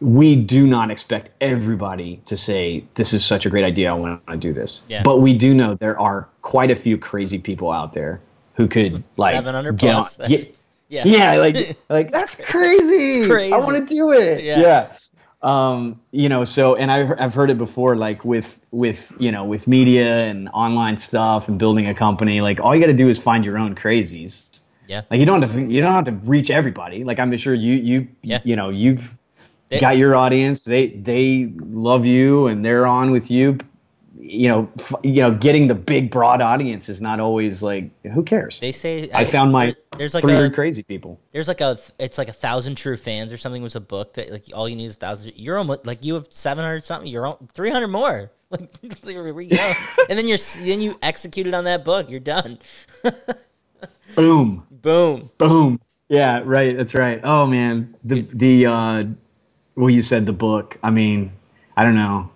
we 0.00 0.34
do 0.34 0.66
not 0.66 0.90
expect 0.90 1.30
everybody 1.40 2.20
to 2.24 2.36
say 2.36 2.84
this 2.94 3.12
is 3.12 3.24
such 3.24 3.46
a 3.46 3.50
great 3.50 3.64
idea. 3.64 3.90
I 3.90 3.94
want 3.94 4.26
to 4.26 4.36
do 4.36 4.52
this. 4.52 4.82
Yeah. 4.88 5.02
But 5.02 5.20
we 5.20 5.34
do 5.36 5.54
know 5.54 5.74
there 5.74 5.98
are 5.98 6.28
quite 6.42 6.70
a 6.70 6.76
few 6.76 6.98
crazy 6.98 7.38
people 7.38 7.70
out 7.70 7.92
there 7.92 8.20
who 8.54 8.66
could 8.66 9.04
like 9.16 9.34
700 9.34 9.76
get 9.76 9.92
plus. 9.92 10.20
on. 10.20 10.28
Get, 10.28 10.56
yeah. 10.88 11.04
yeah, 11.06 11.36
like 11.36 11.78
like 11.88 12.10
that's 12.10 12.34
crazy. 12.34 13.26
Crazy. 13.28 13.52
I 13.52 13.58
want 13.58 13.88
to 13.88 13.94
do 13.94 14.12
it. 14.12 14.42
Yeah. 14.42 14.60
Yeah. 14.60 14.96
Um, 15.42 16.00
you 16.12 16.28
know, 16.28 16.44
so 16.44 16.76
and 16.76 16.90
I've 16.90 17.20
I've 17.20 17.34
heard 17.34 17.50
it 17.50 17.58
before, 17.58 17.96
like 17.96 18.24
with 18.24 18.58
with 18.70 19.12
you 19.18 19.32
know 19.32 19.44
with 19.44 19.66
media 19.66 20.24
and 20.24 20.48
online 20.48 20.98
stuff 20.98 21.48
and 21.48 21.58
building 21.58 21.88
a 21.88 21.94
company. 21.94 22.40
Like 22.40 22.60
all 22.60 22.74
you 22.74 22.80
got 22.80 22.88
to 22.88 22.92
do 22.92 23.08
is 23.08 23.20
find 23.20 23.44
your 23.44 23.58
own 23.58 23.74
crazies. 23.74 24.60
Yeah. 24.92 25.02
Like 25.10 25.20
you 25.20 25.26
don't 25.26 25.40
have 25.42 25.54
to 25.54 25.62
you 25.62 25.80
don't 25.80 25.92
have 25.94 26.04
to 26.04 26.12
reach 26.28 26.50
everybody. 26.50 27.02
Like 27.04 27.18
I'm 27.18 27.34
sure 27.38 27.54
you 27.54 27.74
you 27.74 28.08
Yeah. 28.22 28.40
you 28.44 28.56
know 28.56 28.68
you've 28.68 29.16
They- 29.70 29.80
got 29.80 29.96
your 29.96 30.14
audience. 30.14 30.64
They 30.64 30.88
they 30.88 31.52
love 31.58 32.04
you 32.04 32.46
and 32.48 32.62
they're 32.64 32.86
on 32.86 33.10
with 33.10 33.30
you. 33.30 33.56
You 34.24 34.48
know, 34.48 34.68
f- 34.78 34.94
you 35.02 35.20
know, 35.22 35.32
getting 35.32 35.66
the 35.66 35.74
big 35.74 36.10
broad 36.10 36.40
audience 36.40 36.88
is 36.88 37.00
not 37.00 37.18
always 37.20 37.62
like 37.62 37.90
who 38.12 38.22
cares. 38.22 38.60
They 38.60 38.70
say 38.70 39.10
I 39.12 39.24
found 39.24 39.50
my 39.50 39.66
there- 39.66 39.76
there's 39.98 40.14
like 40.14 40.22
300 40.24 40.52
a 40.52 40.54
crazy 40.54 40.82
people. 40.82 41.18
there's 41.32 41.48
like 41.48 41.60
a 41.62 41.78
it's 41.98 42.18
like 42.18 42.28
a 42.28 42.32
thousand 42.46 42.76
true 42.76 42.96
fans 42.98 43.32
or 43.32 43.38
something 43.38 43.62
was 43.62 43.74
a 43.76 43.80
book 43.80 44.14
that 44.14 44.30
like 44.30 44.44
all 44.54 44.68
you 44.68 44.76
need 44.76 44.84
is 44.86 44.96
a 44.96 45.00
thousand. 45.00 45.32
You're 45.36 45.58
almost 45.58 45.86
like 45.86 46.04
you 46.04 46.14
have 46.14 46.26
seven 46.30 46.64
hundred 46.64 46.84
something. 46.84 47.10
You're 47.10 47.26
on 47.26 47.48
three 47.54 47.70
hundred 47.70 47.88
more. 47.88 48.30
Like 48.52 48.68
we 49.34 49.46
go. 49.46 49.56
and 50.10 50.18
then 50.18 50.28
you're 50.28 50.38
then 50.60 50.82
you 50.82 50.98
executed 51.00 51.54
on 51.54 51.64
that 51.64 51.86
book. 51.86 52.10
You're 52.10 52.20
done. 52.20 52.58
Boom. 54.14 54.66
Boom. 54.82 55.30
Boom. 55.38 55.80
Yeah, 56.08 56.42
right. 56.44 56.76
That's 56.76 56.94
right. 56.94 57.20
Oh 57.22 57.46
man, 57.46 57.96
the 58.04 58.22
the 58.22 58.66
uh, 58.66 59.04
well, 59.76 59.90
you 59.90 60.02
said 60.02 60.26
the 60.26 60.32
book. 60.32 60.76
I 60.82 60.90
mean, 60.90 61.32
I 61.76 61.84
don't 61.84 61.94
know. 61.94 62.30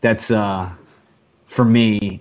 That's 0.00 0.30
uh, 0.30 0.70
for 1.46 1.64
me. 1.64 2.20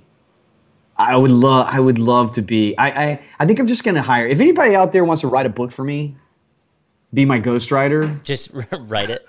I 0.98 1.16
would 1.16 1.32
love. 1.32 1.68
I 1.70 1.80
would 1.80 1.98
love 2.00 2.34
to 2.34 2.42
be. 2.42 2.78
I, 2.78 3.06
I 3.12 3.20
I 3.40 3.46
think 3.46 3.60
I'm 3.60 3.68
just 3.68 3.84
gonna 3.84 4.02
hire. 4.02 4.28
If 4.28 4.40
anybody 4.40 4.76
out 4.76 4.92
there 4.92 5.04
wants 5.06 5.22
to 5.22 5.28
write 5.28 5.46
a 5.46 5.50
book 5.50 5.72
for 5.72 5.84
me, 5.84 6.16
be 7.14 7.26
my 7.26 7.40
ghostwriter. 7.40 8.22
Just 8.24 8.50
write 8.72 9.10
it, 9.10 9.26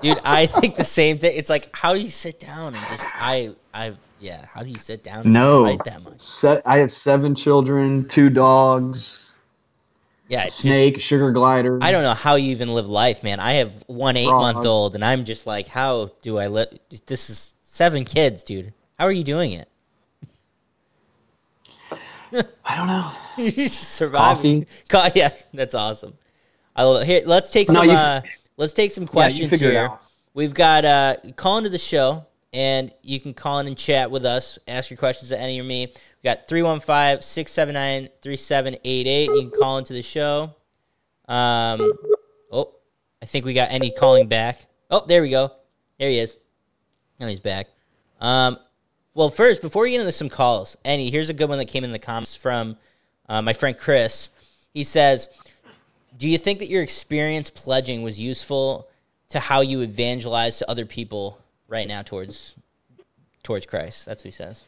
dude. 0.00 0.20
I 0.24 0.46
think 0.46 0.76
the 0.76 0.84
same 0.84 1.18
thing. 1.18 1.36
It's 1.36 1.50
like 1.50 1.74
how 1.74 1.94
do 1.94 2.00
you 2.00 2.10
sit 2.10 2.38
down 2.40 2.74
and 2.74 2.86
just 2.86 3.06
I 3.14 3.54
I 3.72 3.94
yeah. 4.20 4.46
How 4.52 4.62
do 4.62 4.68
you 4.70 4.76
sit 4.76 5.02
down 5.02 5.20
and 5.24 5.32
No, 5.32 5.64
write 5.64 5.84
that 5.84 6.02
much? 6.02 6.20
Se- 6.20 6.62
I 6.66 6.78
have 6.78 6.90
seven 6.92 7.34
children, 7.34 8.06
two 8.06 8.28
dogs, 8.28 9.30
Yeah, 10.28 10.44
it's 10.44 10.54
just, 10.56 10.62
snake, 10.62 11.00
sugar 11.00 11.32
glider. 11.32 11.78
I 11.82 11.92
don't 11.92 12.02
know 12.02 12.14
how 12.14 12.36
you 12.36 12.50
even 12.52 12.68
live 12.68 12.88
life, 12.88 13.22
man. 13.22 13.40
I 13.40 13.54
have 13.54 13.72
one 13.86 14.16
eight 14.16 14.26
month 14.30 14.64
old, 14.64 14.94
and 14.94 15.04
I'm 15.04 15.24
just 15.24 15.46
like, 15.46 15.68
how 15.68 16.12
do 16.22 16.38
I 16.38 16.46
live? 16.46 16.68
This 17.06 17.28
is 17.28 17.54
seven 17.62 18.04
kids, 18.04 18.42
dude. 18.42 18.72
How 18.98 19.04
are 19.04 19.12
you 19.12 19.24
doing 19.24 19.52
it? 19.52 19.68
I 22.64 22.76
don't 22.76 22.86
know. 22.86 23.12
you 23.44 23.68
survive. 23.68 24.36
Coffee. 24.36 24.66
Co- 24.88 25.08
yeah, 25.14 25.30
that's 25.52 25.74
awesome. 25.74 26.14
I 26.74 26.84
love 26.84 27.02
it. 27.02 27.06
Here, 27.06 27.22
let's 27.26 27.50
take 27.50 27.68
No, 27.68 27.80
some. 27.80 27.86
you- 27.86 27.92
uh, 27.92 28.22
let's 28.56 28.72
take 28.72 28.92
some 28.92 29.06
questions 29.06 29.52
it 29.52 29.60
here. 29.60 29.92
We've 30.32 30.54
got 30.54 30.84
uh, 30.84 31.16
call 31.36 31.58
into 31.58 31.70
the 31.70 31.78
show, 31.78 32.26
and 32.52 32.92
you 33.02 33.20
can 33.20 33.34
call 33.34 33.60
in 33.60 33.66
and 33.68 33.76
chat 33.78 34.10
with 34.10 34.24
us. 34.24 34.58
Ask 34.66 34.90
your 34.90 34.96
questions 34.96 35.28
to 35.28 35.38
Ennie 35.38 35.60
or 35.60 35.64
me. 35.64 35.92
We 36.24 36.30
got 36.30 36.48
315-679-3788. 36.48 39.24
You 39.26 39.40
can 39.42 39.50
call 39.50 39.76
into 39.76 39.92
the 39.92 40.00
show. 40.00 40.54
Um, 41.28 41.92
oh, 42.50 42.72
I 43.20 43.26
think 43.26 43.44
we 43.44 43.52
got 43.52 43.70
Ennie 43.70 43.90
calling 43.90 44.26
back. 44.26 44.64
Oh, 44.90 45.04
there 45.06 45.20
we 45.20 45.28
go. 45.28 45.52
There 45.98 46.08
he 46.08 46.18
is. 46.18 46.38
Now 47.20 47.26
he's 47.26 47.40
back. 47.40 47.68
Um, 48.22 48.56
well, 49.12 49.28
first, 49.28 49.60
before 49.60 49.82
we 49.82 49.90
get 49.90 50.00
into 50.00 50.12
some 50.12 50.30
calls, 50.30 50.78
Ennie 50.82 51.10
here's 51.10 51.28
a 51.28 51.34
good 51.34 51.50
one 51.50 51.58
that 51.58 51.66
came 51.66 51.84
in 51.84 51.92
the 51.92 51.98
comments 51.98 52.34
from 52.34 52.78
uh, 53.28 53.42
my 53.42 53.52
friend 53.52 53.76
Chris. 53.76 54.30
He 54.72 54.82
says, 54.82 55.28
"Do 56.16 56.26
you 56.26 56.38
think 56.38 56.60
that 56.60 56.70
your 56.70 56.82
experience 56.82 57.50
pledging 57.50 58.02
was 58.02 58.18
useful 58.18 58.88
to 59.28 59.40
how 59.40 59.60
you 59.60 59.82
evangelize 59.82 60.56
to 60.58 60.70
other 60.70 60.86
people 60.86 61.38
right 61.68 61.86
now 61.86 62.00
towards 62.00 62.54
towards 63.42 63.66
Christ?" 63.66 64.06
That's 64.06 64.22
what 64.22 64.28
he 64.28 64.32
says. 64.32 64.62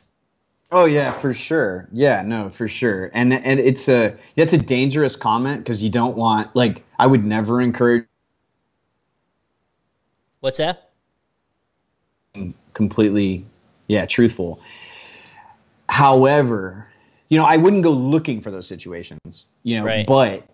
Oh 0.72 0.84
yeah, 0.84 1.12
for 1.12 1.32
sure. 1.32 1.88
Yeah, 1.92 2.22
no, 2.22 2.50
for 2.50 2.66
sure. 2.66 3.10
And 3.14 3.32
and 3.32 3.60
it's 3.60 3.88
a 3.88 4.16
it's 4.34 4.52
a 4.52 4.58
dangerous 4.58 5.14
comment 5.14 5.62
because 5.62 5.82
you 5.82 5.90
don't 5.90 6.16
want 6.16 6.54
like 6.56 6.82
I 6.98 7.06
would 7.06 7.24
never 7.24 7.60
encourage 7.60 8.06
What's 10.40 10.58
that? 10.58 10.90
completely 12.74 13.44
yeah, 13.86 14.04
truthful. 14.06 14.60
However, 15.88 16.86
you 17.28 17.38
know, 17.38 17.44
I 17.44 17.56
wouldn't 17.56 17.82
go 17.82 17.92
looking 17.92 18.40
for 18.40 18.50
those 18.50 18.66
situations, 18.66 19.46
you 19.62 19.78
know, 19.78 19.84
Right. 19.84 20.06
but 20.06 20.46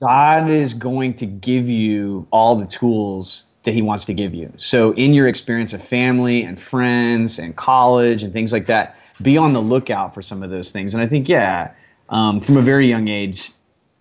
God 0.00 0.50
is 0.50 0.74
going 0.74 1.14
to 1.14 1.26
give 1.26 1.68
you 1.68 2.26
all 2.30 2.56
the 2.56 2.66
tools 2.66 3.46
that 3.62 3.72
he 3.72 3.82
wants 3.82 4.06
to 4.06 4.14
give 4.14 4.34
you. 4.34 4.52
So 4.56 4.92
in 4.92 5.14
your 5.14 5.28
experience 5.28 5.72
of 5.72 5.82
family 5.82 6.42
and 6.42 6.60
friends 6.60 7.38
and 7.38 7.54
college 7.54 8.22
and 8.22 8.32
things 8.32 8.52
like 8.52 8.66
that, 8.66 8.96
be 9.22 9.38
on 9.38 9.52
the 9.52 9.62
lookout 9.62 10.14
for 10.14 10.22
some 10.22 10.42
of 10.42 10.50
those 10.50 10.70
things. 10.70 10.94
And 10.94 11.02
I 11.02 11.06
think, 11.06 11.28
yeah, 11.28 11.72
um, 12.08 12.40
from 12.40 12.56
a 12.56 12.62
very 12.62 12.88
young 12.88 13.08
age, 13.08 13.52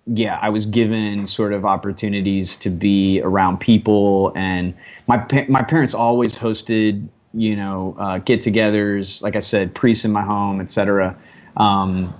yeah, 0.07 0.37
I 0.39 0.49
was 0.49 0.65
given 0.65 1.27
sort 1.27 1.53
of 1.53 1.65
opportunities 1.65 2.57
to 2.57 2.69
be 2.69 3.21
around 3.21 3.59
people, 3.59 4.33
and 4.35 4.73
my 5.07 5.19
pa- 5.19 5.45
my 5.47 5.61
parents 5.61 5.93
always 5.93 6.35
hosted, 6.35 7.07
you 7.33 7.55
know, 7.55 7.95
uh, 7.97 8.17
get-togethers. 8.17 9.21
Like 9.21 9.35
I 9.35 9.39
said, 9.39 9.75
priests 9.75 10.05
in 10.05 10.11
my 10.11 10.23
home, 10.23 10.59
etc. 10.59 11.17
Um, 11.55 12.13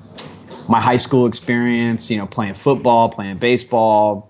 my 0.67 0.79
high 0.79 0.97
school 0.97 1.25
experience, 1.25 2.09
you 2.11 2.17
know, 2.17 2.27
playing 2.27 2.53
football, 2.53 3.09
playing 3.09 3.39
baseball. 3.39 4.29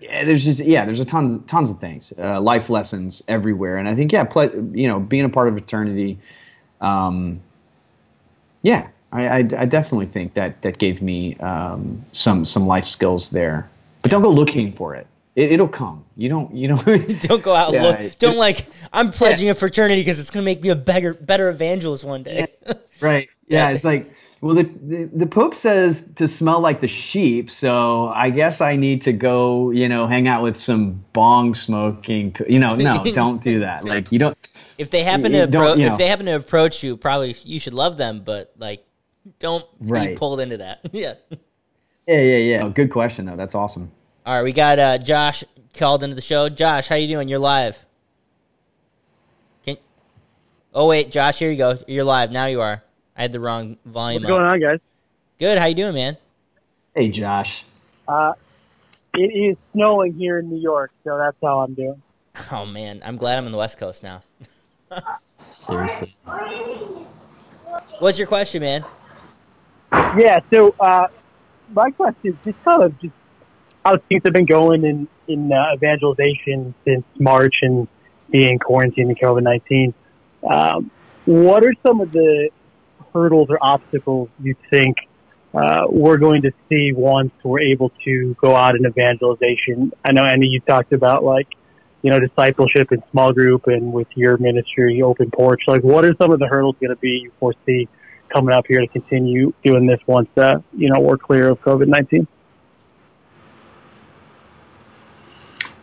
Yeah, 0.00 0.24
there's 0.24 0.44
just 0.44 0.60
yeah, 0.60 0.84
there's 0.86 1.00
a 1.00 1.04
tons 1.04 1.38
tons 1.46 1.70
of 1.70 1.78
things, 1.78 2.12
uh, 2.18 2.40
life 2.40 2.70
lessons 2.70 3.22
everywhere, 3.28 3.76
and 3.76 3.88
I 3.88 3.94
think 3.94 4.12
yeah, 4.12 4.24
play, 4.24 4.50
you 4.72 4.88
know, 4.88 4.98
being 4.98 5.24
a 5.24 5.28
part 5.28 5.48
of 5.48 5.56
eternity, 5.56 6.18
um, 6.80 7.40
yeah, 8.66 8.88
I, 9.12 9.28
I, 9.28 9.36
I 9.36 9.66
definitely 9.66 10.06
think 10.06 10.34
that 10.34 10.62
that 10.62 10.76
gave 10.78 11.00
me 11.00 11.36
um, 11.36 12.04
some 12.10 12.44
some 12.44 12.66
life 12.66 12.84
skills 12.84 13.30
there. 13.30 13.70
But 14.02 14.10
don't 14.10 14.22
go 14.22 14.30
looking 14.30 14.72
for 14.72 14.96
it. 14.96 15.06
it 15.36 15.52
it'll 15.52 15.68
come. 15.68 16.04
You 16.16 16.28
don't 16.28 16.52
you 16.52 16.66
don't. 16.66 16.84
Don't 17.22 17.44
go 17.44 17.54
out. 17.54 17.72
Yeah, 17.72 17.82
look, 17.82 18.18
don't 18.18 18.36
like. 18.36 18.66
I'm 18.92 19.10
pledging 19.10 19.50
a 19.50 19.54
fraternity 19.54 20.00
because 20.00 20.18
it's 20.18 20.30
gonna 20.30 20.44
make 20.44 20.62
me 20.62 20.70
a 20.70 20.74
better 20.74 21.14
better 21.14 21.48
evangelist 21.48 22.02
one 22.02 22.24
day. 22.24 22.48
right. 23.00 23.28
Yeah. 23.46 23.68
Yeah, 23.68 23.74
it's 23.76 23.84
like 23.84 24.12
well, 24.40 24.56
the, 24.56 24.64
the 24.64 25.04
the 25.04 25.26
Pope 25.26 25.54
says 25.54 26.14
to 26.14 26.26
smell 26.26 26.60
like 26.60 26.80
the 26.80 26.88
sheep, 26.88 27.50
so 27.50 28.08
I 28.08 28.30
guess 28.30 28.60
I 28.60 28.74
need 28.74 29.02
to 29.02 29.12
go, 29.12 29.70
you 29.70 29.88
know, 29.88 30.08
hang 30.08 30.26
out 30.26 30.42
with 30.42 30.56
some 30.56 31.04
bong 31.12 31.54
smoking. 31.54 32.34
You 32.48 32.58
know, 32.58 32.74
no, 32.74 33.04
don't 33.04 33.40
do 33.40 33.60
that. 33.60 33.84
Like 33.86 34.10
you 34.10 34.18
don't. 34.18 34.36
If 34.78 34.90
they 34.90 35.02
happen 35.02 35.32
to 35.32 35.46
appro- 35.46 35.78
you 35.78 35.86
if 35.86 35.98
they 35.98 36.08
happen 36.08 36.26
to 36.26 36.36
approach 36.36 36.82
you, 36.82 36.96
probably 36.96 37.34
you 37.44 37.60
should 37.60 37.74
love 37.74 37.96
them, 37.96 38.22
but 38.24 38.52
like, 38.58 38.84
don't 39.38 39.64
be 39.80 40.14
pulled 40.14 40.40
into 40.40 40.58
that. 40.58 40.80
yeah. 40.92 41.14
Yeah, 42.06 42.20
yeah, 42.20 42.36
yeah. 42.36 42.64
Oh, 42.64 42.70
good 42.70 42.90
question 42.90 43.26
though. 43.26 43.36
That's 43.36 43.54
awesome. 43.54 43.90
All 44.24 44.34
right, 44.34 44.42
we 44.42 44.52
got 44.52 44.78
uh, 44.78 44.98
Josh 44.98 45.44
called 45.76 46.02
into 46.02 46.14
the 46.14 46.22
show. 46.22 46.48
Josh, 46.48 46.88
how 46.88 46.96
you 46.96 47.08
doing? 47.08 47.28
You're 47.28 47.38
live. 47.38 47.84
Can 49.64 49.76
Oh 50.74 50.88
wait, 50.88 51.10
Josh, 51.10 51.38
here 51.38 51.50
you 51.50 51.56
go. 51.56 51.78
You're 51.86 52.04
live. 52.04 52.30
Now 52.30 52.46
you 52.46 52.60
are. 52.60 52.82
I 53.16 53.22
had 53.22 53.32
the 53.32 53.40
wrong 53.40 53.78
volume. 53.84 54.22
What's 54.22 54.30
going 54.30 54.44
up. 54.44 54.52
on, 54.52 54.60
guys? 54.60 54.80
Good. 55.38 55.58
How 55.58 55.66
you 55.66 55.74
doing, 55.74 55.94
man? 55.94 56.16
Hey, 56.94 57.08
Josh. 57.08 57.64
Uh, 58.06 58.34
it 59.14 59.18
is 59.20 59.56
snowing 59.72 60.14
here 60.14 60.38
in 60.38 60.48
New 60.48 60.60
York, 60.60 60.92
so 61.02 61.18
that's 61.18 61.36
how 61.42 61.60
I'm 61.60 61.74
doing. 61.74 62.02
Oh 62.52 62.66
man, 62.66 63.02
I'm 63.04 63.16
glad 63.16 63.38
I'm 63.38 63.46
on 63.46 63.52
the 63.52 63.58
West 63.58 63.78
Coast 63.78 64.02
now. 64.02 64.22
Seriously. 65.38 66.16
What's 67.98 68.18
your 68.18 68.26
question, 68.26 68.62
man? 68.62 68.84
Yeah. 69.92 70.40
So 70.50 70.74
uh, 70.78 71.08
my 71.72 71.90
question 71.90 72.32
is 72.32 72.34
just 72.44 72.62
kind 72.64 72.82
of 72.82 72.98
just 73.00 73.14
how 73.84 73.96
things 73.96 74.22
have 74.24 74.32
been 74.32 74.46
going 74.46 74.84
in 74.84 75.08
in 75.28 75.52
uh, 75.52 75.74
evangelization 75.74 76.74
since 76.84 77.04
March 77.18 77.56
and 77.62 77.88
being 78.30 78.58
quarantined 78.58 79.10
in 79.10 79.16
COVID 79.16 79.42
nineteen. 79.42 79.94
Um, 80.48 80.90
what 81.24 81.64
are 81.64 81.74
some 81.84 82.00
of 82.00 82.12
the 82.12 82.50
hurdles 83.12 83.48
or 83.50 83.58
obstacles 83.60 84.28
you 84.42 84.54
think 84.70 84.96
uh, 85.54 85.86
we're 85.88 86.18
going 86.18 86.42
to 86.42 86.52
see 86.68 86.92
once 86.92 87.32
we're 87.42 87.60
able 87.60 87.90
to 88.04 88.34
go 88.40 88.54
out 88.54 88.76
in 88.76 88.86
evangelization? 88.86 89.92
I 90.04 90.12
know, 90.12 90.24
Andy, 90.24 90.48
you 90.48 90.60
talked 90.60 90.92
about 90.92 91.24
like 91.24 91.48
you 92.06 92.12
know 92.12 92.20
discipleship 92.20 92.92
in 92.92 93.02
small 93.10 93.32
group 93.32 93.66
and 93.66 93.92
with 93.92 94.06
your 94.14 94.38
ministry, 94.38 95.02
open 95.02 95.28
porch. 95.28 95.62
Like, 95.66 95.82
what 95.82 96.04
are 96.04 96.14
some 96.14 96.30
of 96.30 96.38
the 96.38 96.46
hurdles 96.46 96.76
going 96.80 96.90
to 96.90 97.00
be 97.00 97.22
you 97.24 97.32
foresee 97.40 97.88
coming 98.28 98.54
up 98.54 98.64
here 98.68 98.78
to 98.78 98.86
continue 98.86 99.52
doing 99.64 99.86
this 99.86 99.98
once 100.06 100.28
uh, 100.36 100.60
you 100.72 100.88
know 100.88 101.00
we're 101.00 101.18
clear 101.18 101.48
of 101.48 101.60
COVID 101.62 101.88
nineteen? 101.88 102.28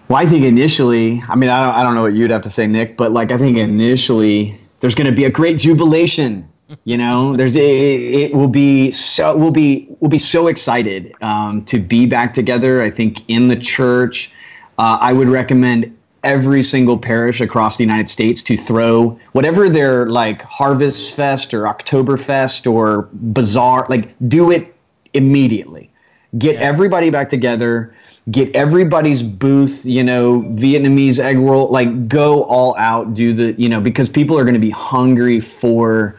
Well, 0.07 0.17
I 0.17 0.25
think 0.25 0.45
initially, 0.45 1.21
I 1.27 1.35
mean, 1.35 1.49
I 1.49 1.65
don't, 1.65 1.75
I 1.75 1.83
don't 1.83 1.95
know 1.95 2.03
what 2.03 2.13
you'd 2.13 2.31
have 2.31 2.43
to 2.43 2.49
say, 2.49 2.67
Nick, 2.67 2.95
but 2.95 3.11
like, 3.11 3.31
I 3.31 3.37
think 3.37 3.57
initially 3.57 4.61
there's 4.79 4.95
going 4.95 5.07
to 5.07 5.13
be 5.13 5.25
a 5.25 5.29
great 5.29 5.57
jubilation. 5.57 6.47
You 6.85 6.95
know, 6.95 7.35
there's 7.35 7.57
it, 7.57 7.61
it 7.61 8.33
will 8.33 8.47
be 8.47 8.91
so 8.91 9.35
we'll 9.35 9.51
be 9.51 9.89
we'll 9.99 10.09
be 10.09 10.19
so 10.19 10.47
excited 10.47 11.21
um, 11.21 11.65
to 11.65 11.79
be 11.79 12.05
back 12.05 12.31
together. 12.31 12.81
I 12.81 12.91
think 12.91 13.29
in 13.29 13.49
the 13.49 13.57
church, 13.57 14.31
uh, 14.77 14.97
I 15.01 15.11
would 15.11 15.27
recommend 15.27 15.97
every 16.23 16.63
single 16.63 16.97
parish 16.97 17.41
across 17.41 17.77
the 17.77 17.83
United 17.83 18.07
States 18.07 18.43
to 18.43 18.57
throw 18.57 19.19
whatever 19.33 19.69
their 19.69 20.07
like 20.07 20.41
Harvest 20.41 21.15
Fest 21.15 21.53
or 21.53 21.63
Oktoberfest 21.63 22.71
or 22.71 23.09
Bazaar, 23.13 23.85
like 23.89 24.13
do 24.27 24.51
it 24.51 24.73
immediately. 25.13 25.89
Get 26.37 26.55
everybody 26.55 27.09
back 27.09 27.29
together. 27.29 27.93
Get 28.31 28.55
everybody's 28.55 29.21
booth, 29.21 29.85
you 29.85 30.01
know, 30.01 30.41
Vietnamese 30.41 31.19
egg 31.19 31.37
roll, 31.37 31.67
like 31.67 32.07
go 32.07 32.43
all 32.43 32.73
out, 32.77 33.13
do 33.13 33.33
the, 33.33 33.53
you 33.61 33.67
know, 33.67 33.81
because 33.81 34.07
people 34.07 34.39
are 34.39 34.43
going 34.43 34.53
to 34.53 34.61
be 34.61 34.69
hungry 34.69 35.41
for 35.41 36.17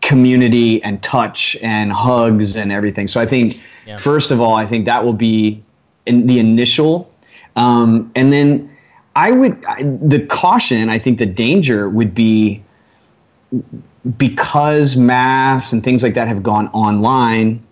community 0.00 0.82
and 0.82 1.02
touch 1.02 1.56
and 1.60 1.92
hugs 1.92 2.56
and 2.56 2.72
everything. 2.72 3.06
So 3.06 3.20
I 3.20 3.26
think, 3.26 3.60
Yeah. 3.86 3.98
first 3.98 4.30
of 4.30 4.40
all, 4.40 4.54
I 4.54 4.64
think 4.64 4.86
that 4.86 5.04
will 5.04 5.12
be 5.12 5.62
in 6.06 6.26
the 6.26 6.38
initial. 6.38 7.10
Um, 7.54 8.10
and 8.14 8.32
then 8.32 8.70
I 9.14 9.30
would, 9.30 9.64
I, 9.64 9.82
the 9.82 10.26
caution, 10.26 10.88
I 10.88 10.98
think 10.98 11.18
the 11.18 11.26
danger 11.26 11.88
would 11.88 12.14
be 12.14 12.62
because 14.16 14.96
mass 14.96 15.72
and 15.72 15.84
things 15.84 16.02
like 16.02 16.14
that 16.14 16.28
have 16.28 16.42
gone 16.42 16.68
online. 16.68 17.62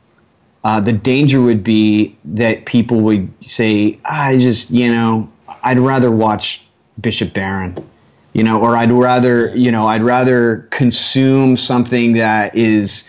Uh, 0.62 0.80
the 0.80 0.92
danger 0.92 1.40
would 1.40 1.64
be 1.64 2.16
that 2.24 2.66
people 2.66 3.00
would 3.00 3.32
say, 3.46 3.98
I 4.04 4.36
just, 4.36 4.70
you 4.70 4.92
know, 4.92 5.30
I'd 5.62 5.78
rather 5.78 6.10
watch 6.10 6.62
Bishop 7.00 7.32
Barron, 7.32 7.76
you 8.34 8.42
know, 8.42 8.60
or 8.60 8.76
I'd 8.76 8.92
rather, 8.92 9.56
you 9.56 9.72
know, 9.72 9.86
I'd 9.86 10.02
rather 10.02 10.68
consume 10.70 11.56
something 11.56 12.12
that 12.14 12.54
is 12.54 13.08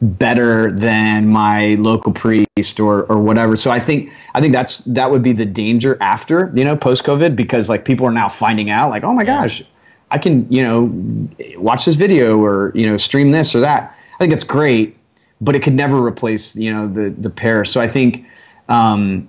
better 0.00 0.70
than 0.72 1.28
my 1.28 1.74
local 1.76 2.12
priest 2.12 2.80
or, 2.80 3.04
or 3.04 3.18
whatever. 3.18 3.56
So 3.56 3.70
I 3.70 3.80
think 3.80 4.10
I 4.36 4.40
think 4.42 4.52
that's 4.52 4.78
that 4.80 5.10
would 5.10 5.22
be 5.22 5.32
the 5.32 5.46
danger 5.46 5.96
after, 6.02 6.52
you 6.54 6.62
know, 6.62 6.76
post 6.76 7.04
COVID 7.04 7.34
because 7.34 7.70
like 7.70 7.86
people 7.86 8.06
are 8.06 8.12
now 8.12 8.28
finding 8.28 8.68
out 8.68 8.90
like, 8.90 9.02
oh 9.02 9.14
my 9.14 9.24
gosh, 9.24 9.62
I 10.10 10.18
can, 10.18 10.46
you 10.52 10.62
know, 10.62 11.58
watch 11.58 11.86
this 11.86 11.94
video 11.94 12.38
or, 12.38 12.70
you 12.74 12.86
know, 12.86 12.98
stream 12.98 13.30
this 13.30 13.54
or 13.54 13.60
that. 13.60 13.96
I 14.14 14.18
think 14.18 14.34
it's 14.34 14.44
great, 14.44 14.98
but 15.40 15.56
it 15.56 15.62
could 15.62 15.72
never 15.72 16.04
replace, 16.04 16.54
you 16.54 16.70
know, 16.70 16.86
the 16.86 17.08
the 17.08 17.30
pair. 17.30 17.64
So 17.64 17.80
I 17.80 17.88
think 17.88 18.26
um 18.68 19.26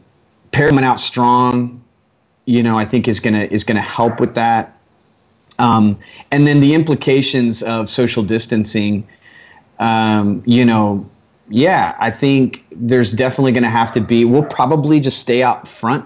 parish 0.51 0.71
coming 0.71 0.83
out 0.83 0.99
strong, 0.99 1.81
you 2.43 2.61
know, 2.61 2.77
I 2.77 2.83
think 2.83 3.07
is 3.07 3.21
gonna 3.21 3.45
is 3.45 3.63
gonna 3.63 3.79
help 3.79 4.19
with 4.19 4.35
that. 4.35 4.77
Um, 5.57 5.97
and 6.31 6.45
then 6.45 6.59
the 6.59 6.73
implications 6.73 7.63
of 7.63 7.87
social 7.89 8.23
distancing, 8.23 9.07
um, 9.79 10.43
you 10.45 10.65
know, 10.65 11.09
yeah, 11.49 11.95
I 11.99 12.11
think 12.11 12.65
there's 12.71 13.11
definitely 13.11 13.53
going 13.53 13.63
to 13.63 13.69
have 13.69 13.93
to 13.93 14.01
be. 14.01 14.25
We'll 14.25 14.43
probably 14.43 14.99
just 14.99 15.19
stay 15.19 15.43
out 15.43 15.67
front 15.67 16.05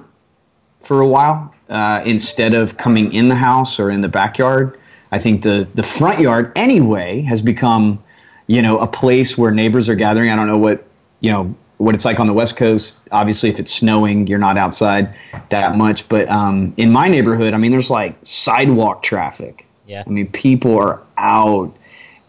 for 0.79 1.01
a 1.01 1.07
while 1.07 1.53
uh, 1.69 2.01
instead 2.05 2.53
of 2.53 2.77
coming 2.77 3.13
in 3.13 3.27
the 3.27 3.35
house 3.35 3.79
or 3.79 3.89
in 3.89 4.01
the 4.01 4.07
backyard. 4.07 4.79
I 5.11 5.19
think 5.19 5.43
the 5.43 5.67
the 5.73 5.83
front 5.83 6.19
yard 6.19 6.53
anyway 6.55 7.21
has 7.21 7.41
become, 7.41 8.03
you 8.47 8.61
know, 8.61 8.79
a 8.79 8.87
place 8.87 9.37
where 9.37 9.51
neighbors 9.51 9.89
are 9.89 9.95
gathering. 9.95 10.29
I 10.29 10.35
don't 10.35 10.47
know 10.47 10.57
what 10.57 10.85
you 11.19 11.31
know 11.31 11.55
what 11.77 11.95
it's 11.95 12.05
like 12.05 12.19
on 12.19 12.27
the 12.27 12.33
West 12.33 12.55
Coast. 12.55 13.07
Obviously, 13.11 13.49
if 13.49 13.59
it's 13.59 13.73
snowing, 13.73 14.27
you're 14.27 14.39
not 14.39 14.57
outside 14.57 15.15
that 15.49 15.75
much. 15.75 16.07
But 16.07 16.29
um, 16.29 16.73
in 16.77 16.91
my 16.91 17.07
neighborhood, 17.07 17.53
I 17.53 17.57
mean, 17.57 17.71
there's 17.71 17.89
like 17.89 18.15
sidewalk 18.23 19.03
traffic. 19.03 19.65
Yeah. 19.87 20.03
I 20.05 20.09
mean, 20.09 20.27
people 20.27 20.77
are 20.77 21.01
out, 21.17 21.75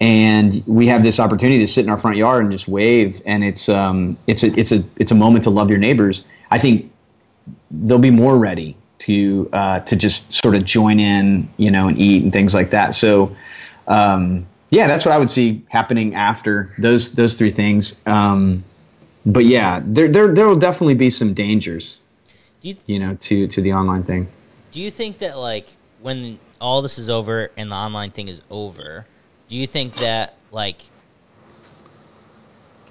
and 0.02 0.64
we 0.66 0.88
have 0.88 1.04
this 1.04 1.20
opportunity 1.20 1.60
to 1.60 1.68
sit 1.68 1.84
in 1.84 1.90
our 1.90 1.96
front 1.96 2.16
yard 2.16 2.42
and 2.42 2.50
just 2.50 2.66
wave, 2.66 3.22
and 3.24 3.44
it's 3.44 3.68
um, 3.68 4.18
it's 4.26 4.42
a 4.42 4.48
it's 4.58 4.72
a 4.72 4.82
it's 4.96 5.12
a 5.12 5.14
moment 5.14 5.44
to 5.44 5.50
love 5.50 5.70
your 5.70 5.78
neighbors. 5.78 6.24
I 6.50 6.58
think 6.58 6.90
they'll 7.70 7.98
be 8.00 8.10
more 8.10 8.36
ready 8.36 8.76
to 8.98 9.48
uh, 9.52 9.80
to 9.80 9.94
just 9.94 10.32
sort 10.32 10.56
of 10.56 10.64
join 10.64 10.98
in, 10.98 11.48
you 11.56 11.70
know, 11.70 11.86
and 11.86 11.96
eat 11.98 12.24
and 12.24 12.32
things 12.32 12.52
like 12.52 12.70
that. 12.70 12.96
So, 12.96 13.36
um, 13.86 14.46
yeah, 14.70 14.88
that's 14.88 15.04
what 15.04 15.14
I 15.14 15.18
would 15.18 15.30
see 15.30 15.62
happening 15.68 16.16
after 16.16 16.74
those 16.78 17.12
those 17.12 17.38
three 17.38 17.50
things. 17.50 18.00
Um, 18.04 18.64
but 19.24 19.44
yeah, 19.44 19.80
there 19.84 20.08
there 20.08 20.34
there 20.34 20.48
will 20.48 20.58
definitely 20.58 20.94
be 20.94 21.10
some 21.10 21.32
dangers, 21.32 22.00
Do 22.60 22.70
you, 22.70 22.76
you 22.86 22.98
know, 22.98 23.14
to 23.20 23.46
to 23.46 23.60
the 23.62 23.74
online 23.74 24.02
thing. 24.02 24.26
do 24.72 24.82
you 24.82 24.90
think 24.90 25.18
that 25.18 25.38
like 25.38 25.68
when 26.00 26.40
all 26.60 26.82
this 26.82 26.98
is 26.98 27.08
over 27.08 27.52
and 27.56 27.70
the 27.70 27.76
online 27.76 28.10
thing 28.10 28.26
is 28.26 28.42
over, 28.50 29.06
do 29.52 29.58
you 29.58 29.66
think 29.66 29.96
that 29.96 30.34
like 30.50 30.80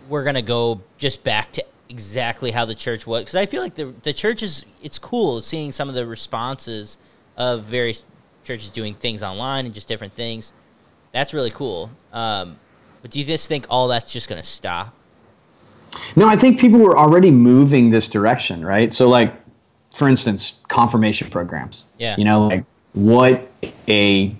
we're 0.07 0.23
gonna 0.23 0.43
go 0.43 0.79
just 0.99 1.23
back 1.23 1.51
to 1.53 1.65
exactly 1.89 2.51
how 2.51 2.65
the 2.65 2.75
church 2.75 3.07
was? 3.07 3.23
Because 3.23 3.33
I 3.33 3.47
feel 3.47 3.63
like 3.63 3.73
the 3.73 3.95
the 4.03 4.13
church 4.13 4.43
is 4.43 4.63
it's 4.83 4.99
cool 4.99 5.41
seeing 5.41 5.71
some 5.71 5.89
of 5.89 5.95
the 5.95 6.05
responses 6.05 6.99
of 7.35 7.63
various 7.63 8.05
churches 8.43 8.69
doing 8.69 8.93
things 8.93 9.23
online 9.23 9.65
and 9.65 9.73
just 9.73 9.87
different 9.87 10.13
things. 10.13 10.53
That's 11.11 11.33
really 11.33 11.49
cool. 11.49 11.89
Um, 12.13 12.59
but 13.01 13.09
do 13.09 13.17
you 13.17 13.25
just 13.25 13.47
think 13.47 13.65
all 13.67 13.87
that's 13.87 14.13
just 14.13 14.29
gonna 14.29 14.43
stop? 14.43 14.93
No, 16.15 16.27
I 16.27 16.35
think 16.35 16.59
people 16.59 16.77
were 16.79 16.95
already 16.95 17.31
moving 17.31 17.89
this 17.89 18.07
direction, 18.07 18.63
right? 18.63 18.93
So, 18.93 19.09
like, 19.09 19.33
for 19.89 20.07
instance, 20.07 20.59
confirmation 20.67 21.31
programs. 21.31 21.85
Yeah. 21.97 22.17
You 22.19 22.25
know, 22.25 22.47
like 22.49 22.65
what 22.93 23.49
a 23.87 24.35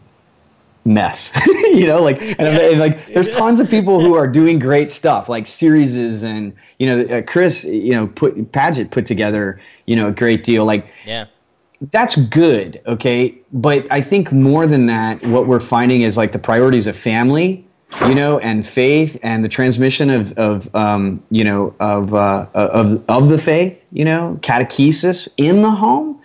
mess. 0.86 1.32
you 1.48 1.86
know, 1.86 2.02
like 2.02 2.22
and, 2.22 2.42
and, 2.42 2.80
like 2.80 3.06
there's 3.08 3.30
tons 3.30 3.60
of 3.60 3.70
people 3.70 4.02
who 4.02 4.16
are 4.16 4.28
doing 4.28 4.60
great 4.60 4.92
stuff, 4.92 5.30
like 5.30 5.48
series 5.48 6.24
and 6.24 6.54
you 6.80 6.88
know, 6.88 7.18
uh, 7.18 7.22
Chris, 7.22 7.64
you 7.64 7.94
know, 7.94 8.08
put 8.08 8.36
Padgett 8.52 8.92
put 8.92 9.06
together, 9.06 9.62
you 9.86 9.96
know, 9.96 10.08
a 10.08 10.12
great 10.12 10.44
deal. 10.44 10.66
Like 10.66 10.88
Yeah. 11.06 11.26
that's 11.92 12.16
good, 12.16 12.82
okay? 12.88 13.36
But 13.54 13.88
I 13.92 14.02
think 14.02 14.32
more 14.32 14.66
than 14.66 14.88
that, 14.88 15.24
what 15.24 15.48
we're 15.48 15.60
finding 15.60 16.02
is 16.02 16.18
like 16.18 16.32
the 16.32 16.40
priorities 16.40 16.88
of 16.88 16.96
family, 16.96 17.66
you 18.08 18.16
know, 18.16 18.40
and 18.40 18.66
faith, 18.66 19.20
and 19.22 19.44
the 19.44 19.50
transmission 19.50 20.10
of 20.10 20.34
of 20.34 20.74
um, 20.76 21.22
you 21.30 21.44
know 21.44 21.76
of 21.80 22.14
uh, 22.14 22.48
of 22.54 23.04
of 23.10 23.28
the 23.28 23.38
faith, 23.38 23.84
you 23.92 24.06
know, 24.06 24.40
catechesis 24.42 25.28
in 25.38 25.62
the 25.62 25.72
home. 25.72 26.20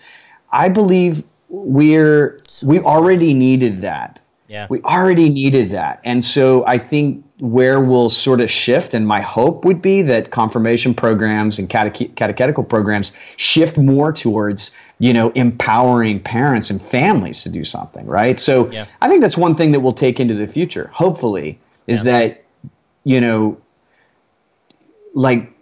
I 0.50 0.68
believe 0.68 1.24
we're 1.48 2.40
we 2.62 2.80
already 2.80 3.34
needed 3.34 3.82
that. 3.82 4.20
Yeah. 4.48 4.66
We 4.70 4.80
already 4.82 5.28
needed 5.28 5.70
that. 5.70 6.00
And 6.04 6.24
so 6.24 6.64
I 6.66 6.78
think 6.78 7.24
where 7.38 7.80
we'll 7.80 8.08
sort 8.08 8.40
of 8.40 8.50
shift, 8.50 8.94
and 8.94 9.06
my 9.06 9.20
hope 9.20 9.64
would 9.64 9.82
be 9.82 10.02
that 10.02 10.30
confirmation 10.30 10.94
programs 10.94 11.58
and 11.58 11.68
cateche- 11.68 12.14
catechetical 12.16 12.64
programs 12.64 13.12
shift 13.36 13.76
more 13.76 14.12
towards, 14.12 14.70
you 14.98 15.12
know, 15.12 15.30
empowering 15.30 16.20
parents 16.20 16.70
and 16.70 16.80
families 16.80 17.42
to 17.42 17.48
do 17.48 17.64
something, 17.64 18.06
right? 18.06 18.38
So 18.38 18.70
Yeah. 18.70 18.86
I 19.00 19.08
think 19.08 19.20
that's 19.20 19.36
one 19.36 19.56
thing 19.56 19.72
that 19.72 19.80
we'll 19.80 19.92
take 19.92 20.20
into 20.20 20.34
the 20.34 20.46
future, 20.46 20.88
hopefully, 20.92 21.58
is 21.86 22.04
Yeah. 22.06 22.12
that, 22.12 22.44
you 23.04 23.20
know, 23.20 23.58
like 25.14 25.52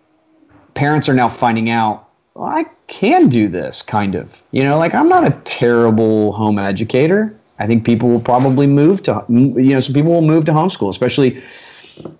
parents 0.75 1.09
are 1.09 1.15
now 1.15 1.29
finding 1.29 1.71
out, 1.71 2.09
well, 2.35 2.47
I 2.47 2.65
can 2.87 3.29
do 3.29 3.49
this 3.49 3.83
kind 3.83 4.15
of, 4.15 4.43
you 4.51 4.65
know, 4.65 4.79
like 4.79 4.95
I'm 4.95 5.09
not 5.09 5.25
a 5.27 5.31
terrible 5.45 6.33
home 6.33 6.59
educator. 6.59 7.35
I 7.59 7.67
think 7.67 7.85
people 7.85 8.09
will 8.09 8.21
probably 8.21 8.67
move 8.67 9.03
to 9.05 9.25
you 9.29 9.75
know 9.75 9.81
some 9.81 9.95
people 9.95 10.13
will 10.13 10.23
move 10.23 10.47
to 10.47 10.53
homeschool, 10.53 10.89
especially 10.89 11.43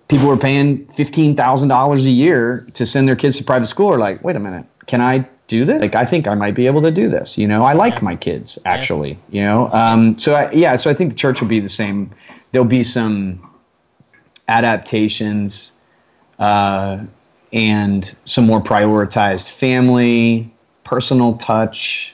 people 0.07 0.27
who 0.27 0.31
are 0.31 0.37
paying 0.37 0.85
fifteen 0.87 1.35
thousand 1.35 1.69
dollars 1.69 2.05
a 2.05 2.11
year 2.11 2.67
to 2.73 2.85
send 2.85 3.07
their 3.07 3.15
kids 3.15 3.37
to 3.37 3.43
private 3.43 3.65
school. 3.67 3.93
Are 3.93 3.99
like, 3.99 4.23
wait 4.23 4.35
a 4.35 4.39
minute, 4.39 4.65
can 4.85 5.01
I 5.01 5.27
do 5.47 5.65
this? 5.65 5.81
Like, 5.81 5.95
I 5.95 6.05
think 6.05 6.27
I 6.27 6.35
might 6.35 6.55
be 6.55 6.67
able 6.67 6.81
to 6.83 6.91
do 6.91 7.09
this. 7.09 7.37
You 7.37 7.47
know, 7.47 7.63
I 7.63 7.73
like 7.73 8.01
my 8.01 8.15
kids 8.15 8.57
actually. 8.65 9.19
You 9.29 9.43
know, 9.43 9.69
um, 9.71 10.17
so 10.17 10.33
I, 10.33 10.51
yeah, 10.51 10.75
so 10.77 10.89
I 10.89 10.93
think 10.93 11.11
the 11.11 11.17
church 11.17 11.41
will 11.41 11.47
be 11.47 11.59
the 11.59 11.69
same. 11.69 12.11
There'll 12.51 12.65
be 12.65 12.83
some 12.83 13.51
adaptations 14.47 15.73
uh, 16.39 17.03
and 17.51 18.15
some 18.25 18.45
more 18.45 18.61
prioritized 18.61 19.49
family, 19.49 20.51
personal 20.83 21.35
touch. 21.35 22.13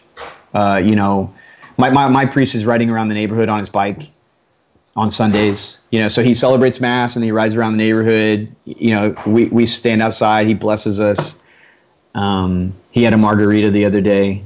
Uh, 0.54 0.82
you 0.84 0.96
know, 0.96 1.34
my, 1.78 1.90
my, 1.90 2.08
my 2.08 2.26
priest 2.26 2.56
is 2.56 2.66
riding 2.66 2.90
around 2.90 3.10
the 3.10 3.16
neighborhood 3.16 3.50
on 3.50 3.60
his 3.60 3.70
bike 3.70 4.10
on 4.96 5.10
Sundays. 5.10 5.80
You 5.92 6.00
know, 6.00 6.08
so 6.08 6.24
he 6.24 6.34
celebrates 6.34 6.80
mass 6.80 7.16
and 7.16 7.24
he 7.24 7.32
rides 7.32 7.56
around 7.56 7.78
the 7.78 7.84
neighborhood. 7.84 8.56
You 8.66 8.92
know, 8.92 9.16
we, 9.26 9.46
we 9.46 9.66
stand 9.66 10.02
outside. 10.02 10.48
He 10.48 10.54
blesses 10.54 11.00
us. 11.00 11.42
Um, 12.14 12.74
he 12.92 13.04
had 13.04 13.14
a 13.14 13.18
margarita 13.18 13.72
the 13.72 13.86
other 13.86 14.02
day. 14.02 14.44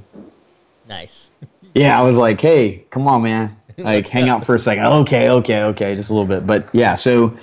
Nice. 0.87 1.29
Yeah, 1.77 1.99
I 1.99 2.03
was 2.03 2.15
like, 2.17 2.39
hey, 2.39 2.85
come 2.89 3.05
on, 3.05 3.23
man. 3.23 3.57
Like, 3.77 4.07
hang 4.07 4.29
out 4.29 4.45
for 4.45 4.55
a 4.55 4.59
second. 4.59 4.85
Okay, 4.85 5.29
okay, 5.29 5.63
okay, 5.63 5.93
just 5.93 6.09
a 6.09 6.13
little 6.13 6.25
bit. 6.25 6.47
But 6.47 6.73
yeah, 6.73 6.95
so 6.95 7.37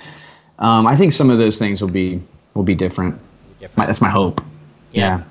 um, 0.57 0.87
I 0.87 0.95
think 0.95 1.11
some 1.11 1.29
of 1.29 1.37
those 1.37 1.59
things 1.59 1.79
will 1.79 1.89
be 1.89 2.19
will 2.55 2.63
be 2.63 2.73
different. 2.73 3.21
Different. 3.59 3.77
My, 3.77 3.85
that's 3.85 4.01
my 4.01 4.09
hope. 4.09 4.41
Yeah. 4.91 5.19
Yeah. 5.19 5.23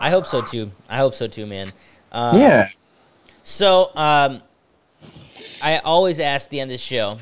I 0.00 0.10
hope 0.10 0.26
so 0.26 0.42
too. 0.42 0.72
I 0.88 0.96
hope 0.96 1.14
so 1.14 1.28
too, 1.28 1.46
man. 1.46 1.70
Uh, 2.10 2.32
Yeah. 2.36 2.68
So, 3.48 3.90
um, 3.96 4.42
I 5.62 5.78
always 5.78 6.20
ask 6.20 6.48
at 6.48 6.50
the 6.50 6.60
end 6.60 6.70
of 6.70 6.74
the 6.74 6.82
show, 6.82 7.18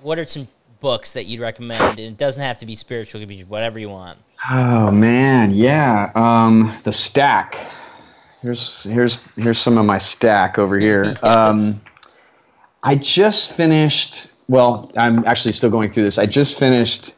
what 0.00 0.18
are 0.18 0.24
some 0.24 0.48
books 0.80 1.12
that 1.12 1.26
you'd 1.26 1.40
recommend? 1.40 2.00
And 2.00 2.00
it 2.00 2.16
doesn't 2.16 2.42
have 2.42 2.56
to 2.58 2.66
be 2.66 2.74
spiritual; 2.74 3.20
it 3.20 3.22
could 3.24 3.28
be 3.28 3.44
whatever 3.44 3.78
you 3.78 3.90
want. 3.90 4.18
Oh 4.50 4.90
man, 4.90 5.52
yeah. 5.52 6.12
Um, 6.14 6.74
the 6.84 6.92
stack. 6.92 7.58
Here's 8.40 8.84
here's 8.84 9.20
here's 9.36 9.58
some 9.58 9.76
of 9.76 9.84
my 9.84 9.98
stack 9.98 10.58
over 10.58 10.78
here. 10.78 11.04
Yes. 11.08 11.22
Um, 11.22 11.82
I 12.82 12.94
just 12.94 13.52
finished. 13.52 14.32
Well, 14.48 14.90
I'm 14.96 15.26
actually 15.26 15.52
still 15.52 15.70
going 15.70 15.92
through 15.92 16.04
this. 16.04 16.16
I 16.16 16.24
just 16.24 16.58
finished 16.58 17.14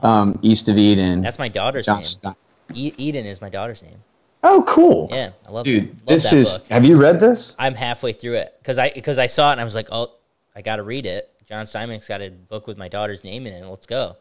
um, 0.00 0.38
East 0.42 0.68
of 0.68 0.76
Eden. 0.76 1.22
That's 1.22 1.38
my 1.38 1.48
daughter's 1.48 1.86
John 1.86 1.96
name. 1.96 2.02
Stein. 2.02 2.36
E- 2.74 2.92
Eden 2.98 3.24
is 3.24 3.40
my 3.40 3.48
daughter's 3.48 3.82
name. 3.82 4.02
Oh, 4.42 4.64
cool. 4.66 5.08
Yeah, 5.10 5.30
I 5.46 5.50
love 5.50 5.64
Dude, 5.64 5.88
love 5.88 6.06
this 6.06 6.32
is. 6.32 6.58
book. 6.58 6.68
Have 6.68 6.86
you 6.86 6.96
read 6.96 7.20
this? 7.20 7.54
I'm 7.58 7.74
halfway 7.74 8.12
through 8.12 8.34
it 8.34 8.54
because 8.60 8.78
I 8.78 8.90
because 8.90 9.18
I 9.18 9.26
saw 9.26 9.50
it 9.50 9.52
and 9.52 9.60
I 9.60 9.64
was 9.64 9.74
like, 9.74 9.88
oh, 9.92 10.08
I 10.56 10.62
got 10.62 10.76
to 10.76 10.82
read 10.82 11.04
it. 11.06 11.30
John 11.48 11.66
Steinbeck's 11.66 12.08
got 12.08 12.22
a 12.22 12.30
book 12.30 12.66
with 12.66 12.78
my 12.78 12.88
daughter's 12.88 13.22
name 13.24 13.46
in 13.46 13.52
it. 13.52 13.66
Let's 13.66 13.86
go. 13.86 14.16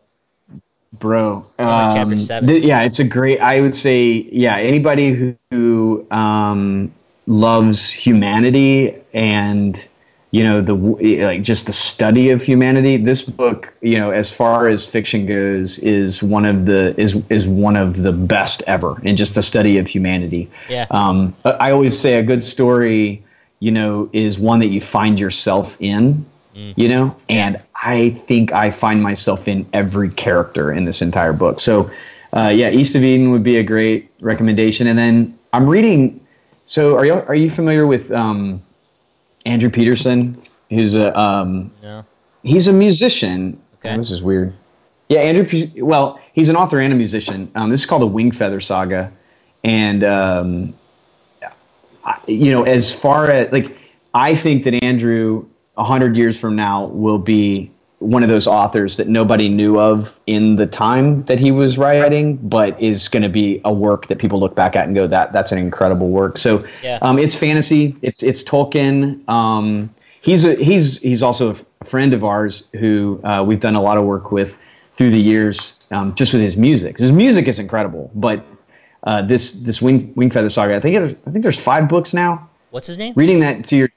bro. 0.93 1.45
on 1.59 1.95
chapter 1.95 2.13
Um, 2.15 2.19
seven. 2.19 2.49
th- 2.49 2.63
yeah, 2.63 2.81
it's 2.83 2.99
a 2.99 3.03
great. 3.03 3.39
I 3.39 3.61
would 3.61 3.75
say, 3.75 4.07
yeah, 4.31 4.57
anybody 4.57 5.11
who, 5.11 5.35
who 5.51 6.07
um, 6.11 6.91
loves 7.27 7.89
humanity 7.89 8.95
and 9.13 9.87
you 10.31 10.43
know 10.43 10.61
the 10.61 10.73
like 10.73 11.41
just 11.41 11.65
the 11.65 11.73
study 11.73 12.29
of 12.29 12.41
humanity. 12.41 12.97
This 12.97 13.21
book, 13.21 13.73
you 13.81 13.97
know, 13.97 14.11
as 14.11 14.31
far 14.31 14.67
as 14.67 14.85
fiction 14.85 15.25
goes, 15.25 15.79
is 15.79 16.21
one 16.21 16.45
of 16.45 16.65
the 16.65 16.99
is 16.99 17.15
is 17.29 17.47
one 17.47 17.75
of 17.75 17.97
the 17.97 18.11
best 18.11 18.63
ever 18.67 19.01
in 19.03 19.15
just 19.15 19.35
the 19.35 19.43
study 19.43 19.77
of 19.79 19.87
humanity. 19.87 20.49
Yeah. 20.69 20.85
Um, 20.91 21.35
I 21.43 21.71
always 21.71 21.99
say 21.99 22.19
a 22.19 22.23
good 22.23 22.43
story, 22.43 23.23
you 23.59 23.71
know, 23.71 24.09
is 24.13 24.37
one 24.37 24.59
that 24.59 24.67
you 24.67 24.81
find 24.81 25.19
yourself 25.19 25.77
in 25.79 26.25
you 26.75 26.89
know 26.89 27.15
and 27.29 27.61
i 27.75 28.09
think 28.09 28.51
i 28.51 28.69
find 28.69 29.01
myself 29.01 29.47
in 29.47 29.65
every 29.71 30.09
character 30.09 30.71
in 30.71 30.83
this 30.83 31.01
entire 31.01 31.31
book 31.31 31.59
so 31.59 31.89
uh, 32.33 32.49
yeah 32.49 32.69
east 32.69 32.95
of 32.95 33.03
eden 33.03 33.31
would 33.31 33.43
be 33.43 33.57
a 33.57 33.63
great 33.63 34.09
recommendation 34.19 34.87
and 34.87 34.97
then 34.97 35.37
i'm 35.53 35.67
reading 35.67 36.19
so 36.65 36.97
are 36.97 37.05
you 37.05 37.13
are 37.13 37.35
you 37.35 37.49
familiar 37.49 37.87
with 37.87 38.11
um, 38.11 38.61
andrew 39.45 39.69
peterson 39.69 40.37
who's 40.69 40.95
a 40.95 41.17
um, 41.19 41.71
No. 41.81 42.05
he's 42.43 42.67
a 42.67 42.73
musician 42.73 43.59
Okay. 43.79 43.93
Oh, 43.93 43.97
this 43.97 44.11
is 44.11 44.21
weird 44.21 44.53
yeah 45.07 45.19
andrew 45.21 45.45
well 45.85 46.19
he's 46.33 46.49
an 46.49 46.55
author 46.55 46.79
and 46.79 46.91
a 46.93 46.95
musician 46.95 47.51
um, 47.55 47.69
this 47.69 47.79
is 47.81 47.85
called 47.85 48.01
the 48.01 48.07
wing 48.07 48.31
feather 48.31 48.59
saga 48.59 49.11
and 49.63 50.03
um, 50.03 50.73
I- 52.05 52.19
you 52.27 52.51
know 52.51 52.63
as 52.63 52.93
far 52.93 53.29
as 53.29 53.51
like 53.51 53.77
i 54.13 54.35
think 54.35 54.63
that 54.65 54.83
andrew 54.83 55.45
100 55.75 56.15
years 56.17 56.37
from 56.39 56.55
now 56.55 56.85
will 56.85 57.17
be 57.19 57.71
one 57.99 58.23
of 58.23 58.29
those 58.29 58.47
authors 58.47 58.97
that 58.97 59.07
nobody 59.07 59.49
knew 59.49 59.77
of 59.79 60.19
in 60.25 60.55
the 60.55 60.65
time 60.65 61.23
that 61.23 61.37
he 61.39 61.51
was 61.51 61.77
writing 61.77 62.37
but 62.37 62.81
is 62.81 63.09
going 63.09 63.23
to 63.23 63.29
be 63.29 63.59
a 63.65 63.73
work 63.73 64.07
that 64.07 64.19
people 64.19 64.39
look 64.39 64.55
back 64.55 64.75
at 64.75 64.87
and 64.87 64.95
go 64.95 65.05
that 65.05 65.33
that's 65.33 65.51
an 65.51 65.57
incredible 65.57 66.07
work. 66.09 66.37
So 66.37 66.65
Yeah. 66.81 66.99
um, 67.01 67.19
it's 67.19 67.35
fantasy. 67.35 67.95
It's 68.01 68.23
it's 68.23 68.41
tolkien. 68.43 69.27
Um, 69.27 69.93
he's 70.21 70.45
a, 70.45 70.55
he's 70.55 70.97
he's 71.01 71.21
also 71.21 71.47
a 71.49 71.51
f- 71.51 71.65
friend 71.83 72.13
of 72.13 72.23
ours 72.23 72.63
who 72.73 73.19
uh, 73.23 73.43
we've 73.45 73.59
done 73.59 73.75
a 73.75 73.81
lot 73.81 73.97
of 73.97 74.05
work 74.05 74.31
with 74.31 74.57
through 74.93 75.11
the 75.11 75.19
years 75.21 75.75
um, 75.91 76.15
just 76.15 76.31
with 76.33 76.41
his 76.41 76.55
music. 76.55 76.97
His 76.97 77.11
music 77.11 77.47
is 77.47 77.59
incredible 77.59 78.11
but 78.15 78.45
uh, 79.03 79.21
this 79.23 79.53
this 79.53 79.81
wing 79.81 80.13
wing 80.15 80.29
feather 80.29 80.49
saga 80.49 80.75
i 80.75 80.79
think 80.81 80.95
it, 80.95 81.17
i 81.25 81.31
think 81.31 81.43
there's 81.43 81.59
five 81.59 81.87
books 81.89 82.13
now. 82.13 82.49
What's 82.71 82.87
his 82.87 82.97
name? 82.97 83.13
reading 83.15 83.39
that 83.41 83.65
to 83.65 83.75
your 83.75 83.89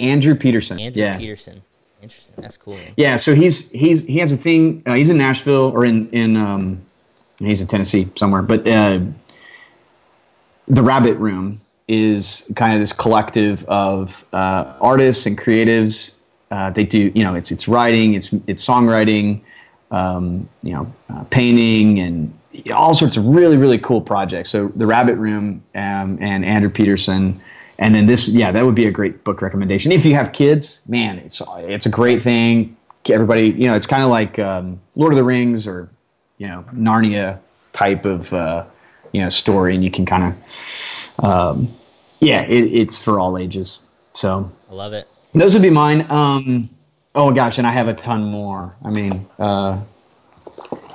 andrew 0.00 0.34
peterson. 0.34 0.78
Andrew 0.80 1.02
yeah. 1.02 1.18
Peterson. 1.18 1.62
Interesting. 2.02 2.34
That's 2.38 2.56
cool. 2.56 2.74
Man. 2.74 2.92
yeah 2.96 3.16
so 3.16 3.34
he's 3.34 3.70
he's 3.70 4.02
he 4.02 4.18
has 4.18 4.32
a 4.32 4.36
thing 4.36 4.82
uh, 4.86 4.94
he's 4.94 5.10
in 5.10 5.18
nashville 5.18 5.70
or 5.74 5.84
in 5.84 6.10
in 6.10 6.36
um 6.36 6.80
he's 7.38 7.60
in 7.60 7.66
tennessee 7.66 8.08
somewhere 8.16 8.42
but 8.42 8.66
uh 8.66 9.00
the 10.68 10.82
rabbit 10.82 11.14
room 11.14 11.60
is 11.88 12.50
kind 12.56 12.74
of 12.74 12.80
this 12.80 12.92
collective 12.92 13.64
of 13.64 14.24
uh, 14.32 14.74
artists 14.80 15.26
and 15.26 15.38
creatives 15.38 16.16
uh, 16.50 16.70
they 16.70 16.84
do 16.84 17.10
you 17.14 17.24
know 17.24 17.34
it's 17.34 17.50
it's 17.50 17.68
writing 17.68 18.14
it's 18.14 18.32
it's 18.46 18.66
songwriting 18.66 19.40
um, 19.90 20.48
you 20.62 20.72
know 20.72 20.92
uh, 21.10 21.24
painting 21.30 22.00
and 22.00 22.34
all 22.74 22.94
sorts 22.94 23.16
of 23.16 23.24
really 23.24 23.56
really 23.56 23.78
cool 23.78 24.00
projects 24.00 24.50
so 24.50 24.68
the 24.68 24.86
rabbit 24.86 25.16
room 25.16 25.62
um, 25.74 26.18
and 26.20 26.44
andrew 26.44 26.70
peterson 26.70 27.40
and 27.78 27.94
then 27.94 28.06
this 28.06 28.28
yeah 28.28 28.52
that 28.52 28.64
would 28.64 28.74
be 28.74 28.86
a 28.86 28.90
great 28.90 29.24
book 29.24 29.42
recommendation 29.42 29.92
if 29.92 30.04
you 30.04 30.14
have 30.14 30.32
kids 30.32 30.80
man 30.86 31.18
it's 31.18 31.42
it's 31.58 31.86
a 31.86 31.90
great 31.90 32.22
thing 32.22 32.76
everybody 33.08 33.50
you 33.50 33.68
know 33.68 33.74
it's 33.74 33.86
kind 33.86 34.02
of 34.02 34.10
like 34.10 34.38
um, 34.38 34.80
lord 34.96 35.12
of 35.12 35.16
the 35.16 35.24
rings 35.24 35.66
or 35.66 35.88
you 36.38 36.46
know 36.46 36.64
narnia 36.74 37.38
type 37.72 38.04
of 38.04 38.32
uh, 38.32 38.66
you 39.12 39.20
know 39.22 39.28
story 39.28 39.74
and 39.74 39.84
you 39.84 39.90
can 39.90 40.04
kind 40.04 40.34
of 40.34 41.24
um, 41.24 41.74
yeah 42.20 42.42
it, 42.42 42.64
it's 42.64 43.00
for 43.00 43.20
all 43.20 43.38
ages 43.38 43.86
so 44.16 44.50
I 44.70 44.72
love 44.72 44.94
it. 44.94 45.06
those 45.34 45.52
would 45.52 45.62
be 45.62 45.70
mine. 45.70 46.10
Um, 46.10 46.70
oh 47.14 47.32
gosh, 47.32 47.58
and 47.58 47.66
I 47.66 47.70
have 47.70 47.86
a 47.86 47.94
ton 47.94 48.24
more. 48.24 48.74
I 48.82 48.90
mean, 48.90 49.26
uh, 49.38 49.82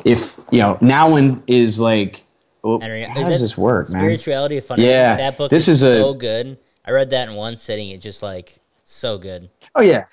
if 0.03 0.39
you 0.51 0.59
know, 0.59 0.75
Nouwen 0.81 1.43
is 1.45 1.79
like, 1.79 2.23
oh, 2.63 2.79
how 2.79 2.87
does 2.87 3.39
this 3.39 3.55
work, 3.55 3.91
man? 3.91 4.01
Spirituality 4.01 4.57
of 4.57 4.65
fun. 4.65 4.81
Yeah, 4.81 5.17
that 5.17 5.37
book 5.37 5.51
this 5.51 5.67
is, 5.67 5.83
is 5.83 5.93
a- 5.93 5.97
so 5.99 6.13
good. 6.15 6.57
I 6.85 6.91
read 6.91 7.09
that 7.11 7.29
in 7.29 7.35
one 7.35 7.57
sitting. 7.57 7.89
It 7.89 8.01
just 8.01 8.23
like 8.23 8.55
so 8.83 9.17
good. 9.17 9.49
Oh 9.75 9.81
yeah, 9.81 10.05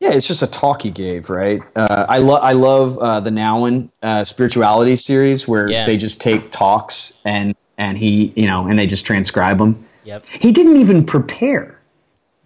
yeah. 0.00 0.12
It's 0.12 0.26
just 0.26 0.42
a 0.42 0.46
talk 0.46 0.82
he 0.82 0.90
gave, 0.90 1.30
right? 1.30 1.60
Uh, 1.74 2.06
I 2.08 2.18
love 2.18 2.42
I 2.42 2.52
love 2.52 2.98
uh, 2.98 3.20
the 3.20 3.30
Nouwen 3.30 3.90
uh, 4.02 4.24
spirituality 4.24 4.96
series 4.96 5.48
where 5.48 5.70
Yeah. 5.70 5.86
they 5.86 5.96
just 5.96 6.20
take 6.20 6.50
talks 6.50 7.18
and 7.24 7.54
and 7.78 7.96
he 7.98 8.32
you 8.36 8.46
know 8.46 8.66
and 8.66 8.78
they 8.78 8.86
just 8.86 9.06
transcribe 9.06 9.58
them. 9.58 9.86
Yep. 10.04 10.26
He 10.26 10.52
didn't 10.52 10.76
even 10.76 11.04
prepare. 11.06 11.80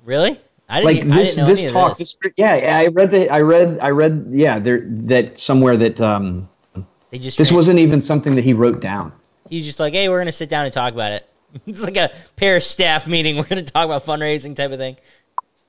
Really? 0.05 0.39
I 0.71 0.81
didn't. 0.83 1.09
like 1.09 1.17
I 1.17 1.19
this 1.21 1.35
didn't 1.35 1.49
know 1.49 1.55
this 1.55 1.73
talk 1.73 1.99
this. 1.99 2.17
this 2.23 2.33
yeah 2.37 2.79
i 2.79 2.89
read 2.89 3.11
the 3.11 3.31
i 3.31 3.41
read 3.41 3.79
i 3.81 3.89
read 3.89 4.27
yeah 4.31 4.59
there 4.59 4.83
that 4.87 5.39
somewhere 5.39 5.77
that 5.79 5.99
um 6.01 6.49
They 7.11 7.19
just 7.19 7.39
this 7.39 7.51
wasn't 7.51 7.79
even 7.79 8.01
something 8.03 8.35
that 8.35 8.45
he 8.45 8.53
wrote 8.53 8.81
down 8.81 9.13
He's 9.51 9.65
just 9.65 9.81
like, 9.81 9.95
hey, 9.95 10.09
we're 10.11 10.19
gonna 10.21 10.31
sit 10.33 10.51
down 10.51 10.67
and 10.67 10.73
talk 10.75 10.93
about 10.93 11.13
it. 11.13 11.28
It's 11.67 11.83
like 11.83 11.97
a 11.97 12.11
pair 12.37 12.61
staff 12.61 13.07
meeting. 13.07 13.37
We're 13.39 13.45
gonna 13.45 13.63
talk 13.63 13.85
about 13.87 14.05
fundraising 14.05 14.55
type 14.55 14.71
of 14.73 14.79
thing. 14.79 14.97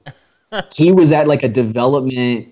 he 0.73 0.91
was 0.91 1.11
at 1.11 1.27
like 1.27 1.43
a 1.43 1.47
development 1.47 2.47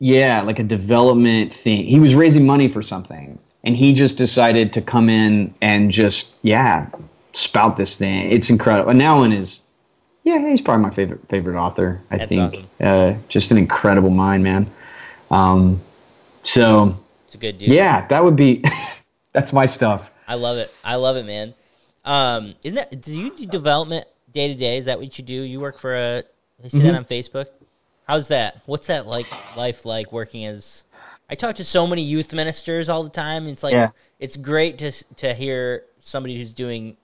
yeah 0.00 0.42
like 0.42 0.58
a 0.58 0.64
development 0.64 1.52
thing 1.54 1.86
he 1.86 1.98
was 2.00 2.14
raising 2.14 2.44
money 2.46 2.68
for 2.68 2.82
something 2.82 3.38
and 3.64 3.76
he 3.76 3.92
just 3.92 4.16
decided 4.18 4.72
to 4.72 4.80
come 4.80 5.08
in 5.08 5.52
and 5.62 5.90
just 5.90 6.34
yeah 6.42 6.88
spout 7.32 7.76
this 7.76 7.96
thing 7.96 8.30
it's 8.30 8.50
incredible 8.50 8.90
and 8.90 9.00
Nouwen 9.00 9.36
is 9.36 9.60
yeah 10.24 10.38
he's 10.48 10.60
probably 10.60 10.82
my 10.82 10.90
favorite 10.90 11.28
favorite 11.28 11.56
author 11.56 12.00
i 12.10 12.16
That's 12.16 12.28
think 12.28 12.54
awesome. 12.54 12.66
uh, 12.80 13.14
just 13.28 13.50
an 13.52 13.58
incredible 13.58 14.10
mind 14.10 14.42
man 14.44 14.68
um 15.30 15.80
so 16.42 16.96
It's 17.26 17.34
a 17.36 17.38
good 17.38 17.58
dude. 17.58 17.68
yeah 17.68 18.06
that 18.08 18.22
would 18.24 18.36
be 18.36 18.64
that's 19.32 19.52
my 19.52 19.66
stuff 19.66 20.10
I 20.26 20.34
love 20.34 20.58
it. 20.58 20.70
I 20.84 20.96
love 20.96 21.16
it, 21.16 21.24
man. 21.24 21.54
Um, 22.08 22.54
isn't 22.64 22.76
that? 22.76 23.00
Do 23.02 23.14
you 23.18 23.36
do 23.36 23.46
development 23.46 24.06
day 24.32 24.48
to 24.48 24.54
day? 24.54 24.78
Is 24.78 24.86
that 24.86 24.98
what 24.98 25.18
you 25.18 25.24
do? 25.24 25.34
You 25.42 25.60
work 25.60 25.78
for 25.78 25.94
a? 25.94 26.22
I 26.64 26.68
see 26.68 26.78
that 26.78 26.84
Mm-hmm. 26.88 26.96
on 26.96 27.04
Facebook. 27.04 27.46
How's 28.06 28.28
that? 28.28 28.62
What's 28.66 28.86
that 28.86 29.06
like 29.06 29.26
life 29.56 29.84
like 29.84 30.10
working 30.12 30.44
as 30.46 30.84
I 31.30 31.34
talk 31.34 31.56
to 31.56 31.64
so 31.64 31.86
many 31.86 32.02
youth 32.02 32.32
ministers 32.32 32.88
all 32.88 33.02
the 33.04 33.10
time. 33.10 33.46
It's 33.46 33.62
like 33.62 33.74
Yeah. 33.74 33.90
it's 34.18 34.36
great 34.38 34.78
to 34.78 34.90
to 35.16 35.34
hear 35.34 35.84
somebody 36.00 36.38
who's 36.38 36.54
doing 36.54 36.96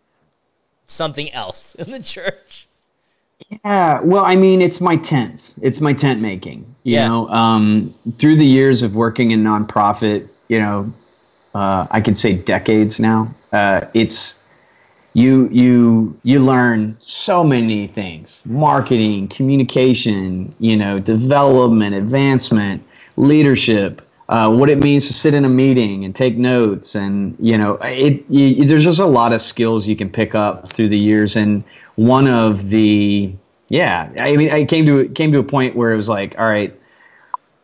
something 0.87 1.31
else 1.33 1.75
in 1.83 1.91
the 1.91 2.01
church. 2.03 2.67
Yeah, 3.65 4.01
well, 4.03 4.25
I 4.25 4.37
mean, 4.37 4.63
it's 4.63 4.81
my 4.81 4.97
tents. 4.97 5.59
It's 5.63 5.81
my 5.81 5.93
tent 5.93 6.21
making. 6.23 6.61
You 6.83 6.95
Yeah. 6.95 7.09
know, 7.09 7.29
um, 7.29 7.95
through 8.19 8.37
the 8.37 8.47
years 8.47 8.83
of 8.83 8.95
working 8.95 9.33
in 9.33 9.43
nonprofit, 9.45 10.29
you 10.49 10.59
know, 10.61 10.93
uh, 11.55 11.87
I 11.91 12.01
could 12.01 12.17
say 12.17 12.33
decades 12.35 12.99
now. 12.99 13.29
Uh, 13.53 13.83
it's 13.93 14.43
you 15.15 15.49
you 15.51 16.21
you 16.25 16.41
learn 16.41 16.97
so 17.01 17.45
many 17.45 17.87
things: 17.87 18.43
marketing, 18.45 19.29
communication, 19.29 20.55
you 20.59 20.77
know, 20.77 20.99
development, 20.99 21.95
advancement, 21.95 22.85
leadership. 23.17 24.03
Uh, 24.29 24.51
what 24.51 24.71
it 24.71 24.79
means 24.79 25.07
to 25.07 25.13
sit 25.13 25.35
in 25.35 25.45
a 25.45 25.49
meeting 25.49 26.05
and 26.05 26.15
take 26.15 26.37
notes, 26.37 26.97
and 26.97 27.37
you 27.39 27.57
know, 27.57 27.75
it 27.83 28.29
you, 28.29 28.65
there's 28.65 28.85
just 28.85 28.99
a 28.99 29.07
lot 29.07 29.33
of 29.33 29.41
skills 29.41 29.87
you 29.87 29.95
can 29.95 30.11
pick 30.11 30.35
up 30.35 30.73
through 30.73 30.89
the 30.89 30.99
years. 30.99 31.37
And 31.37 31.63
one 31.95 32.27
of 32.27 32.69
the 32.69 33.33
yeah, 33.69 34.11
I 34.19 34.37
mean, 34.37 34.51
I 34.51 34.65
came 34.65 34.87
to 34.87 35.09
came 35.09 35.33
to 35.33 35.39
a 35.39 35.45
point 35.45 35.77
where 35.77 35.93
it 35.93 35.97
was 35.97 36.09
like, 36.09 36.35
all 36.39 36.49
right, 36.49 36.75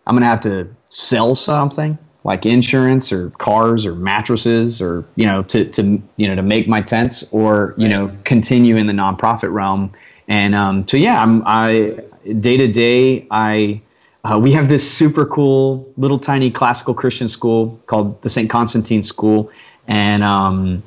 I'm 0.07 0.15
gonna 0.15 0.27
have 0.27 0.43
to 0.43 0.69
sell 0.89 1.35
something 1.35 1.99
like 2.23 2.45
insurance 2.45 3.13
or 3.13 3.31
cars 3.31 3.87
or 3.87 3.95
mattresses 3.95 4.83
or 4.83 5.05
you 5.17 5.27
know 5.27 5.43
to 5.45 5.65
to 5.71 6.03
you 6.17 6.29
know 6.29 6.35
to 6.35 6.43
make 6.43 6.69
my 6.69 6.83
tents 6.83 7.25
or 7.33 7.75
you 7.77 7.89
know 7.89 8.15
continue 8.25 8.77
in 8.77 8.87
the 8.87 8.93
nonprofit 8.93 9.53
realm. 9.53 9.93
And 10.29 10.55
um, 10.55 10.87
so 10.87 10.97
yeah, 10.97 11.21
I'm 11.21 11.43
I 11.47 12.05
day 12.25 12.57
to 12.59 12.69
day 12.69 13.27
I. 13.31 13.83
Uh, 14.23 14.39
we 14.39 14.53
have 14.53 14.69
this 14.69 14.91
super 14.93 15.25
cool 15.25 15.91
little 15.97 16.19
tiny 16.19 16.51
classical 16.51 16.93
Christian 16.93 17.27
school 17.27 17.81
called 17.87 18.21
the 18.21 18.29
St. 18.29 18.51
Constantine 18.51 19.03
School, 19.03 19.51
and 19.89 20.23
um, 20.23 20.83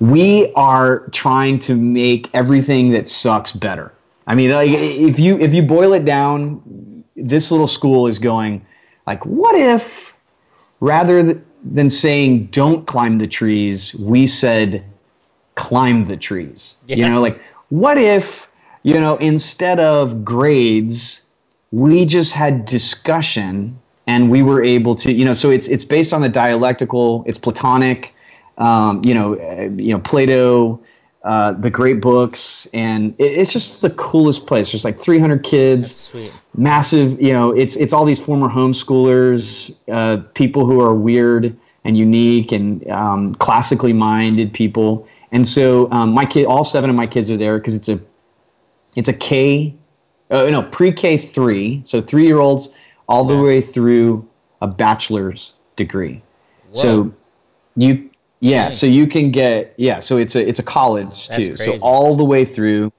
we 0.00 0.52
are 0.54 1.06
trying 1.10 1.60
to 1.60 1.76
make 1.76 2.30
everything 2.34 2.92
that 2.92 3.08
sucks 3.08 3.52
better. 3.52 3.92
I 4.26 4.34
mean, 4.34 4.50
like 4.50 4.70
if 4.70 5.18
you 5.20 5.38
if 5.38 5.54
you 5.54 5.62
boil 5.62 5.92
it 5.92 6.04
down, 6.04 6.62
this 7.20 7.50
little 7.50 7.66
school 7.66 8.06
is 8.06 8.18
going 8.18 8.64
like, 9.06 9.24
what 9.24 9.54
if 9.54 10.14
rather 10.80 11.22
th- 11.22 11.38
than 11.64 11.90
saying 11.90 12.46
don't 12.46 12.86
climb 12.86 13.18
the 13.18 13.26
trees, 13.26 13.94
we 13.94 14.26
said 14.26 14.84
climb 15.54 16.04
the 16.04 16.16
trees. 16.16 16.76
You 16.86 17.08
know, 17.08 17.20
like 17.20 17.40
what 17.68 17.98
if 17.98 18.50
you 18.82 19.00
know 19.00 19.16
instead 19.16 19.80
of 19.80 20.24
grades, 20.24 21.26
we 21.72 22.04
just 22.06 22.32
had 22.32 22.64
discussion 22.64 23.78
and 24.06 24.30
we 24.30 24.42
were 24.42 24.62
able 24.62 24.94
to 24.96 25.12
you 25.12 25.24
know 25.24 25.32
so 25.32 25.50
it's 25.50 25.68
it's 25.68 25.84
based 25.84 26.12
on 26.12 26.22
the 26.22 26.28
dialectical, 26.28 27.24
it's 27.26 27.38
Platonic 27.38 28.14
um, 28.58 29.02
you 29.04 29.14
know, 29.14 29.34
uh, 29.34 29.70
you 29.80 29.92
know 29.92 30.00
Plato, 30.00 30.80
uh, 31.28 31.52
the 31.52 31.68
great 31.68 32.00
books, 32.00 32.66
and 32.72 33.14
it, 33.18 33.32
it's 33.32 33.52
just 33.52 33.82
the 33.82 33.90
coolest 33.90 34.46
place. 34.46 34.72
There's 34.72 34.82
like 34.82 34.98
300 34.98 35.44
kids, 35.44 35.94
Sweet. 35.94 36.32
massive. 36.56 37.20
You 37.20 37.32
know, 37.34 37.50
it's 37.50 37.76
it's 37.76 37.92
all 37.92 38.06
these 38.06 38.18
former 38.18 38.48
homeschoolers, 38.48 39.76
uh, 39.92 40.22
people 40.32 40.64
who 40.64 40.80
are 40.80 40.94
weird 40.94 41.54
and 41.84 41.98
unique 41.98 42.50
and 42.50 42.88
um, 42.88 43.34
classically 43.34 43.92
minded 43.92 44.54
people. 44.54 45.06
And 45.30 45.46
so 45.46 45.92
um, 45.92 46.12
my 46.12 46.24
kid, 46.24 46.46
all 46.46 46.64
seven 46.64 46.88
of 46.88 46.96
my 46.96 47.06
kids 47.06 47.30
are 47.30 47.36
there 47.36 47.58
because 47.58 47.74
it's 47.74 47.90
a 47.90 48.00
it's 48.96 49.10
a 49.10 49.12
K, 49.12 49.74
uh, 50.30 50.46
no 50.46 50.62
pre 50.62 50.92
K 50.92 51.18
three, 51.18 51.82
so 51.84 52.00
three 52.00 52.24
year 52.24 52.38
olds 52.38 52.70
all 53.06 53.24
the 53.24 53.36
way 53.36 53.60
through 53.60 54.26
a 54.62 54.66
bachelor's 54.66 55.52
degree. 55.76 56.22
Whoa. 56.70 56.82
So 56.82 57.14
you 57.76 58.07
yeah, 58.40 58.64
Dang. 58.64 58.72
so 58.72 58.86
you 58.86 59.06
can 59.06 59.30
get 59.30 59.74
yeah, 59.76 60.00
so 60.00 60.16
it's 60.16 60.36
a 60.36 60.46
it's 60.46 60.58
a 60.58 60.62
college 60.62 61.28
That's 61.28 61.48
too. 61.48 61.56
So 61.56 61.78
all 61.80 62.16
the 62.16 62.24
way 62.24 62.44
through. 62.44 62.92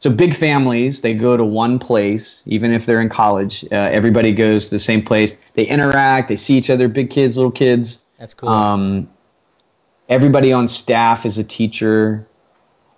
So 0.00 0.08
big 0.08 0.34
families, 0.34 1.02
they 1.02 1.12
go 1.12 1.36
to 1.36 1.44
one 1.44 1.78
place, 1.78 2.42
even 2.46 2.72
if 2.72 2.86
they're 2.86 3.02
in 3.02 3.10
college. 3.10 3.64
Uh, 3.70 3.74
everybody 3.74 4.32
goes 4.32 4.70
to 4.70 4.76
the 4.76 4.78
same 4.78 5.02
place. 5.02 5.36
They 5.52 5.64
interact. 5.64 6.28
They 6.28 6.36
see 6.36 6.56
each 6.56 6.70
other. 6.70 6.88
Big 6.88 7.10
kids, 7.10 7.36
little 7.36 7.52
kids. 7.52 7.98
That's 8.18 8.32
cool. 8.32 8.48
Um, 8.48 9.10
everybody 10.08 10.54
on 10.54 10.68
staff 10.68 11.26
is 11.26 11.36
a 11.36 11.44
teacher. 11.44 12.26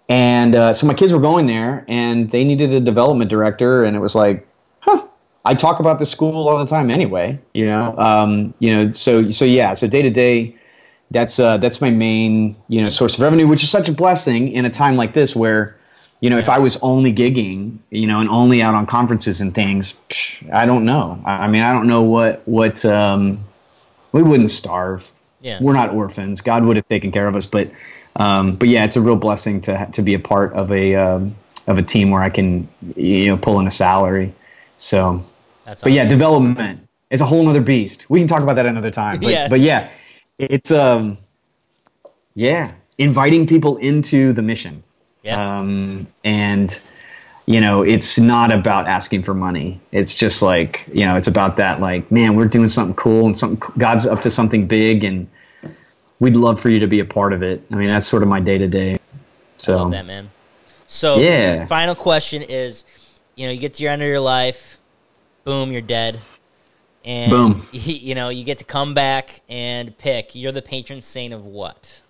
And 0.09 0.55
uh, 0.55 0.72
so 0.72 0.86
my 0.86 0.95
kids 0.95 1.12
were 1.12 1.20
going 1.20 1.47
there, 1.47 1.84
and 1.88 2.30
they 2.30 2.45
needed 2.45 2.72
a 2.72 2.80
development 2.80 3.30
director, 3.30 3.84
and 3.84 3.97
it 3.97 4.01
was 4.01 4.14
like, 4.14 4.47
huh. 4.80 5.07
I 5.45 5.55
talk 5.55 5.80
about 5.80 5.99
the 5.99 6.07
school 6.07 6.49
all 6.49 6.59
the 6.59 6.66
time 6.66 6.90
anyway, 6.90 7.40
you 7.53 7.66
know. 7.66 7.97
Um, 7.97 8.55
you 8.59 8.76
know, 8.76 8.93
so 8.93 9.30
so 9.30 9.45
yeah, 9.45 9.74
so 9.74 9.88
day 9.88 10.03
to 10.03 10.11
day, 10.11 10.57
that's 11.12 11.38
uh, 11.38 11.58
that's 11.58 11.80
my 11.80 11.90
main 11.90 12.56
you 12.68 12.82
know 12.82 12.90
source 12.90 13.14
of 13.14 13.20
revenue, 13.20 13.46
which 13.46 13.62
is 13.62 13.70
such 13.70 13.88
a 13.88 13.92
blessing 13.92 14.52
in 14.52 14.64
a 14.64 14.70
time 14.70 14.96
like 14.96 15.14
this 15.14 15.36
where, 15.36 15.78
you 16.20 16.30
know, 16.30 16.38
if 16.38 16.48
I 16.48 16.58
was 16.58 16.78
only 16.82 17.12
gigging, 17.12 17.78
you 17.90 18.06
know, 18.06 18.20
and 18.20 18.28
only 18.28 18.62
out 18.62 18.74
on 18.74 18.86
conferences 18.86 19.40
and 19.40 19.54
things, 19.54 19.94
psh, 20.08 20.52
I 20.52 20.66
don't 20.66 20.84
know. 20.84 21.20
I, 21.24 21.48
mean, 21.48 21.62
I 21.62 21.72
don't 21.72 21.86
know 21.86 22.02
what 22.02 22.42
what 22.46 22.84
um, 22.84 23.40
we 24.12 24.22
wouldn't 24.22 24.50
starve 24.50 25.10
yeah. 25.42 25.58
we're 25.60 25.74
not 25.74 25.90
orphans. 25.90 26.40
God 26.40 26.64
would 26.64 26.76
have 26.76 26.88
taken 26.88 27.12
care 27.12 27.26
of 27.26 27.36
us, 27.36 27.46
but 27.46 27.70
um, 28.16 28.56
but 28.56 28.68
yeah, 28.68 28.84
it's 28.84 28.96
a 28.96 29.00
real 29.00 29.16
blessing 29.16 29.60
to 29.62 29.88
to 29.92 30.02
be 30.02 30.14
a 30.14 30.18
part 30.18 30.54
of 30.54 30.72
a 30.72 30.94
um, 30.94 31.34
of 31.66 31.78
a 31.78 31.82
team 31.82 32.10
where 32.10 32.22
I 32.22 32.30
can 32.30 32.68
you 32.96 33.28
know 33.28 33.36
pull 33.36 33.60
in 33.60 33.66
a 33.66 33.70
salary. 33.70 34.32
So, 34.78 35.24
That's 35.64 35.82
but 35.82 35.92
yeah, 35.92 36.06
development 36.06 36.88
is 37.10 37.20
a 37.20 37.26
whole 37.26 37.48
other 37.48 37.60
beast. 37.60 38.08
We 38.08 38.20
can 38.20 38.28
talk 38.28 38.42
about 38.42 38.56
that 38.56 38.66
another 38.66 38.90
time. 38.90 39.20
But, 39.20 39.30
Yeah. 39.32 39.48
but 39.48 39.60
yeah, 39.60 39.90
it's 40.51 40.70
um 40.70 41.18
yeah 42.34 42.70
inviting 42.99 43.47
people 43.47 43.76
into 43.78 44.32
the 44.32 44.43
mission. 44.43 44.82
yeah. 45.22 45.59
Um, 45.59 46.07
and 46.24 46.78
you 47.47 47.61
know, 47.61 47.82
it's 47.82 48.18
not 48.18 48.53
about 48.53 48.86
asking 48.86 49.24
for 49.24 49.34
money. 49.34 49.80
It's 49.90 50.14
just 50.14 50.43
like, 50.43 50.88
you 50.93 51.05
know, 51.05 51.16
it's 51.16 51.26
about 51.26 51.57
that 51.57 51.80
like, 51.80 52.11
man, 52.12 52.36
we're 52.36 52.47
doing 52.47 52.68
something 52.68 52.95
cool 52.95 53.26
and 53.26 53.36
something 53.36 53.72
God's 53.76 54.07
up 54.07 54.20
to 54.22 54.30
something 54.30 54.68
big 54.68 55.03
and 55.03 55.28
we'd 56.20 56.36
love 56.36 56.61
for 56.61 56.68
you 56.68 56.78
to 56.80 56.86
be 56.86 57.01
a 57.01 57.05
part 57.05 57.32
of 57.32 57.43
it. 57.43 57.64
I 57.72 57.74
mean, 57.74 57.88
that's 57.88 58.07
sort 58.07 58.22
of 58.22 58.28
my 58.28 58.38
day 58.40 58.59
to 58.59 58.68
day. 58.68 58.99
So 59.59 59.76
Love 59.76 59.90
that, 59.90 60.07
man. 60.07 60.30
So, 60.86 61.18
Yeah. 61.18 61.66
final 61.66 61.97
question 61.97 62.43
is, 62.43 62.84
you 63.34 63.47
know, 63.47 63.53
you 63.53 63.59
get 63.59 63.74
to 63.74 63.82
your 63.82 63.90
end 63.93 64.03
of 64.03 64.09
your 64.09 64.20
life, 64.20 64.78
boom, 65.45 65.72
you're 65.72 65.80
dead, 65.80 66.20
and 67.05 67.30
Boom. 67.30 67.66
you 67.72 68.14
know, 68.14 68.28
you 68.28 68.44
get 68.44 68.59
to 68.59 68.64
come 68.64 68.94
back 68.94 69.42
and 69.48 69.96
pick. 69.98 70.34
You're 70.34 70.53
the 70.53 70.62
patron 70.62 71.03
saint 71.03 71.32
of 71.32 71.44
what? 71.44 72.00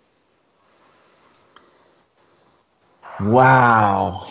wow. 3.20 4.26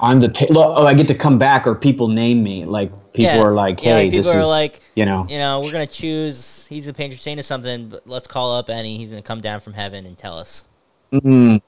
I'm 0.00 0.20
the 0.20 0.28
pa- 0.28 0.46
look, 0.50 0.74
oh, 0.76 0.86
I 0.86 0.94
get 0.94 1.08
to 1.08 1.14
come 1.14 1.38
back 1.38 1.66
or 1.66 1.74
people 1.74 2.08
name 2.08 2.42
me. 2.42 2.64
Like 2.64 2.90
people 3.12 3.36
Yeah. 3.36 3.42
are 3.42 3.52
like, 3.52 3.82
Yeah, 3.82 3.94
hey, 3.96 4.04
like, 4.04 4.12
this 4.12 4.26
people 4.26 4.38
are 4.38 4.42
is 4.42 4.48
like, 4.48 4.80
you 4.94 5.06
know. 5.06 5.26
You 5.28 5.38
know, 5.38 5.60
we're 5.60 5.72
gonna 5.72 5.86
choose. 5.86 6.66
He's 6.68 6.86
the 6.86 6.92
patron 6.92 7.18
saint 7.18 7.40
of 7.40 7.46
something, 7.46 7.88
but 7.88 8.06
let's 8.06 8.26
call 8.26 8.56
up 8.56 8.68
Ennie 8.68 8.98
He's 8.98 9.10
gonna 9.10 9.22
come 9.22 9.40
down 9.40 9.60
from 9.60 9.72
heaven 9.74 10.04
and 10.06 10.18
tell 10.18 10.38
us. 10.38 10.64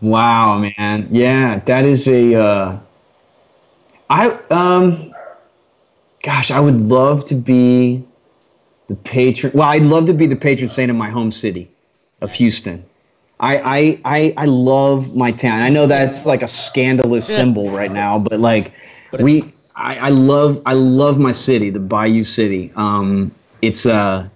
Wow, 0.00 0.58
man. 0.58 1.08
Yeah, 1.10 1.58
that 1.66 1.84
is 1.84 2.06
a. 2.06 2.34
Uh, 2.36 2.78
I 4.08 4.28
um, 4.50 5.12
gosh, 6.22 6.50
I 6.50 6.60
would 6.60 6.80
love 6.80 7.26
to 7.26 7.34
be 7.34 8.04
the 8.88 8.94
patron. 8.94 9.52
Well, 9.54 9.68
I'd 9.68 9.86
love 9.86 10.06
to 10.06 10.14
be 10.14 10.26
the 10.26 10.36
patron 10.36 10.70
saint 10.70 10.90
of 10.90 10.96
my 10.96 11.10
home 11.10 11.30
city, 11.30 11.70
of 12.20 12.32
Houston. 12.32 12.84
I 13.38 13.58
I 13.58 14.00
I, 14.04 14.34
I 14.36 14.44
love 14.46 15.14
my 15.14 15.32
town. 15.32 15.60
I 15.60 15.68
know 15.68 15.86
that's 15.86 16.26
like 16.26 16.42
a 16.42 16.48
scandalous 16.48 17.26
symbol 17.26 17.70
right 17.70 17.92
now, 17.92 18.18
but 18.18 18.40
like 18.40 18.72
But 19.10 19.22
we, 19.22 19.52
I, 19.74 19.96
I 19.96 20.08
love 20.08 20.62
I 20.66 20.72
love 20.72 21.18
my 21.18 21.32
city, 21.32 21.70
the 21.70 21.80
Bayou 21.80 22.24
City. 22.24 22.72
Um, 22.74 23.34
it's 23.62 23.86
uh, 23.86 24.28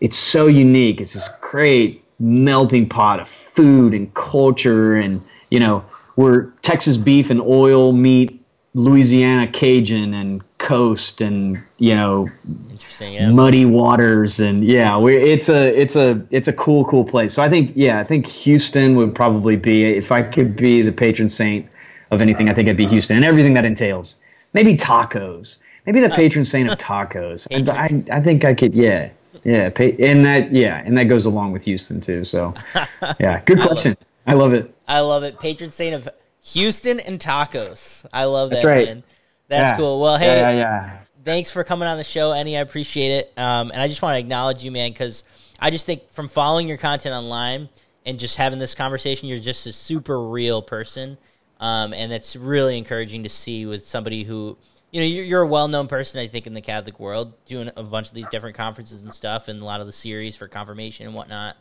it's 0.00 0.16
so 0.16 0.46
unique. 0.46 1.00
It's 1.00 1.12
this 1.12 1.28
great 1.40 2.04
melting 2.18 2.88
pot 2.88 3.20
of 3.20 3.28
food 3.28 3.94
and 3.94 4.12
culture, 4.12 4.96
and 4.96 5.22
you 5.48 5.60
know, 5.60 5.84
we're 6.16 6.50
Texas 6.62 6.96
beef 6.96 7.30
and 7.30 7.40
oil 7.40 7.92
meet 7.92 8.39
Louisiana 8.74 9.48
Cajun 9.48 10.14
and 10.14 10.42
coast, 10.58 11.20
and 11.20 11.60
you 11.78 11.94
know, 11.94 12.30
Interesting. 12.70 13.14
Yeah. 13.14 13.30
muddy 13.30 13.64
waters, 13.64 14.38
and 14.40 14.64
yeah, 14.64 14.96
we 14.98 15.16
it's 15.16 15.48
a 15.48 15.68
it's 15.80 15.96
a 15.96 16.26
it's 16.30 16.46
a 16.48 16.52
cool 16.52 16.84
cool 16.84 17.04
place. 17.04 17.34
So 17.34 17.42
I 17.42 17.48
think 17.48 17.72
yeah, 17.74 17.98
I 17.98 18.04
think 18.04 18.26
Houston 18.26 18.94
would 18.96 19.14
probably 19.14 19.56
be 19.56 19.84
if 19.84 20.12
I 20.12 20.22
could 20.22 20.56
be 20.56 20.82
the 20.82 20.92
patron 20.92 21.28
saint 21.28 21.68
of 22.10 22.20
anything, 22.20 22.48
I 22.48 22.54
think 22.54 22.68
it'd 22.68 22.76
be 22.76 22.86
Houston 22.86 23.16
and 23.16 23.24
everything 23.24 23.54
that 23.54 23.64
entails. 23.64 24.16
Maybe 24.52 24.76
tacos. 24.76 25.58
Maybe 25.86 26.00
the 26.00 26.12
uh, 26.12 26.16
patron 26.16 26.44
saint 26.44 26.70
of 26.70 26.78
tacos. 26.78 27.46
I, 27.50 27.72
I, 27.72 28.18
I 28.18 28.20
think 28.20 28.44
I 28.44 28.54
could. 28.54 28.74
Yeah, 28.74 29.10
yeah. 29.44 29.70
And 29.78 30.24
that 30.24 30.52
yeah, 30.52 30.82
and 30.84 30.96
that 30.96 31.04
goes 31.04 31.26
along 31.26 31.52
with 31.52 31.64
Houston 31.64 32.00
too. 32.00 32.24
So 32.24 32.54
yeah, 33.18 33.42
good 33.44 33.60
question. 33.60 33.96
I 34.26 34.34
love 34.34 34.52
it. 34.52 34.72
I 34.86 35.00
love 35.00 35.24
it. 35.24 35.40
Patron 35.40 35.70
saint 35.70 35.94
of 35.94 36.08
Houston 36.44 37.00
and 37.00 37.20
tacos. 37.20 38.04
I 38.12 38.24
love 38.24 38.50
that. 38.50 38.56
That's 38.56 38.64
right. 38.64 38.86
Man. 38.86 39.02
That's 39.48 39.70
Yeah. 39.70 39.76
cool. 39.76 40.00
Well, 40.00 40.16
hey, 40.16 40.40
Yeah, 40.40 40.50
yeah, 40.50 40.56
yeah. 40.58 40.98
thanks 41.24 41.50
for 41.50 41.64
coming 41.64 41.88
on 41.88 41.98
the 41.98 42.04
show, 42.04 42.32
Ennie. 42.32 42.56
I 42.56 42.60
appreciate 42.60 43.10
it. 43.10 43.32
Um, 43.36 43.70
and 43.72 43.80
I 43.82 43.88
just 43.88 44.00
want 44.00 44.14
to 44.14 44.18
acknowledge 44.20 44.64
you, 44.64 44.70
man, 44.70 44.90
because 44.92 45.24
I 45.58 45.70
just 45.70 45.86
think 45.86 46.10
from 46.12 46.28
following 46.28 46.68
your 46.68 46.78
content 46.78 47.14
online 47.14 47.68
and 48.06 48.18
just 48.18 48.36
having 48.36 48.58
this 48.58 48.74
conversation, 48.74 49.28
you're 49.28 49.38
just 49.38 49.66
a 49.66 49.72
super 49.72 50.20
real 50.22 50.62
person. 50.62 51.18
Um, 51.58 51.92
and 51.92 52.12
it's 52.12 52.36
really 52.36 52.78
encouraging 52.78 53.24
to 53.24 53.28
see 53.28 53.66
with 53.66 53.84
somebody 53.84 54.22
who, 54.22 54.56
you 54.92 55.00
know, 55.00 55.06
you're, 55.06 55.24
you're 55.24 55.42
a 55.42 55.46
well 55.46 55.68
known 55.68 55.88
person, 55.88 56.18
I 56.20 56.26
think, 56.26 56.46
in 56.46 56.54
the 56.54 56.62
Catholic 56.62 56.98
world, 56.98 57.34
doing 57.44 57.70
a 57.76 57.82
bunch 57.82 58.08
of 58.08 58.14
these 58.14 58.28
different 58.28 58.56
conferences 58.56 59.02
and 59.02 59.12
stuff, 59.12 59.48
and 59.48 59.60
a 59.60 59.64
lot 59.64 59.80
of 59.80 59.86
the 59.86 59.92
series 59.92 60.36
for 60.36 60.48
confirmation 60.48 61.06
and 61.06 61.14
whatnot. 61.14 61.56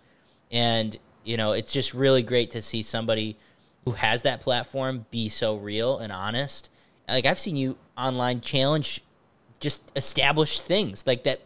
And, 0.52 0.98
you 1.26 1.36
know, 1.38 1.52
it's 1.52 1.74
just 1.74 1.94
really 1.94 2.24
great 2.24 2.52
to 2.52 2.62
see 2.62 2.82
somebody 2.82 3.38
who 3.86 3.92
has 3.92 4.22
that 4.24 4.42
platform 4.42 5.06
be 5.12 5.30
so 5.30 5.56
real 5.56 5.98
and 5.98 6.12
honest. 6.12 6.70
Like, 7.08 7.26
I've 7.26 7.40
seen 7.40 7.56
you 7.56 7.78
online 7.98 8.42
challenge 8.42 9.04
just 9.60 9.82
established 9.96 10.62
things 10.62 11.06
like 11.06 11.24
that 11.24 11.42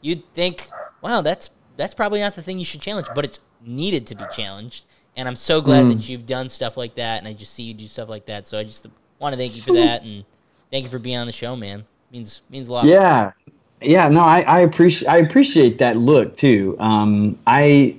you'd 0.00 0.24
think 0.34 0.68
wow 1.02 1.20
that's 1.20 1.50
that's 1.76 1.94
probably 1.94 2.20
not 2.20 2.34
the 2.34 2.42
thing 2.42 2.58
you 2.58 2.64
should 2.64 2.80
challenge 2.80 3.06
but 3.14 3.24
it's 3.24 3.38
needed 3.64 4.08
to 4.08 4.16
be 4.16 4.26
challenged 4.26 4.84
and 5.16 5.28
i'm 5.28 5.36
so 5.36 5.60
glad 5.60 5.88
that 5.88 6.08
you've 6.08 6.26
done 6.26 6.48
stuff 6.48 6.76
like 6.76 6.96
that 6.96 7.18
and 7.18 7.28
i 7.28 7.32
just 7.32 7.54
see 7.54 7.62
you 7.62 7.74
do 7.74 7.86
stuff 7.86 8.08
like 8.08 8.26
that 8.26 8.46
so 8.48 8.58
i 8.58 8.64
just 8.64 8.88
want 9.20 9.32
to 9.32 9.36
thank 9.38 9.54
you 9.54 9.62
for 9.62 9.72
that 9.72 10.02
and 10.02 10.24
thank 10.72 10.84
you 10.84 10.90
for 10.90 10.98
being 10.98 11.16
on 11.16 11.28
the 11.28 11.32
show 11.32 11.54
man 11.54 11.84
means 12.10 12.42
means 12.50 12.68
a 12.68 12.72
lot 12.72 12.86
Yeah, 12.86 13.32
yeah. 13.80 14.08
No, 14.08 14.20
I, 14.20 14.42
I 14.42 14.60
appreciate 14.60 15.08
I 15.08 15.16
appreciate 15.18 15.78
that 15.78 15.96
look 15.96 16.36
too. 16.36 16.76
Um, 16.78 17.38
I, 17.46 17.96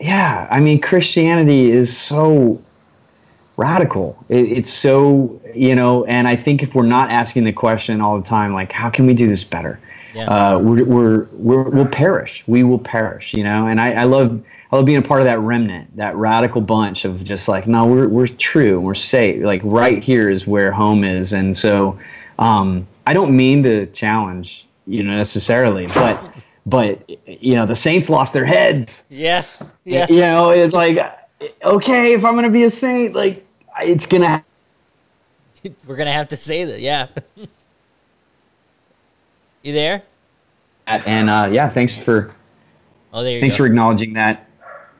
yeah. 0.00 0.48
I 0.50 0.60
mean, 0.60 0.80
Christianity 0.80 1.70
is 1.70 1.96
so 1.96 2.62
radical. 3.56 4.22
It, 4.28 4.52
it's 4.52 4.72
so 4.72 5.40
you 5.56 5.74
know, 5.74 6.04
and 6.04 6.28
I 6.28 6.36
think 6.36 6.62
if 6.62 6.74
we're 6.74 6.86
not 6.86 7.10
asking 7.10 7.44
the 7.44 7.52
question 7.52 8.00
all 8.00 8.18
the 8.18 8.26
time, 8.26 8.52
like, 8.52 8.72
how 8.72 8.90
can 8.90 9.06
we 9.06 9.14
do 9.14 9.26
this 9.26 9.42
better? 9.42 9.80
Yeah. 10.14 10.26
Uh, 10.26 10.58
we're, 10.58 10.84
we're, 10.84 11.24
we're, 11.32 11.62
we'll 11.62 11.86
perish. 11.86 12.44
We 12.46 12.62
will 12.62 12.78
perish, 12.78 13.34
you 13.34 13.44
know? 13.44 13.66
And 13.66 13.80
I, 13.80 13.92
I 13.92 14.04
love, 14.04 14.44
I 14.70 14.76
love 14.76 14.84
being 14.84 14.98
a 14.98 15.02
part 15.02 15.20
of 15.20 15.26
that 15.26 15.38
remnant, 15.40 15.96
that 15.96 16.16
radical 16.16 16.60
bunch 16.60 17.04
of 17.04 17.22
just 17.24 17.48
like, 17.48 17.66
no, 17.66 17.86
we're, 17.86 18.08
we're 18.08 18.26
true. 18.26 18.80
We're 18.80 18.94
safe. 18.94 19.42
Like 19.42 19.60
right 19.64 20.02
here 20.02 20.30
is 20.30 20.46
where 20.46 20.72
home 20.72 21.04
is. 21.04 21.32
And 21.32 21.56
so, 21.56 21.98
um, 22.38 22.86
I 23.06 23.14
don't 23.14 23.36
mean 23.36 23.62
to 23.64 23.86
challenge, 23.86 24.66
you 24.86 25.02
know, 25.02 25.16
necessarily, 25.16 25.86
but, 25.86 26.22
but, 26.66 27.08
you 27.26 27.54
know, 27.54 27.64
the 27.64 27.76
saints 27.76 28.10
lost 28.10 28.34
their 28.34 28.44
heads. 28.44 29.04
yeah 29.08 29.44
yeah. 29.84 30.06
You 30.10 30.20
know, 30.20 30.50
it's 30.50 30.74
like, 30.74 30.98
okay, 31.62 32.12
if 32.12 32.24
I'm 32.24 32.34
going 32.34 32.44
to 32.44 32.50
be 32.50 32.64
a 32.64 32.70
saint, 32.70 33.14
like, 33.14 33.46
it's 33.80 34.06
going 34.06 34.22
to 34.22 34.42
we're 35.86 35.96
gonna 35.96 36.12
have 36.12 36.28
to 36.28 36.36
say 36.36 36.64
that 36.64 36.80
yeah. 36.80 37.08
You 39.62 39.72
there? 39.72 40.04
And 40.86 41.28
uh, 41.28 41.48
yeah, 41.50 41.68
thanks 41.68 42.00
for 42.00 42.32
oh 43.12 43.24
there 43.24 43.34
you 43.34 43.40
thanks 43.40 43.56
go. 43.56 43.64
for 43.64 43.66
acknowledging 43.66 44.12
that. 44.12 44.48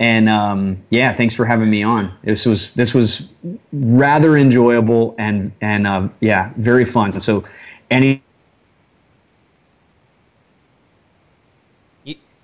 And 0.01 0.29
um, 0.29 0.83
yeah 0.91 1.15
thanks 1.15 1.35
for 1.35 1.45
having 1.45 1.71
me 1.71 1.85
on. 1.85 2.13
This 2.25 2.47
was 2.47 2.73
this 2.73 2.93
was 2.93 3.29
rather 3.73 4.37
enjoyable 4.37 5.15
and 5.19 5.53
and 5.61 5.87
uh, 5.87 6.09
yeah 6.21 6.53
very 6.57 6.85
fun. 6.85 7.13
So 7.21 7.45
Ennie 7.91 8.23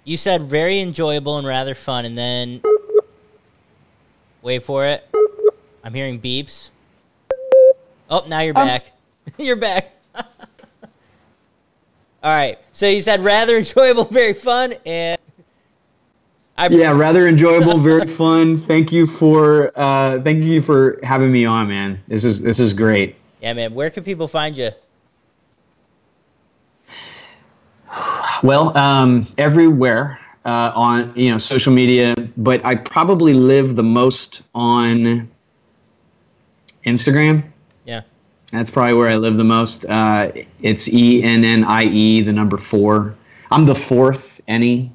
you, 0.05 0.17
said 0.17 0.43
very 0.43 0.81
enjoyable 0.81 1.39
and 1.39 1.47
rather 1.47 1.75
fun 1.75 2.05
and 2.05 2.17
then 2.17 2.61
wait 4.43 4.65
for 4.65 4.87
it. 4.87 5.09
I'm 5.85 5.95
hearing 5.95 6.21
beeps. 6.21 6.71
Oh 8.11 8.25
now 8.29 8.41
you're 8.41 8.57
Um, 8.57 8.67
back. 8.67 8.87
You're 9.39 9.57
back. 9.57 9.93
All 10.15 10.25
right. 12.23 12.59
So 12.73 12.87
you 12.87 13.01
said 13.01 13.21
rather 13.21 13.57
enjoyable 13.59 14.05
very 14.05 14.35
fun 14.35 14.75
and 14.85 15.19
I, 16.57 16.69
yeah 16.69 16.93
rather 16.93 17.27
enjoyable 17.27 17.79
very 17.79 18.07
fun. 18.07 18.61
Thank 18.61 18.93
you 18.93 19.07
for 19.07 19.73
uh, 19.75 20.21
thank 20.21 20.45
you 20.45 20.61
for 20.61 21.01
having 21.03 21.33
me 21.33 21.47
on 21.47 21.69
man. 21.69 22.03
This 22.09 22.25
is 22.25 22.41
this 22.41 22.61
is 22.61 22.73
great. 22.75 23.17
Yeah 23.41 23.55
man. 23.55 23.75
Where 23.75 23.91
can 23.91 24.05
people 24.05 24.29
find 24.29 24.57
you 24.59 24.71
Well, 28.43 28.77
um, 28.77 29.27
everywhere 29.39 30.19
uh, 30.45 30.73
on 30.75 31.13
you 31.15 31.31
know 31.31 31.39
social 31.39 31.73
media, 31.73 32.15
but 32.37 32.65
I 32.65 32.75
probably 32.75 33.35
live 33.35 33.77
the 33.77 33.83
most 33.83 34.43
on 34.55 35.31
Instagram. 36.85 37.45
yeah 37.85 38.03
That's 38.51 38.71
probably 38.71 38.95
where 38.95 39.09
I 39.09 39.15
live 39.15 39.37
the 39.37 39.45
most. 39.45 39.85
Uh, 39.85 40.33
it's 40.61 40.89
E 40.89 41.23
N 41.23 41.45
N 41.45 41.63
I 41.65 41.85
E, 41.85 42.21
the 42.23 42.33
number 42.33 42.59
four. 42.59 43.15
I'm 43.51 43.65
the 43.65 43.75
fourth 43.75 44.41
Ennie. 44.49 44.91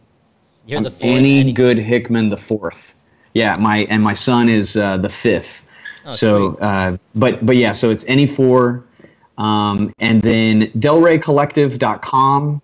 you're 0.65 0.79
I'm 0.79 0.83
the 0.83 0.91
fourth 0.91 1.03
Ennie. 1.03 1.53
Good 1.53 1.77
Hickman 1.77 2.29
the 2.29 2.37
fourth. 2.37 2.95
Yeah, 3.33 3.55
my 3.55 3.85
and 3.89 4.03
my 4.03 4.13
son 4.13 4.49
is 4.49 4.75
uh, 4.75 4.97
the 4.97 5.09
fifth. 5.09 5.63
Oh, 6.05 6.11
so, 6.11 6.55
uh, 6.55 6.97
but 7.15 7.45
but 7.45 7.55
yeah, 7.55 7.71
so 7.71 7.91
it's 7.91 8.03
Ennie 8.05 8.27
four, 8.27 8.83
um, 9.37 9.93
and 9.99 10.21
then 10.21 10.63
DelReyCollective.com. 10.71 12.61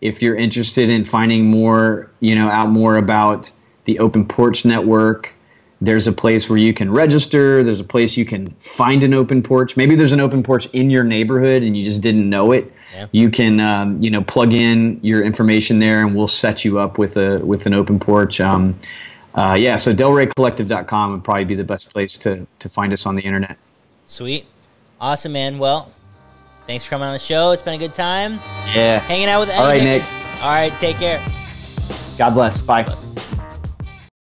If 0.00 0.22
you're 0.22 0.36
interested 0.36 0.88
in 0.88 1.04
finding 1.04 1.46
more, 1.46 2.10
you 2.20 2.34
know, 2.34 2.48
out 2.48 2.70
more 2.70 2.96
about 2.96 3.50
the 3.84 3.98
Open 3.98 4.26
Porch 4.26 4.64
Network, 4.64 5.32
there's 5.80 6.06
a 6.06 6.12
place 6.12 6.48
where 6.48 6.58
you 6.58 6.74
can 6.74 6.90
register. 6.90 7.62
There's 7.62 7.80
a 7.80 7.84
place 7.84 8.16
you 8.16 8.24
can 8.24 8.50
find 8.50 9.02
an 9.04 9.14
open 9.14 9.42
porch. 9.42 9.76
Maybe 9.76 9.94
there's 9.94 10.12
an 10.12 10.20
open 10.20 10.42
porch 10.42 10.66
in 10.72 10.90
your 10.90 11.04
neighborhood 11.04 11.62
and 11.62 11.76
you 11.76 11.84
just 11.84 12.00
didn't 12.00 12.28
know 12.28 12.52
it. 12.52 12.72
Yeah. 12.94 13.06
You 13.12 13.30
can, 13.30 13.60
um, 13.60 14.02
you 14.02 14.10
know, 14.10 14.22
plug 14.22 14.52
in 14.54 15.00
your 15.02 15.22
information 15.22 15.78
there, 15.78 16.04
and 16.04 16.16
we'll 16.16 16.26
set 16.26 16.64
you 16.64 16.78
up 16.78 16.98
with 16.98 17.16
a 17.16 17.38
with 17.44 17.66
an 17.66 17.74
open 17.74 18.00
porch. 18.00 18.40
Um, 18.40 18.78
uh, 19.34 19.54
yeah, 19.58 19.76
so 19.76 19.94
DelReyCollective.com 19.94 21.12
would 21.12 21.22
probably 21.22 21.44
be 21.44 21.54
the 21.54 21.64
best 21.64 21.92
place 21.92 22.16
to 22.18 22.46
to 22.58 22.68
find 22.68 22.92
us 22.92 23.06
on 23.06 23.14
the 23.14 23.22
internet. 23.22 23.56
sweet 24.06 24.46
awesome 25.00 25.32
man 25.32 25.58
well 25.58 25.92
thanks 26.68 26.84
for 26.84 26.90
coming 26.90 27.06
on 27.08 27.12
the 27.14 27.18
show 27.18 27.50
it's 27.50 27.62
been 27.62 27.74
a 27.74 27.78
good 27.78 27.94
time 27.94 28.34
Yeah. 28.74 29.00
hanging 29.00 29.26
out 29.26 29.40
with 29.40 29.50
All 29.56 29.64
right, 29.64 29.82
Nick. 29.82 30.02
all 30.42 30.50
right 30.50 30.72
take 30.78 30.98
care 30.98 31.20
God 32.16 32.34
bless. 32.34 32.60
Bye. 32.60 32.84